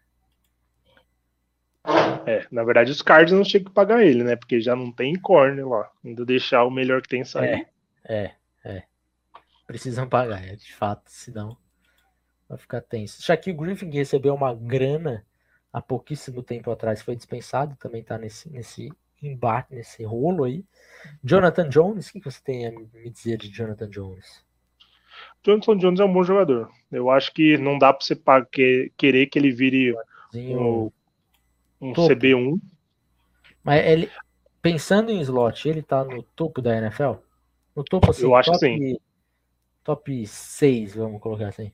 É, 2.26 2.46
na 2.50 2.64
verdade 2.64 2.90
os 2.90 3.02
Cards 3.02 3.32
não 3.32 3.44
chegam 3.44 3.70
a 3.70 3.74
pagar 3.74 4.02
ele, 4.02 4.24
né? 4.24 4.36
Porque 4.36 4.60
já 4.60 4.74
não 4.74 4.90
tem 4.90 5.14
corner 5.14 5.68
lá. 5.68 5.90
Ainda 6.04 6.24
deixar 6.24 6.64
o 6.64 6.70
melhor 6.70 7.02
que 7.02 7.08
tem 7.08 7.24
sair. 7.24 7.66
É, 8.04 8.24
é, 8.24 8.30
é. 8.64 8.82
Precisam 9.66 10.08
pagar, 10.08 10.42
é, 10.42 10.56
de 10.56 10.74
fato, 10.74 11.02
senão 11.06 11.56
vai 12.48 12.58
ficar 12.58 12.80
tenso. 12.80 13.22
Shaquille 13.22 13.56
Griffin 13.56 13.90
recebeu 13.90 14.34
uma 14.34 14.54
grana 14.54 15.24
há 15.72 15.82
pouquíssimo 15.82 16.42
tempo 16.42 16.70
atrás 16.70 17.02
foi 17.02 17.16
dispensado, 17.16 17.76
também 17.76 18.00
está 18.00 18.16
nesse, 18.16 18.48
nesse 18.48 18.92
embate, 19.20 19.74
nesse 19.74 20.04
rolo 20.04 20.44
aí. 20.44 20.64
Jonathan 21.22 21.68
Jones, 21.68 22.08
o 22.08 22.12
que 22.12 22.20
você 22.20 22.40
tem 22.42 22.66
a 22.66 22.70
me 22.70 23.10
dizer 23.10 23.38
de 23.38 23.48
Jonathan 23.48 23.88
Jones? 23.90 24.44
Jonathan 25.42 25.76
Jones 25.76 26.00
é 26.00 26.04
um 26.04 26.12
bom 26.12 26.22
jogador. 26.22 26.70
Eu 26.90 27.10
acho 27.10 27.32
que 27.32 27.58
não 27.58 27.78
dá 27.78 27.92
para 27.92 28.04
você 28.04 28.16
querer 28.96 29.26
que 29.26 29.38
ele 29.38 29.50
vire 29.50 29.94
um, 30.34 30.90
um 31.90 31.92
CB1. 31.92 32.60
Mas 33.62 33.86
ele, 33.86 34.10
pensando 34.60 35.10
em 35.10 35.20
slot, 35.20 35.68
ele 35.68 35.82
tá 35.82 36.04
no 36.04 36.22
topo 36.22 36.60
da 36.60 36.76
NFL? 36.76 37.14
No 37.74 37.84
topo 37.84 38.10
assim, 38.10 38.24
Eu 38.24 38.34
acho 38.34 38.52
top, 38.52 38.60
que 38.60 38.66
sim. 38.66 38.98
Top 39.82 40.26
6, 40.26 40.94
vamos 40.94 41.20
colocar 41.20 41.48
assim. 41.48 41.72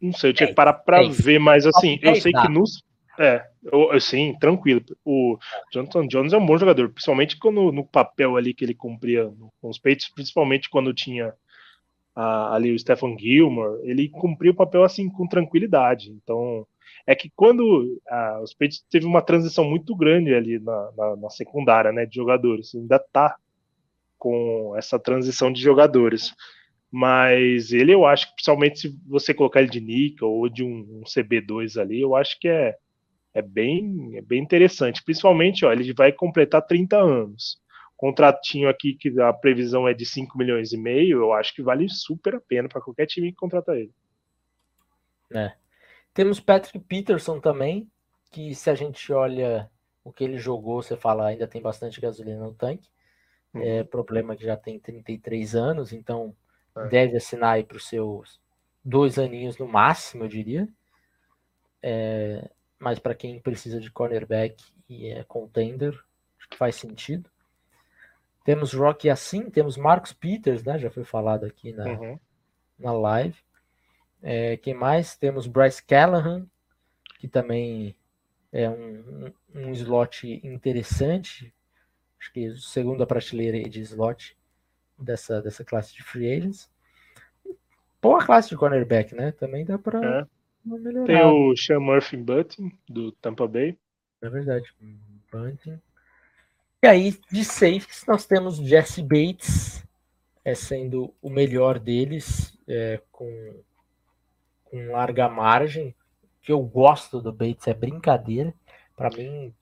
Não 0.00 0.12
sei, 0.12 0.30
eu 0.30 0.34
tinha 0.34 0.48
que 0.48 0.54
parar 0.54 0.72
para 0.72 1.06
ver, 1.08 1.38
mas 1.38 1.66
assim, 1.66 1.98
eu 2.00 2.14
sei 2.16 2.32
que 2.32 2.48
nos. 2.48 2.82
É, 3.18 3.46
eu, 3.64 3.92
eu, 3.92 4.00
sim, 4.00 4.34
tranquilo. 4.40 4.82
O 5.04 5.36
Jonathan 5.70 6.06
Jones 6.06 6.32
é 6.32 6.38
um 6.38 6.46
bom 6.46 6.56
jogador, 6.56 6.88
principalmente 6.88 7.36
quando, 7.36 7.70
no 7.70 7.84
papel 7.84 8.34
ali 8.36 8.54
que 8.54 8.64
ele 8.64 8.74
cumpria 8.74 9.30
com 9.60 9.68
os 9.68 9.78
peitos, 9.78 10.08
principalmente 10.08 10.70
quando 10.70 10.94
tinha 10.94 11.34
a, 12.16 12.54
ali 12.54 12.72
o 12.72 12.78
Stephen 12.78 13.18
Gilmore, 13.18 13.80
ele 13.82 14.08
cumpria 14.08 14.52
o 14.52 14.56
papel 14.56 14.84
assim 14.84 15.10
com 15.10 15.26
tranquilidade. 15.26 16.10
Então, 16.10 16.66
é 17.10 17.16
que 17.16 17.28
quando 17.34 18.00
a, 18.08 18.40
os 18.40 18.54
peitos 18.54 18.84
teve 18.88 19.04
uma 19.04 19.20
transição 19.20 19.64
muito 19.64 19.96
grande 19.96 20.32
ali 20.32 20.60
na, 20.60 20.92
na, 20.96 21.16
na 21.16 21.28
secundária, 21.30 21.90
né, 21.90 22.06
de 22.06 22.14
jogadores, 22.14 22.72
ainda 22.72 23.00
tá 23.00 23.36
com 24.16 24.74
essa 24.76 24.96
transição 24.96 25.52
de 25.52 25.60
jogadores. 25.60 26.32
Mas 26.88 27.72
ele, 27.72 27.92
eu 27.92 28.06
acho 28.06 28.28
que, 28.28 28.34
principalmente 28.34 28.78
se 28.78 28.98
você 29.08 29.34
colocar 29.34 29.60
ele 29.60 29.70
de 29.70 29.80
nickel 29.80 30.28
ou 30.28 30.48
de 30.48 30.62
um, 30.62 31.00
um 31.00 31.02
CB2 31.02 31.80
ali, 31.80 32.00
eu 32.00 32.14
acho 32.14 32.38
que 32.38 32.46
é, 32.46 32.76
é, 33.34 33.42
bem, 33.42 34.16
é 34.16 34.22
bem 34.22 34.40
interessante. 34.40 35.02
Principalmente, 35.02 35.66
ó, 35.66 35.72
ele 35.72 35.92
vai 35.92 36.12
completar 36.12 36.62
30 36.62 36.96
anos. 36.96 37.60
Contratinho 37.96 38.68
aqui 38.68 38.94
que 38.94 39.20
a 39.20 39.32
previsão 39.32 39.88
é 39.88 39.92
de 39.92 40.06
5 40.06 40.38
milhões 40.38 40.72
e 40.72 40.76
meio, 40.76 41.18
eu 41.18 41.32
acho 41.32 41.52
que 41.56 41.62
vale 41.62 41.88
super 41.88 42.36
a 42.36 42.40
pena 42.40 42.68
para 42.68 42.80
qualquer 42.80 43.06
time 43.06 43.32
que 43.32 43.36
contratar 43.36 43.76
ele. 43.76 43.92
É. 45.34 45.59
Temos 46.12 46.40
Patrick 46.40 46.78
Peterson 46.80 47.40
também, 47.40 47.90
que 48.30 48.54
se 48.54 48.70
a 48.70 48.74
gente 48.74 49.12
olha 49.12 49.70
o 50.02 50.12
que 50.12 50.24
ele 50.24 50.38
jogou, 50.38 50.82
você 50.82 50.96
fala 50.96 51.26
ainda 51.26 51.46
tem 51.46 51.60
bastante 51.60 52.00
gasolina 52.00 52.44
no 52.44 52.54
tanque. 52.54 52.88
Uhum. 53.52 53.62
É, 53.62 53.84
problema 53.84 54.36
que 54.36 54.44
já 54.44 54.56
tem 54.56 54.78
33 54.78 55.54
anos, 55.54 55.92
então 55.92 56.34
é. 56.76 56.88
deve 56.88 57.16
assinar 57.16 57.54
aí 57.54 57.64
para 57.64 57.76
os 57.76 57.88
seus 57.88 58.40
dois 58.84 59.18
aninhos 59.18 59.58
no 59.58 59.66
máximo, 59.66 60.24
eu 60.24 60.28
diria. 60.28 60.68
É, 61.82 62.48
mas 62.78 62.98
para 62.98 63.14
quem 63.14 63.40
precisa 63.40 63.80
de 63.80 63.90
cornerback 63.90 64.62
e 64.88 65.08
é 65.08 65.24
contender, 65.24 65.92
acho 66.38 66.48
que 66.48 66.56
faz 66.56 66.76
sentido. 66.76 67.30
Temos 68.44 68.72
Rocky 68.72 69.10
assim, 69.10 69.50
temos 69.50 69.76
Marcos 69.76 70.12
Peters, 70.12 70.64
né? 70.64 70.78
Já 70.78 70.90
foi 70.90 71.04
falado 71.04 71.44
aqui 71.44 71.72
na, 71.72 71.84
uhum. 71.84 72.18
na 72.78 72.92
live. 72.92 73.36
É, 74.22 74.56
quem 74.56 74.74
mais? 74.74 75.16
Temos 75.16 75.46
Bryce 75.46 75.82
Callahan, 75.82 76.46
que 77.18 77.28
também 77.28 77.94
é 78.52 78.68
um, 78.68 79.32
um 79.54 79.72
slot 79.72 80.40
interessante. 80.44 81.52
Acho 82.18 82.32
que 82.32 82.54
segunda 82.56 83.06
prateleira 83.06 83.68
de 83.68 83.80
slot 83.80 84.36
dessa, 84.98 85.40
dessa 85.40 85.64
classe 85.64 85.94
de 85.94 86.02
free 86.02 86.32
agents. 86.32 86.70
Boa 88.02 88.24
classe 88.24 88.48
de 88.48 88.56
cornerback, 88.56 89.14
né? 89.14 89.32
Também 89.32 89.64
dá 89.64 89.78
para 89.78 89.98
é. 89.98 90.26
melhorar. 90.64 91.06
Tem 91.06 91.22
o 91.22 91.56
Sean 91.56 91.80
Murphy 91.80 92.16
Bunting, 92.16 92.72
do 92.88 93.12
Tampa 93.12 93.46
Bay. 93.46 93.76
É 94.22 94.28
verdade. 94.28 94.72
Bunting. 95.30 95.80
E 96.82 96.86
aí, 96.86 97.18
de 97.30 97.44
safes, 97.44 98.04
nós 98.06 98.26
temos 98.26 98.56
Jesse 98.56 99.02
Bates 99.02 99.86
é, 100.44 100.54
sendo 100.54 101.14
o 101.20 101.28
melhor 101.28 101.78
deles, 101.78 102.58
é, 102.66 103.00
com, 103.12 103.62
com 104.70 104.92
larga 104.92 105.28
margem. 105.28 105.94
que 106.42 106.52
eu 106.52 106.60
gosto 106.60 107.20
do 107.20 107.32
Bates 107.32 107.66
é 107.66 107.74
brincadeira. 107.74 108.54
Para 108.96 109.10
mim, 109.10 109.54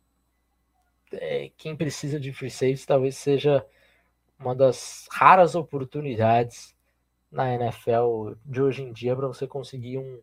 é, 1.13 1.51
quem 1.57 1.75
precisa 1.75 2.21
de 2.21 2.33
free 2.33 2.51
safes 2.51 2.87
talvez 2.87 3.17
seja 3.17 3.65
uma 4.39 4.55
das 4.55 5.09
raras 5.11 5.55
oportunidades 5.55 6.77
na 7.31 7.53
NFL 7.55 8.35
de 8.45 8.63
hoje 8.63 8.83
em 8.83 8.93
dia 8.93 9.17
para 9.17 9.27
você 9.27 9.47
conseguir 9.47 9.99
um, 9.99 10.21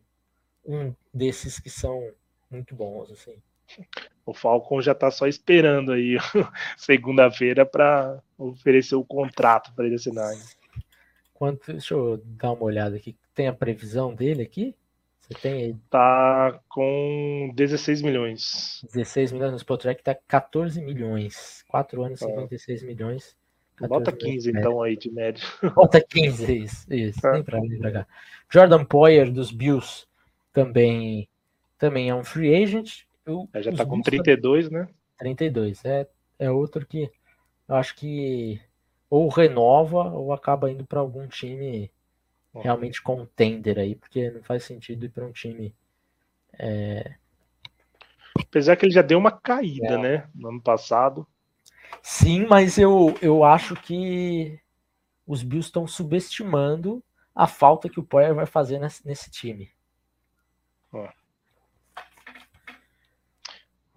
um 0.64 0.94
desses 1.12 1.58
que 1.58 1.70
são 1.70 2.10
muito 2.50 2.74
bons. 2.74 3.10
assim. 3.10 3.36
O 4.24 4.32
Falcon 4.32 4.80
já 4.80 4.92
está 4.92 5.10
só 5.10 5.26
esperando 5.26 5.92
aí 5.92 6.16
segunda-feira 6.76 7.66
para 7.66 8.22
oferecer 8.38 8.94
o 8.94 9.04
contrato 9.04 9.72
para 9.74 9.86
ele 9.86 9.96
assinar. 9.96 10.32
Quanto, 11.38 11.72
deixa 11.72 11.94
eu 11.94 12.16
dar 12.24 12.52
uma 12.52 12.64
olhada 12.64 12.96
aqui. 12.96 13.14
Tem 13.34 13.46
a 13.46 13.52
previsão 13.52 14.14
dele 14.14 14.42
aqui? 14.42 14.74
Você 15.20 15.34
tem 15.34 15.52
aí? 15.52 15.76
Tá 15.90 16.60
com 16.68 17.52
16 17.54 18.00
milhões. 18.00 18.80
16 18.92 19.32
milhões 19.32 19.50
no 19.50 19.58
Spotrack 19.58 20.02
tá 20.02 20.16
14 20.26 20.80
milhões. 20.80 21.64
4 21.68 22.02
anos, 22.02 22.20
56 22.20 22.82
ah. 22.82 22.86
milhões. 22.86 23.36
Bota 23.86 24.10
15 24.10 24.50
então 24.50 24.82
aí 24.82 24.96
de 24.96 25.10
média. 25.10 25.44
Bota 25.74 26.00
15, 26.00 26.56
isso, 26.56 26.86
isso. 26.90 27.26
É. 27.26 27.42
pra, 27.42 27.60
pra 27.78 27.92
cá. 27.92 28.06
Jordan 28.48 28.84
Poyer 28.84 29.30
dos 29.30 29.50
Bills 29.50 30.06
também, 30.52 31.28
também 31.76 32.08
é 32.08 32.14
um 32.14 32.24
free 32.24 32.62
agent. 32.62 33.02
Eu, 33.26 33.46
já 33.56 33.72
tá 33.72 33.84
com 33.84 34.00
32, 34.00 34.70
né? 34.70 34.88
32. 35.18 35.84
É, 35.84 36.06
é 36.38 36.50
outro 36.50 36.86
que 36.86 37.10
eu 37.68 37.74
acho 37.74 37.94
que 37.96 38.60
ou 39.08 39.28
renova 39.28 40.10
ou 40.10 40.32
acaba 40.32 40.70
indo 40.70 40.84
para 40.84 41.00
algum 41.00 41.26
time 41.26 41.90
realmente 42.54 43.02
contender 43.02 43.78
aí, 43.78 43.94
porque 43.94 44.30
não 44.30 44.42
faz 44.42 44.64
sentido 44.64 45.04
ir 45.04 45.10
para 45.10 45.26
um 45.26 45.32
time. 45.32 45.74
É... 46.58 47.14
Apesar 48.38 48.76
que 48.76 48.86
ele 48.86 48.92
já 48.92 49.02
deu 49.02 49.18
uma 49.18 49.30
caída, 49.30 49.94
é. 49.94 49.98
né? 49.98 50.28
No 50.34 50.48
ano 50.48 50.60
passado. 50.60 51.26
Sim, 52.02 52.46
mas 52.46 52.78
eu, 52.78 53.16
eu 53.20 53.44
acho 53.44 53.74
que 53.76 54.58
os 55.26 55.42
Bills 55.42 55.68
estão 55.68 55.86
subestimando 55.86 57.02
a 57.34 57.46
falta 57.46 57.88
que 57.88 58.00
o 58.00 58.04
Poyer 58.04 58.34
vai 58.34 58.46
fazer 58.46 58.78
nesse, 58.78 59.06
nesse 59.06 59.30
time. 59.30 59.70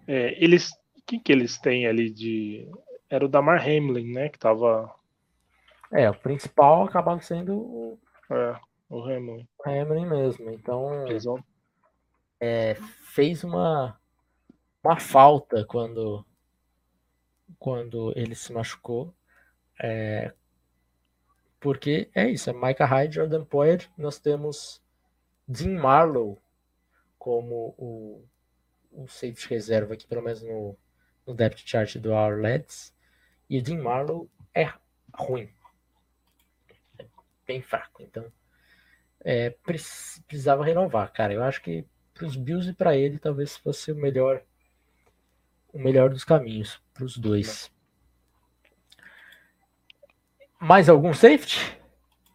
É, 0.06 0.42
eles. 0.42 0.72
Quem 1.06 1.20
que 1.20 1.32
eles 1.32 1.58
têm 1.58 1.86
ali 1.86 2.10
de. 2.10 2.68
Era 3.08 3.24
o 3.24 3.28
Damar 3.28 3.62
Hamlin, 3.62 4.12
né? 4.12 4.28
Que 4.28 4.38
tava. 4.38 4.92
É, 5.92 6.08
o 6.08 6.14
principal 6.14 6.84
acabava 6.84 7.20
sendo 7.20 7.56
o. 7.56 7.98
É, 8.30 8.60
o 8.88 9.02
Hamlin. 9.02 9.48
Hamlin 9.64 10.06
mesmo. 10.06 10.50
Então. 10.50 11.04
É, 12.38 12.74
fez 13.14 13.44
uma. 13.44 13.98
Uma 14.82 14.98
falta 14.98 15.64
quando. 15.64 16.24
Quando 17.58 18.12
ele 18.16 18.34
se 18.34 18.52
machucou. 18.52 19.14
É, 19.82 20.32
porque 21.60 22.10
é 22.14 22.28
isso, 22.28 22.48
é 22.48 22.54
Micah 22.54 22.86
Hyde, 22.86 23.16
Jordan 23.16 23.44
Poyer, 23.44 23.86
nós 23.96 24.18
temos 24.18 24.82
Dean 25.46 25.78
Marlowe 25.78 26.38
como 27.18 27.74
o 27.76 28.24
um 28.92 29.06
safety 29.06 29.46
reserva 29.48 29.92
aqui, 29.92 30.06
pelo 30.06 30.22
menos 30.22 30.42
no, 30.42 30.76
no 31.26 31.34
depth 31.34 31.58
chart 31.64 31.96
do 31.98 32.12
Our 32.12 32.40
Lads. 32.40 32.94
E 33.48 33.58
o 33.58 33.62
Dean 33.62 33.82
Marlowe 33.82 34.28
é 34.54 34.72
ruim. 35.14 35.52
Bem 37.50 37.60
fraco. 37.60 38.00
Então, 38.00 38.24
é, 39.24 39.50
precisava 39.50 40.64
renovar, 40.64 41.12
cara. 41.12 41.32
Eu 41.32 41.42
acho 41.42 41.60
que 41.60 41.84
para 42.14 42.24
os 42.24 42.36
Bills 42.36 42.70
e 42.70 42.72
para 42.72 42.96
ele 42.96 43.18
talvez 43.18 43.56
fosse 43.56 43.90
o 43.90 43.96
melhor 43.96 44.40
o 45.72 45.78
melhor 45.80 46.10
dos 46.10 46.22
caminhos 46.22 46.80
para 46.94 47.04
os 47.04 47.18
dois. 47.18 47.68
Mais 50.60 50.88
algum 50.88 51.12
safety? 51.12 51.58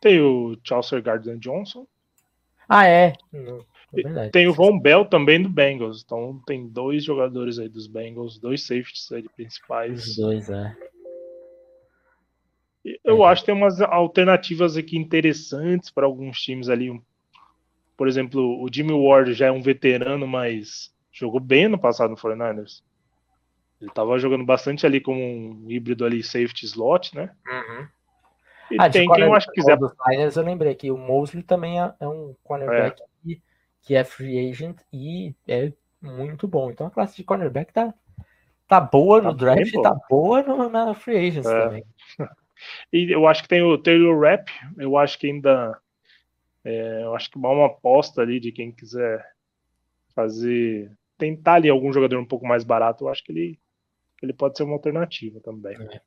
Tem 0.01 0.19
o 0.19 0.59
Chaucer 0.65 1.01
Gardner 1.01 1.37
Johnson. 1.37 1.87
Ah, 2.67 2.85
é. 2.85 3.13
Não, 3.31 3.65
é 4.17 4.27
tem 4.27 4.49
o 4.49 4.53
Von 4.53 4.77
Bell 4.77 5.05
também 5.05 5.41
do 5.41 5.47
Bengals. 5.47 6.03
Então 6.03 6.41
tem 6.45 6.67
dois 6.67 7.05
jogadores 7.05 7.57
aí 7.57 7.69
dos 7.69 7.87
Bengals, 7.87 8.37
dois 8.37 8.63
safeties 8.67 9.09
aí 9.13 9.23
principais. 9.29 10.07
Os 10.07 10.15
dois, 10.17 10.49
é. 10.49 10.75
Eu 13.03 13.25
é. 13.25 13.31
acho 13.31 13.41
que 13.41 13.47
tem 13.47 13.55
umas 13.55 13.81
alternativas 13.81 14.77
aqui 14.77 14.97
interessantes 14.97 15.89
para 15.89 16.05
alguns 16.05 16.39
times 16.39 16.69
ali. 16.69 17.01
Por 17.97 18.07
exemplo, 18.07 18.61
o 18.61 18.67
Jimmy 18.71 18.93
Ward 18.93 19.33
já 19.33 19.47
é 19.47 19.51
um 19.51 19.61
veterano, 19.61 20.27
mas 20.27 20.93
jogou 21.11 21.39
bem 21.39 21.67
no 21.67 21.79
passado 21.79 22.11
no 22.11 22.17
49ers. 22.17 22.83
Ele 23.81 23.89
estava 23.89 24.19
jogando 24.19 24.45
bastante 24.45 24.85
ali 24.85 25.01
como 25.01 25.19
um 25.19 25.65
híbrido 25.69 26.05
ali 26.05 26.21
safety 26.21 26.65
slot, 26.65 27.15
né? 27.15 27.31
Uhum. 27.47 27.87
E 28.71 28.77
ah, 28.79 28.89
tem 28.89 29.07
quem 29.09 29.23
eu 29.23 29.33
acho 29.33 29.47
que 29.47 29.53
quiser. 29.53 29.77
Dos 29.77 29.93
Niners, 30.07 30.35
eu 30.35 30.43
lembrei 30.43 30.75
que 30.75 30.91
o 30.91 30.97
Mosley 30.97 31.43
também 31.43 31.81
é, 31.81 31.93
é 31.99 32.07
um 32.07 32.35
cornerback 32.43 33.01
é 33.01 33.05
que 33.81 33.95
é 33.95 34.03
free 34.03 34.49
agent 34.49 34.77
e 34.91 35.35
é 35.47 35.71
muito 36.01 36.47
bom. 36.47 36.71
Então 36.71 36.87
a 36.87 36.91
classe 36.91 37.15
de 37.15 37.23
cornerback 37.23 37.71
tá, 37.71 37.93
tá 38.67 38.81
boa 38.81 39.21
no 39.21 39.31
tá 39.31 39.37
draft 39.37 39.73
e 39.73 39.81
tá 39.81 39.95
boa 40.09 40.41
no, 40.41 40.69
na 40.69 40.93
free 40.95 41.27
agent 41.27 41.45
é. 41.45 41.63
também. 41.63 41.85
E 42.91 43.11
eu 43.11 43.27
acho 43.27 43.43
que 43.43 43.49
tem 43.49 43.61
o 43.61 43.77
Taylor 43.77 44.19
Rap, 44.19 44.49
eu 44.77 44.97
acho 44.97 45.17
que 45.19 45.27
ainda. 45.27 45.77
É, 46.63 47.03
eu 47.03 47.15
acho 47.15 47.29
que 47.29 47.37
é 47.37 47.41
uma 47.41 47.67
aposta 47.67 48.21
ali 48.21 48.39
de 48.39 48.51
quem 48.51 48.71
quiser 48.71 49.25
fazer. 50.15 50.91
Tentar 51.17 51.55
ali 51.55 51.69
algum 51.69 51.93
jogador 51.93 52.19
um 52.19 52.25
pouco 52.25 52.45
mais 52.45 52.63
barato, 52.63 53.05
eu 53.05 53.09
acho 53.09 53.23
que 53.23 53.31
ele, 53.31 53.59
ele 54.21 54.33
pode 54.33 54.57
ser 54.57 54.63
uma 54.63 54.73
alternativa 54.73 55.39
também. 55.39 55.75
É. 55.75 56.01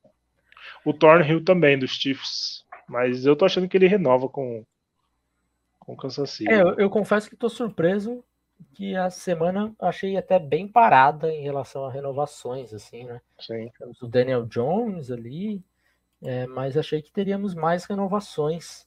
O 0.85 0.93
Thornhill 0.93 1.45
também, 1.45 1.79
dos 1.79 1.93
Chiefs. 1.93 2.65
Mas 2.89 3.27
eu 3.27 3.37
tô 3.37 3.45
achando 3.45 3.69
que 3.69 3.77
ele 3.77 3.87
renova 3.87 4.29
com, 4.29 4.65
com 5.79 5.97
Kansas 5.97 6.31
City. 6.31 6.51
É, 6.51 6.61
eu, 6.61 6.75
eu, 6.75 6.91
confesso 6.91 7.29
que 7.29 7.35
estou 7.35 7.51
surpreso 7.51 8.25
que 8.73 8.97
a 8.97 9.11
semana 9.11 9.75
achei 9.79 10.17
até 10.17 10.39
bem 10.39 10.67
parada 10.67 11.33
em 11.33 11.43
relação 11.43 11.85
a 11.85 11.93
renovações, 11.93 12.73
assim, 12.73 13.05
né? 13.05 13.21
Sim. 13.39 13.71
Temos 13.79 14.03
o 14.03 14.09
Daniel 14.09 14.47
Jones 14.47 15.11
ali, 15.11 15.63
é, 16.23 16.47
mas 16.47 16.77
achei 16.77 17.01
que 17.01 17.13
teríamos 17.13 17.55
mais 17.55 17.85
renovações 17.85 18.87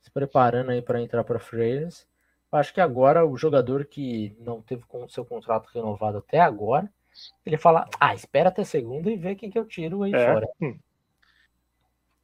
se 0.00 0.10
preparando 0.10 0.70
aí 0.70 0.80
para 0.80 1.02
entrar 1.02 1.24
para 1.24 1.38
Freiras. 1.38 2.06
Acho 2.50 2.72
que 2.72 2.80
agora 2.80 3.26
o 3.26 3.36
jogador 3.36 3.84
que 3.84 4.34
não 4.40 4.62
teve 4.62 4.82
com 4.84 5.08
seu 5.08 5.24
contrato 5.24 5.68
renovado 5.74 6.18
até 6.18 6.40
agora, 6.40 6.90
ele 7.44 7.58
fala: 7.58 7.86
ah, 8.00 8.14
espera 8.14 8.48
até 8.48 8.64
segunda 8.64 9.10
e 9.10 9.16
vê 9.16 9.34
quem 9.34 9.50
que 9.50 9.58
eu 9.58 9.66
tiro 9.66 10.02
aí 10.02 10.14
é. 10.14 10.32
fora. 10.32 10.48
Hum. 10.60 10.78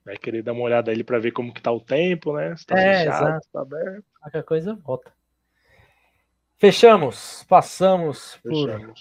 Vai 0.04 0.16
querer 0.16 0.42
dar 0.42 0.52
uma 0.52 0.62
olhada 0.62 0.90
ali 0.90 1.02
para 1.02 1.18
ver 1.18 1.32
como 1.32 1.52
que 1.52 1.62
tá 1.62 1.72
o 1.72 1.80
tempo, 1.80 2.34
né? 2.34 2.54
Se 2.56 2.66
tá 2.66 2.78
é, 2.78 2.98
fechado, 2.98 3.26
exato. 3.26 3.44
se 3.44 3.52
tá 3.52 3.60
aberto. 3.60 4.04
Qualquer 4.20 4.42
coisa, 4.44 4.74
volta. 4.74 5.12
Fechamos, 6.58 7.44
passamos 7.44 8.34
Fechamos. 8.34 8.86
por 8.86 8.94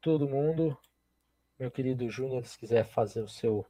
todo 0.00 0.28
mundo. 0.28 0.76
Meu 1.58 1.70
querido 1.70 2.08
Júnior, 2.10 2.44
se 2.44 2.58
quiser 2.58 2.84
fazer 2.84 3.20
o 3.20 3.28
seu 3.28 3.64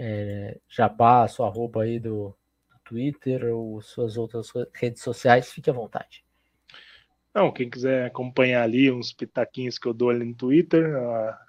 é, 0.00 0.56
jabá, 0.68 1.26
sua 1.26 1.48
arroba 1.48 1.82
aí 1.82 1.98
do, 1.98 2.28
do 2.70 2.78
Twitter 2.84 3.52
ou 3.52 3.82
suas 3.82 4.16
outras 4.16 4.52
redes 4.72 5.02
sociais, 5.02 5.50
fique 5.50 5.68
à 5.68 5.72
vontade. 5.72 6.24
Não, 7.34 7.52
quem 7.52 7.68
quiser 7.68 8.06
acompanhar 8.06 8.62
ali 8.62 8.90
uns 8.90 9.12
pitaquinhos 9.12 9.78
que 9.78 9.86
eu 9.86 9.92
dou 9.92 10.10
ali 10.10 10.24
no 10.24 10.34
Twitter, 10.34 10.94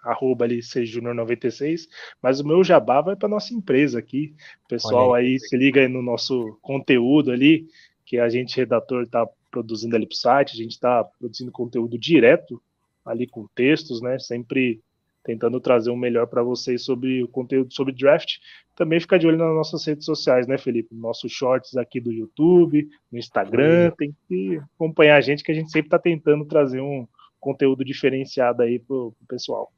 arroba 0.03 0.45
ali 0.45 0.59
cjunior96, 0.59 1.87
mas 2.21 2.39
o 2.39 2.47
meu 2.47 2.63
jabá 2.63 3.01
vai 3.01 3.15
para 3.15 3.29
nossa 3.29 3.53
empresa 3.53 3.99
aqui. 3.99 4.35
pessoal 4.67 5.13
aí, 5.13 5.27
aí 5.27 5.39
se 5.39 5.55
liga 5.55 5.81
aí 5.81 5.87
no 5.87 6.01
nosso 6.01 6.57
conteúdo 6.61 7.31
ali, 7.31 7.67
que 8.03 8.17
a 8.17 8.27
gente, 8.29 8.57
redator, 8.57 9.03
está 9.03 9.27
produzindo 9.49 9.95
ali 9.95 10.05
para 10.05 10.13
o 10.13 10.17
site, 10.17 10.53
a 10.53 10.57
gente 10.57 10.71
está 10.71 11.03
produzindo 11.03 11.51
conteúdo 11.51 11.97
direto 11.97 12.61
ali 13.05 13.25
com 13.25 13.47
textos, 13.55 14.01
né? 14.01 14.19
Sempre 14.19 14.81
tentando 15.23 15.59
trazer 15.59 15.89
o 15.89 15.93
um 15.93 15.97
melhor 15.97 16.27
para 16.27 16.41
vocês 16.41 16.83
sobre 16.83 17.23
o 17.23 17.27
conteúdo 17.27 17.73
sobre 17.73 17.93
draft. 17.93 18.37
Também 18.75 18.99
fica 18.99 19.19
de 19.19 19.27
olho 19.27 19.37
nas 19.37 19.53
nossas 19.53 19.85
redes 19.85 20.05
sociais, 20.05 20.47
né, 20.47 20.57
Felipe? 20.57 20.95
Nossos 20.95 21.31
shorts 21.31 21.75
aqui 21.75 21.99
do 21.99 22.11
YouTube, 22.11 22.87
no 23.11 23.17
Instagram, 23.17 23.91
tem 23.97 24.15
que 24.27 24.61
acompanhar 24.75 25.17
a 25.17 25.21
gente 25.21 25.43
que 25.43 25.51
a 25.51 25.55
gente 25.55 25.71
sempre 25.71 25.87
está 25.87 25.99
tentando 25.99 26.45
trazer 26.45 26.81
um 26.81 27.07
conteúdo 27.39 27.83
diferenciado 27.83 28.63
aí 28.63 28.79
pro, 28.79 29.13
pro 29.17 29.27
pessoal. 29.27 29.71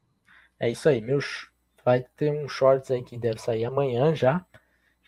É 0.58 0.70
isso 0.70 0.88
aí, 0.88 1.00
meu 1.00 1.20
vai 1.84 2.04
ter 2.16 2.30
um 2.32 2.48
shorts 2.48 2.90
aí 2.90 3.02
que 3.02 3.18
deve 3.18 3.40
sair 3.40 3.64
amanhã 3.64 4.14
já. 4.14 4.44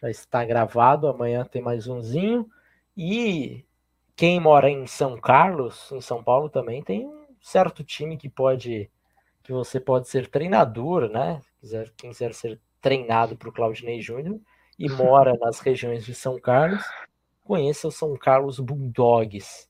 Já 0.00 0.10
está 0.10 0.44
gravado, 0.44 1.06
amanhã 1.06 1.44
tem 1.44 1.62
mais 1.62 1.86
umzinho. 1.86 2.48
E 2.96 3.64
quem 4.16 4.40
mora 4.40 4.68
em 4.68 4.86
São 4.86 5.18
Carlos, 5.18 5.90
em 5.92 6.00
São 6.00 6.22
Paulo 6.22 6.48
também, 6.48 6.82
tem 6.82 7.06
um 7.06 7.26
certo 7.40 7.82
time 7.82 8.16
que 8.16 8.28
pode 8.28 8.90
que 9.44 9.52
você 9.52 9.78
pode 9.78 10.08
ser 10.08 10.26
treinador, 10.26 11.08
né? 11.08 11.40
Quiser, 11.60 11.92
quem 11.96 12.10
quiser 12.10 12.32
ser 12.34 12.58
treinado 12.80 13.36
para 13.36 13.48
o 13.48 13.52
Claudinei 13.52 14.00
Júnior 14.00 14.40
e 14.78 14.88
mora 14.90 15.36
nas 15.38 15.60
regiões 15.60 16.04
de 16.04 16.14
São 16.14 16.40
Carlos, 16.40 16.82
conheça 17.44 17.86
o 17.86 17.92
São 17.92 18.16
Carlos 18.16 18.58
Bulldogs. 18.58 19.68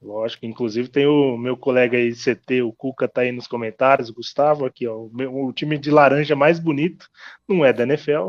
Lógico, 0.00 0.46
inclusive 0.46 0.88
tem 0.88 1.06
o 1.06 1.36
meu 1.36 1.56
colega 1.56 1.98
aí 1.98 2.12
de 2.12 2.22
CT, 2.22 2.62
o 2.62 2.72
Cuca 2.72 3.08
tá 3.08 3.22
aí 3.22 3.32
nos 3.32 3.48
comentários, 3.48 4.08
o 4.08 4.14
Gustavo 4.14 4.64
aqui, 4.64 4.86
ó, 4.86 4.96
o, 4.96 5.10
meu, 5.12 5.34
o 5.34 5.52
time 5.52 5.76
de 5.76 5.90
laranja 5.90 6.36
mais 6.36 6.60
bonito, 6.60 7.10
não 7.48 7.64
é 7.64 7.72
da 7.72 7.82
NFL, 7.82 8.28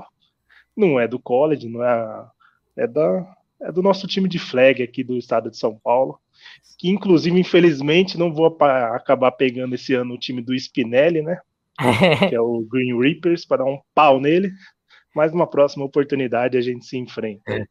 não 0.75 0.99
é 0.99 1.07
do 1.07 1.19
college, 1.19 1.69
não 1.69 1.83
é, 1.83 2.27
é 2.75 2.87
da 2.87 3.35
é 3.61 3.71
do 3.71 3.83
nosso 3.83 4.07
time 4.07 4.27
de 4.29 4.39
flag 4.39 4.81
aqui 4.81 5.03
do 5.03 5.17
estado 5.17 5.51
de 5.51 5.57
São 5.57 5.75
Paulo 5.75 6.19
que 6.77 6.89
inclusive, 6.89 7.39
infelizmente, 7.39 8.17
não 8.17 8.33
vou 8.33 8.57
acabar 8.61 9.31
pegando 9.31 9.75
esse 9.75 9.93
ano 9.93 10.13
o 10.13 10.19
time 10.19 10.41
do 10.41 10.53
Spinelli, 10.55 11.21
né? 11.21 11.39
que 12.29 12.35
é 12.35 12.41
o 12.41 12.61
Green 12.69 12.99
Reapers, 12.99 13.45
para 13.45 13.63
dar 13.63 13.69
um 13.69 13.79
pau 13.93 14.19
nele. 14.19 14.51
Mas 15.15 15.31
numa 15.31 15.47
próxima 15.47 15.85
oportunidade 15.85 16.57
a 16.57 16.61
gente 16.61 16.85
se 16.85 16.97
enfrenta. 16.97 17.67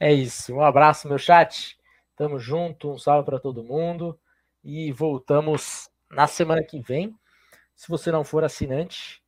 É 0.00 0.12
isso. 0.12 0.54
Um 0.54 0.62
abraço, 0.62 1.08
meu 1.08 1.18
chat. 1.18 1.76
Tamo 2.16 2.38
junto. 2.38 2.90
Um 2.90 2.98
salve 2.98 3.26
para 3.26 3.38
todo 3.38 3.62
mundo. 3.62 4.18
E 4.62 4.90
voltamos 4.92 5.90
na 6.10 6.26
semana 6.26 6.62
que 6.62 6.80
vem. 6.80 7.14
Se 7.76 7.88
você 7.88 8.10
não 8.10 8.24
for 8.24 8.44
assinante, 8.44 9.22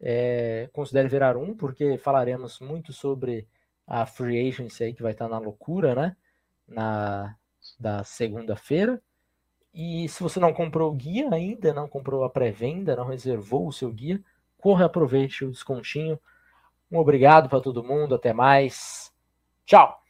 é, 0.00 0.68
considere 0.72 1.08
virar 1.08 1.36
um, 1.36 1.54
porque 1.54 1.98
falaremos 1.98 2.60
muito 2.60 2.92
sobre 2.92 3.48
a 3.86 4.06
free 4.06 4.48
agency 4.48 4.84
aí 4.84 4.94
que 4.94 5.02
vai 5.02 5.12
estar 5.12 5.28
na 5.28 5.38
loucura, 5.38 5.94
né? 5.94 6.16
Na, 6.66 7.34
da 7.78 8.02
segunda-feira. 8.04 9.00
E 9.72 10.08
se 10.08 10.22
você 10.22 10.40
não 10.40 10.52
comprou 10.52 10.90
o 10.90 10.94
guia 10.94 11.28
ainda, 11.32 11.72
não 11.72 11.88
comprou 11.88 12.24
a 12.24 12.30
pré-venda, 12.30 12.96
não 12.96 13.06
reservou 13.06 13.68
o 13.68 13.72
seu 13.72 13.92
guia, 13.92 14.20
corre, 14.56 14.84
aproveite 14.84 15.44
o 15.44 15.50
descontinho. 15.50 16.18
Um 16.90 16.98
obrigado 16.98 17.48
para 17.48 17.60
todo 17.60 17.84
mundo, 17.84 18.14
até 18.14 18.32
mais. 18.32 19.12
Tchau! 19.66 20.02